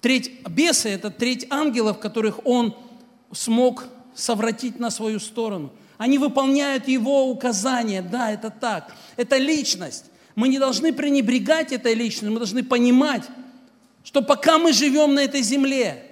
треть 0.00 0.46
беса, 0.48 0.88
это 0.88 1.10
треть 1.10 1.46
ангелов, 1.50 1.98
которых 1.98 2.44
он 2.44 2.76
смог 3.32 3.86
совратить 4.14 4.78
на 4.78 4.90
свою 4.90 5.20
сторону. 5.20 5.72
Они 5.96 6.18
выполняют 6.18 6.88
его 6.88 7.30
указания. 7.30 8.02
Да, 8.02 8.30
это 8.30 8.50
так. 8.50 8.94
Это 9.16 9.36
личность. 9.36 10.06
Мы 10.34 10.48
не 10.48 10.58
должны 10.58 10.92
пренебрегать 10.92 11.72
этой 11.72 11.94
личностью, 11.94 12.32
мы 12.32 12.38
должны 12.38 12.62
понимать, 12.62 13.24
что 14.04 14.22
пока 14.22 14.58
мы 14.58 14.72
живем 14.72 15.14
на 15.14 15.20
этой 15.20 15.42
земле, 15.42 16.07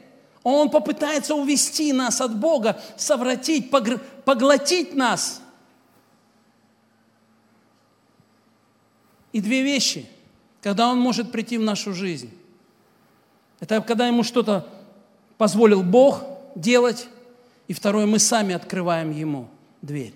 он 0.52 0.70
попытается 0.70 1.34
увести 1.34 1.92
нас 1.92 2.20
от 2.20 2.38
Бога, 2.38 2.80
совратить, 2.96 3.68
поглотить 3.68 4.94
нас. 4.94 5.42
И 9.32 9.40
две 9.40 9.62
вещи, 9.62 10.08
когда 10.62 10.88
Он 10.88 11.00
может 11.00 11.32
прийти 11.32 11.58
в 11.58 11.62
нашу 11.62 11.92
жизнь. 11.92 12.30
Это 13.58 13.80
когда 13.80 14.06
Ему 14.06 14.22
что-то 14.22 14.68
позволил 15.36 15.82
Бог 15.82 16.22
делать, 16.54 17.08
и 17.66 17.72
второе, 17.72 18.06
мы 18.06 18.20
сами 18.20 18.54
открываем 18.54 19.10
Ему 19.10 19.48
дверь. 19.82 20.14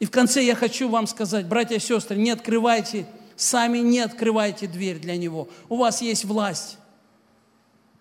И 0.00 0.04
в 0.04 0.10
конце 0.10 0.42
я 0.42 0.56
хочу 0.56 0.88
вам 0.88 1.06
сказать, 1.06 1.46
братья 1.46 1.76
и 1.76 1.78
сестры, 1.78 2.16
не 2.16 2.30
открывайте, 2.30 3.06
сами 3.36 3.78
не 3.78 4.00
открывайте 4.00 4.66
дверь 4.66 4.98
для 4.98 5.16
Него. 5.16 5.48
У 5.68 5.76
вас 5.76 6.02
есть 6.02 6.24
власть. 6.24 6.76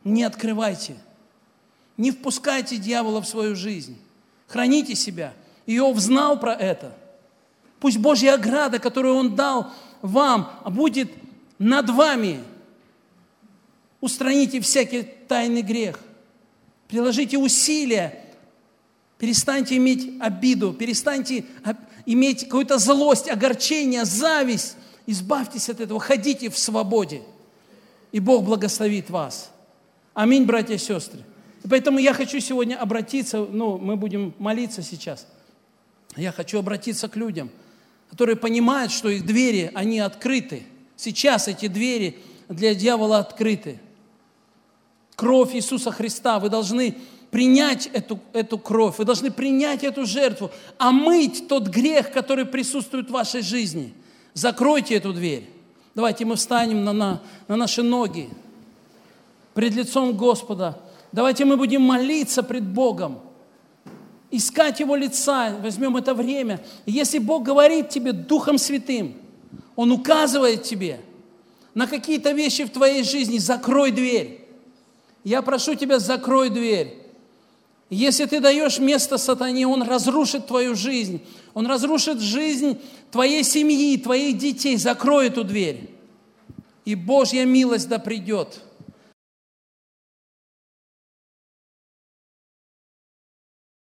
Не 0.04 0.24
открывайте. 0.24 0.96
Не 2.02 2.10
впускайте 2.10 2.78
дьявола 2.78 3.22
в 3.22 3.28
свою 3.28 3.56
жизнь. 3.56 3.96
Храните 4.48 4.96
себя. 4.96 5.36
Иов 5.68 6.00
знал 6.00 6.40
про 6.40 6.56
это. 6.56 6.98
Пусть 7.80 8.00
Божья 8.00 8.34
ограда, 8.34 8.80
которую 8.80 9.14
Он 9.14 9.36
дал 9.36 9.72
вам, 10.02 10.52
будет 10.66 11.12
над 11.60 11.92
вами. 11.92 12.40
Устраните 14.00 14.62
всякий 14.62 15.04
тайный 15.04 15.62
грех. 15.62 16.00
Приложите 16.88 17.38
усилия. 17.38 18.26
Перестаньте 19.20 19.78
иметь 19.78 20.20
обиду, 20.20 20.74
перестаньте 20.74 21.46
иметь 22.08 22.46
какую-то 22.46 22.80
злость, 22.80 23.30
огорчение, 23.30 24.06
зависть. 24.06 24.76
Избавьтесь 25.06 25.70
от 25.70 25.80
этого, 25.80 26.00
ходите 26.00 26.50
в 26.50 26.58
свободе. 26.58 27.22
И 28.12 28.20
Бог 28.20 28.44
благословит 28.44 29.12
вас. 29.12 29.52
Аминь, 30.16 30.46
братья 30.46 30.74
и 30.74 30.80
сестры. 30.80 31.24
Поэтому 31.70 32.00
я 32.00 32.14
хочу 32.14 32.40
сегодня 32.40 32.76
обратиться, 32.76 33.40
ну, 33.40 33.78
мы 33.78 33.96
будем 33.96 34.34
молиться 34.40 34.82
сейчас. 34.82 35.28
Я 36.16 36.32
хочу 36.32 36.60
обратиться 36.60 37.08
к 37.08 37.16
людям, 37.16 37.50
которые 38.10 38.36
понимают, 38.36 38.92
что 38.92 39.10
их 39.10 39.26
двери, 39.26 39.72
они 39.74 40.00
открыты. 40.00 40.64
Сейчас 40.96 41.48
эти 41.48 41.68
двери 41.68 42.20
для 42.50 42.76
дьявола 42.76 43.20
открыты. 43.20 43.80
Кровь 45.16 45.56
Иисуса 45.56 45.92
Христа, 45.92 46.40
вы 46.40 46.50
должны 46.50 46.98
принять 47.30 47.88
эту, 47.94 48.20
эту 48.34 48.58
кровь, 48.58 48.98
вы 48.98 49.06
должны 49.06 49.32
принять 49.32 49.84
эту 49.84 50.06
жертву, 50.06 50.52
омыть 50.78 51.48
тот 51.48 51.68
грех, 51.68 52.12
который 52.12 52.46
присутствует 52.46 53.08
в 53.08 53.14
вашей 53.14 53.42
жизни. 53.42 53.94
Закройте 54.34 54.96
эту 54.96 55.14
дверь. 55.14 55.50
Давайте 55.96 56.26
мы 56.26 56.36
встанем 56.36 56.84
на, 56.84 56.94
на, 56.94 57.22
на 57.48 57.56
наши 57.56 57.84
ноги 57.84 58.30
пред 59.54 59.74
лицом 59.74 60.16
Господа. 60.16 60.80
Давайте 61.12 61.46
мы 61.46 61.58
будем 61.58 61.82
молиться 61.82 62.42
пред 62.42 62.64
Богом, 62.64 63.20
искать 64.30 64.80
Его 64.80 64.96
лица, 64.96 65.56
возьмем 65.62 65.98
это 65.98 66.14
время. 66.14 66.64
если 66.86 67.20
Бог 67.20 67.44
говорит 67.44 67.90
тебе 67.90 68.14
Духом 68.14 68.58
Святым, 68.58 69.16
Он 69.76 69.92
указывает 69.92 70.64
тебе, 70.64 71.02
на 71.74 71.88
какие-то 71.88 72.32
вещи 72.32 72.66
в 72.66 72.70
твоей 72.70 73.04
жизни, 73.04 73.38
закрой 73.38 73.92
дверь. 73.92 74.46
Я 75.24 75.42
прошу 75.42 75.76
тебя, 75.76 76.00
закрой 76.00 76.50
дверь. 76.50 76.98
Если 77.90 78.26
ты 78.26 78.40
даешь 78.40 78.80
место 78.80 79.18
сатане, 79.18 79.68
он 79.68 79.84
разрушит 79.84 80.48
твою 80.48 80.76
жизнь. 80.76 81.22
Он 81.54 81.68
разрушит 81.68 82.22
жизнь 82.22 82.80
твоей 83.12 83.44
семьи, 83.44 83.98
твоих 83.98 84.38
детей. 84.38 84.78
Закрой 84.78 85.28
эту 85.28 85.44
дверь. 85.44 85.90
И 86.86 86.96
Божья 86.96 87.46
милость 87.46 87.90
да 87.90 88.00
придет. 88.00 88.62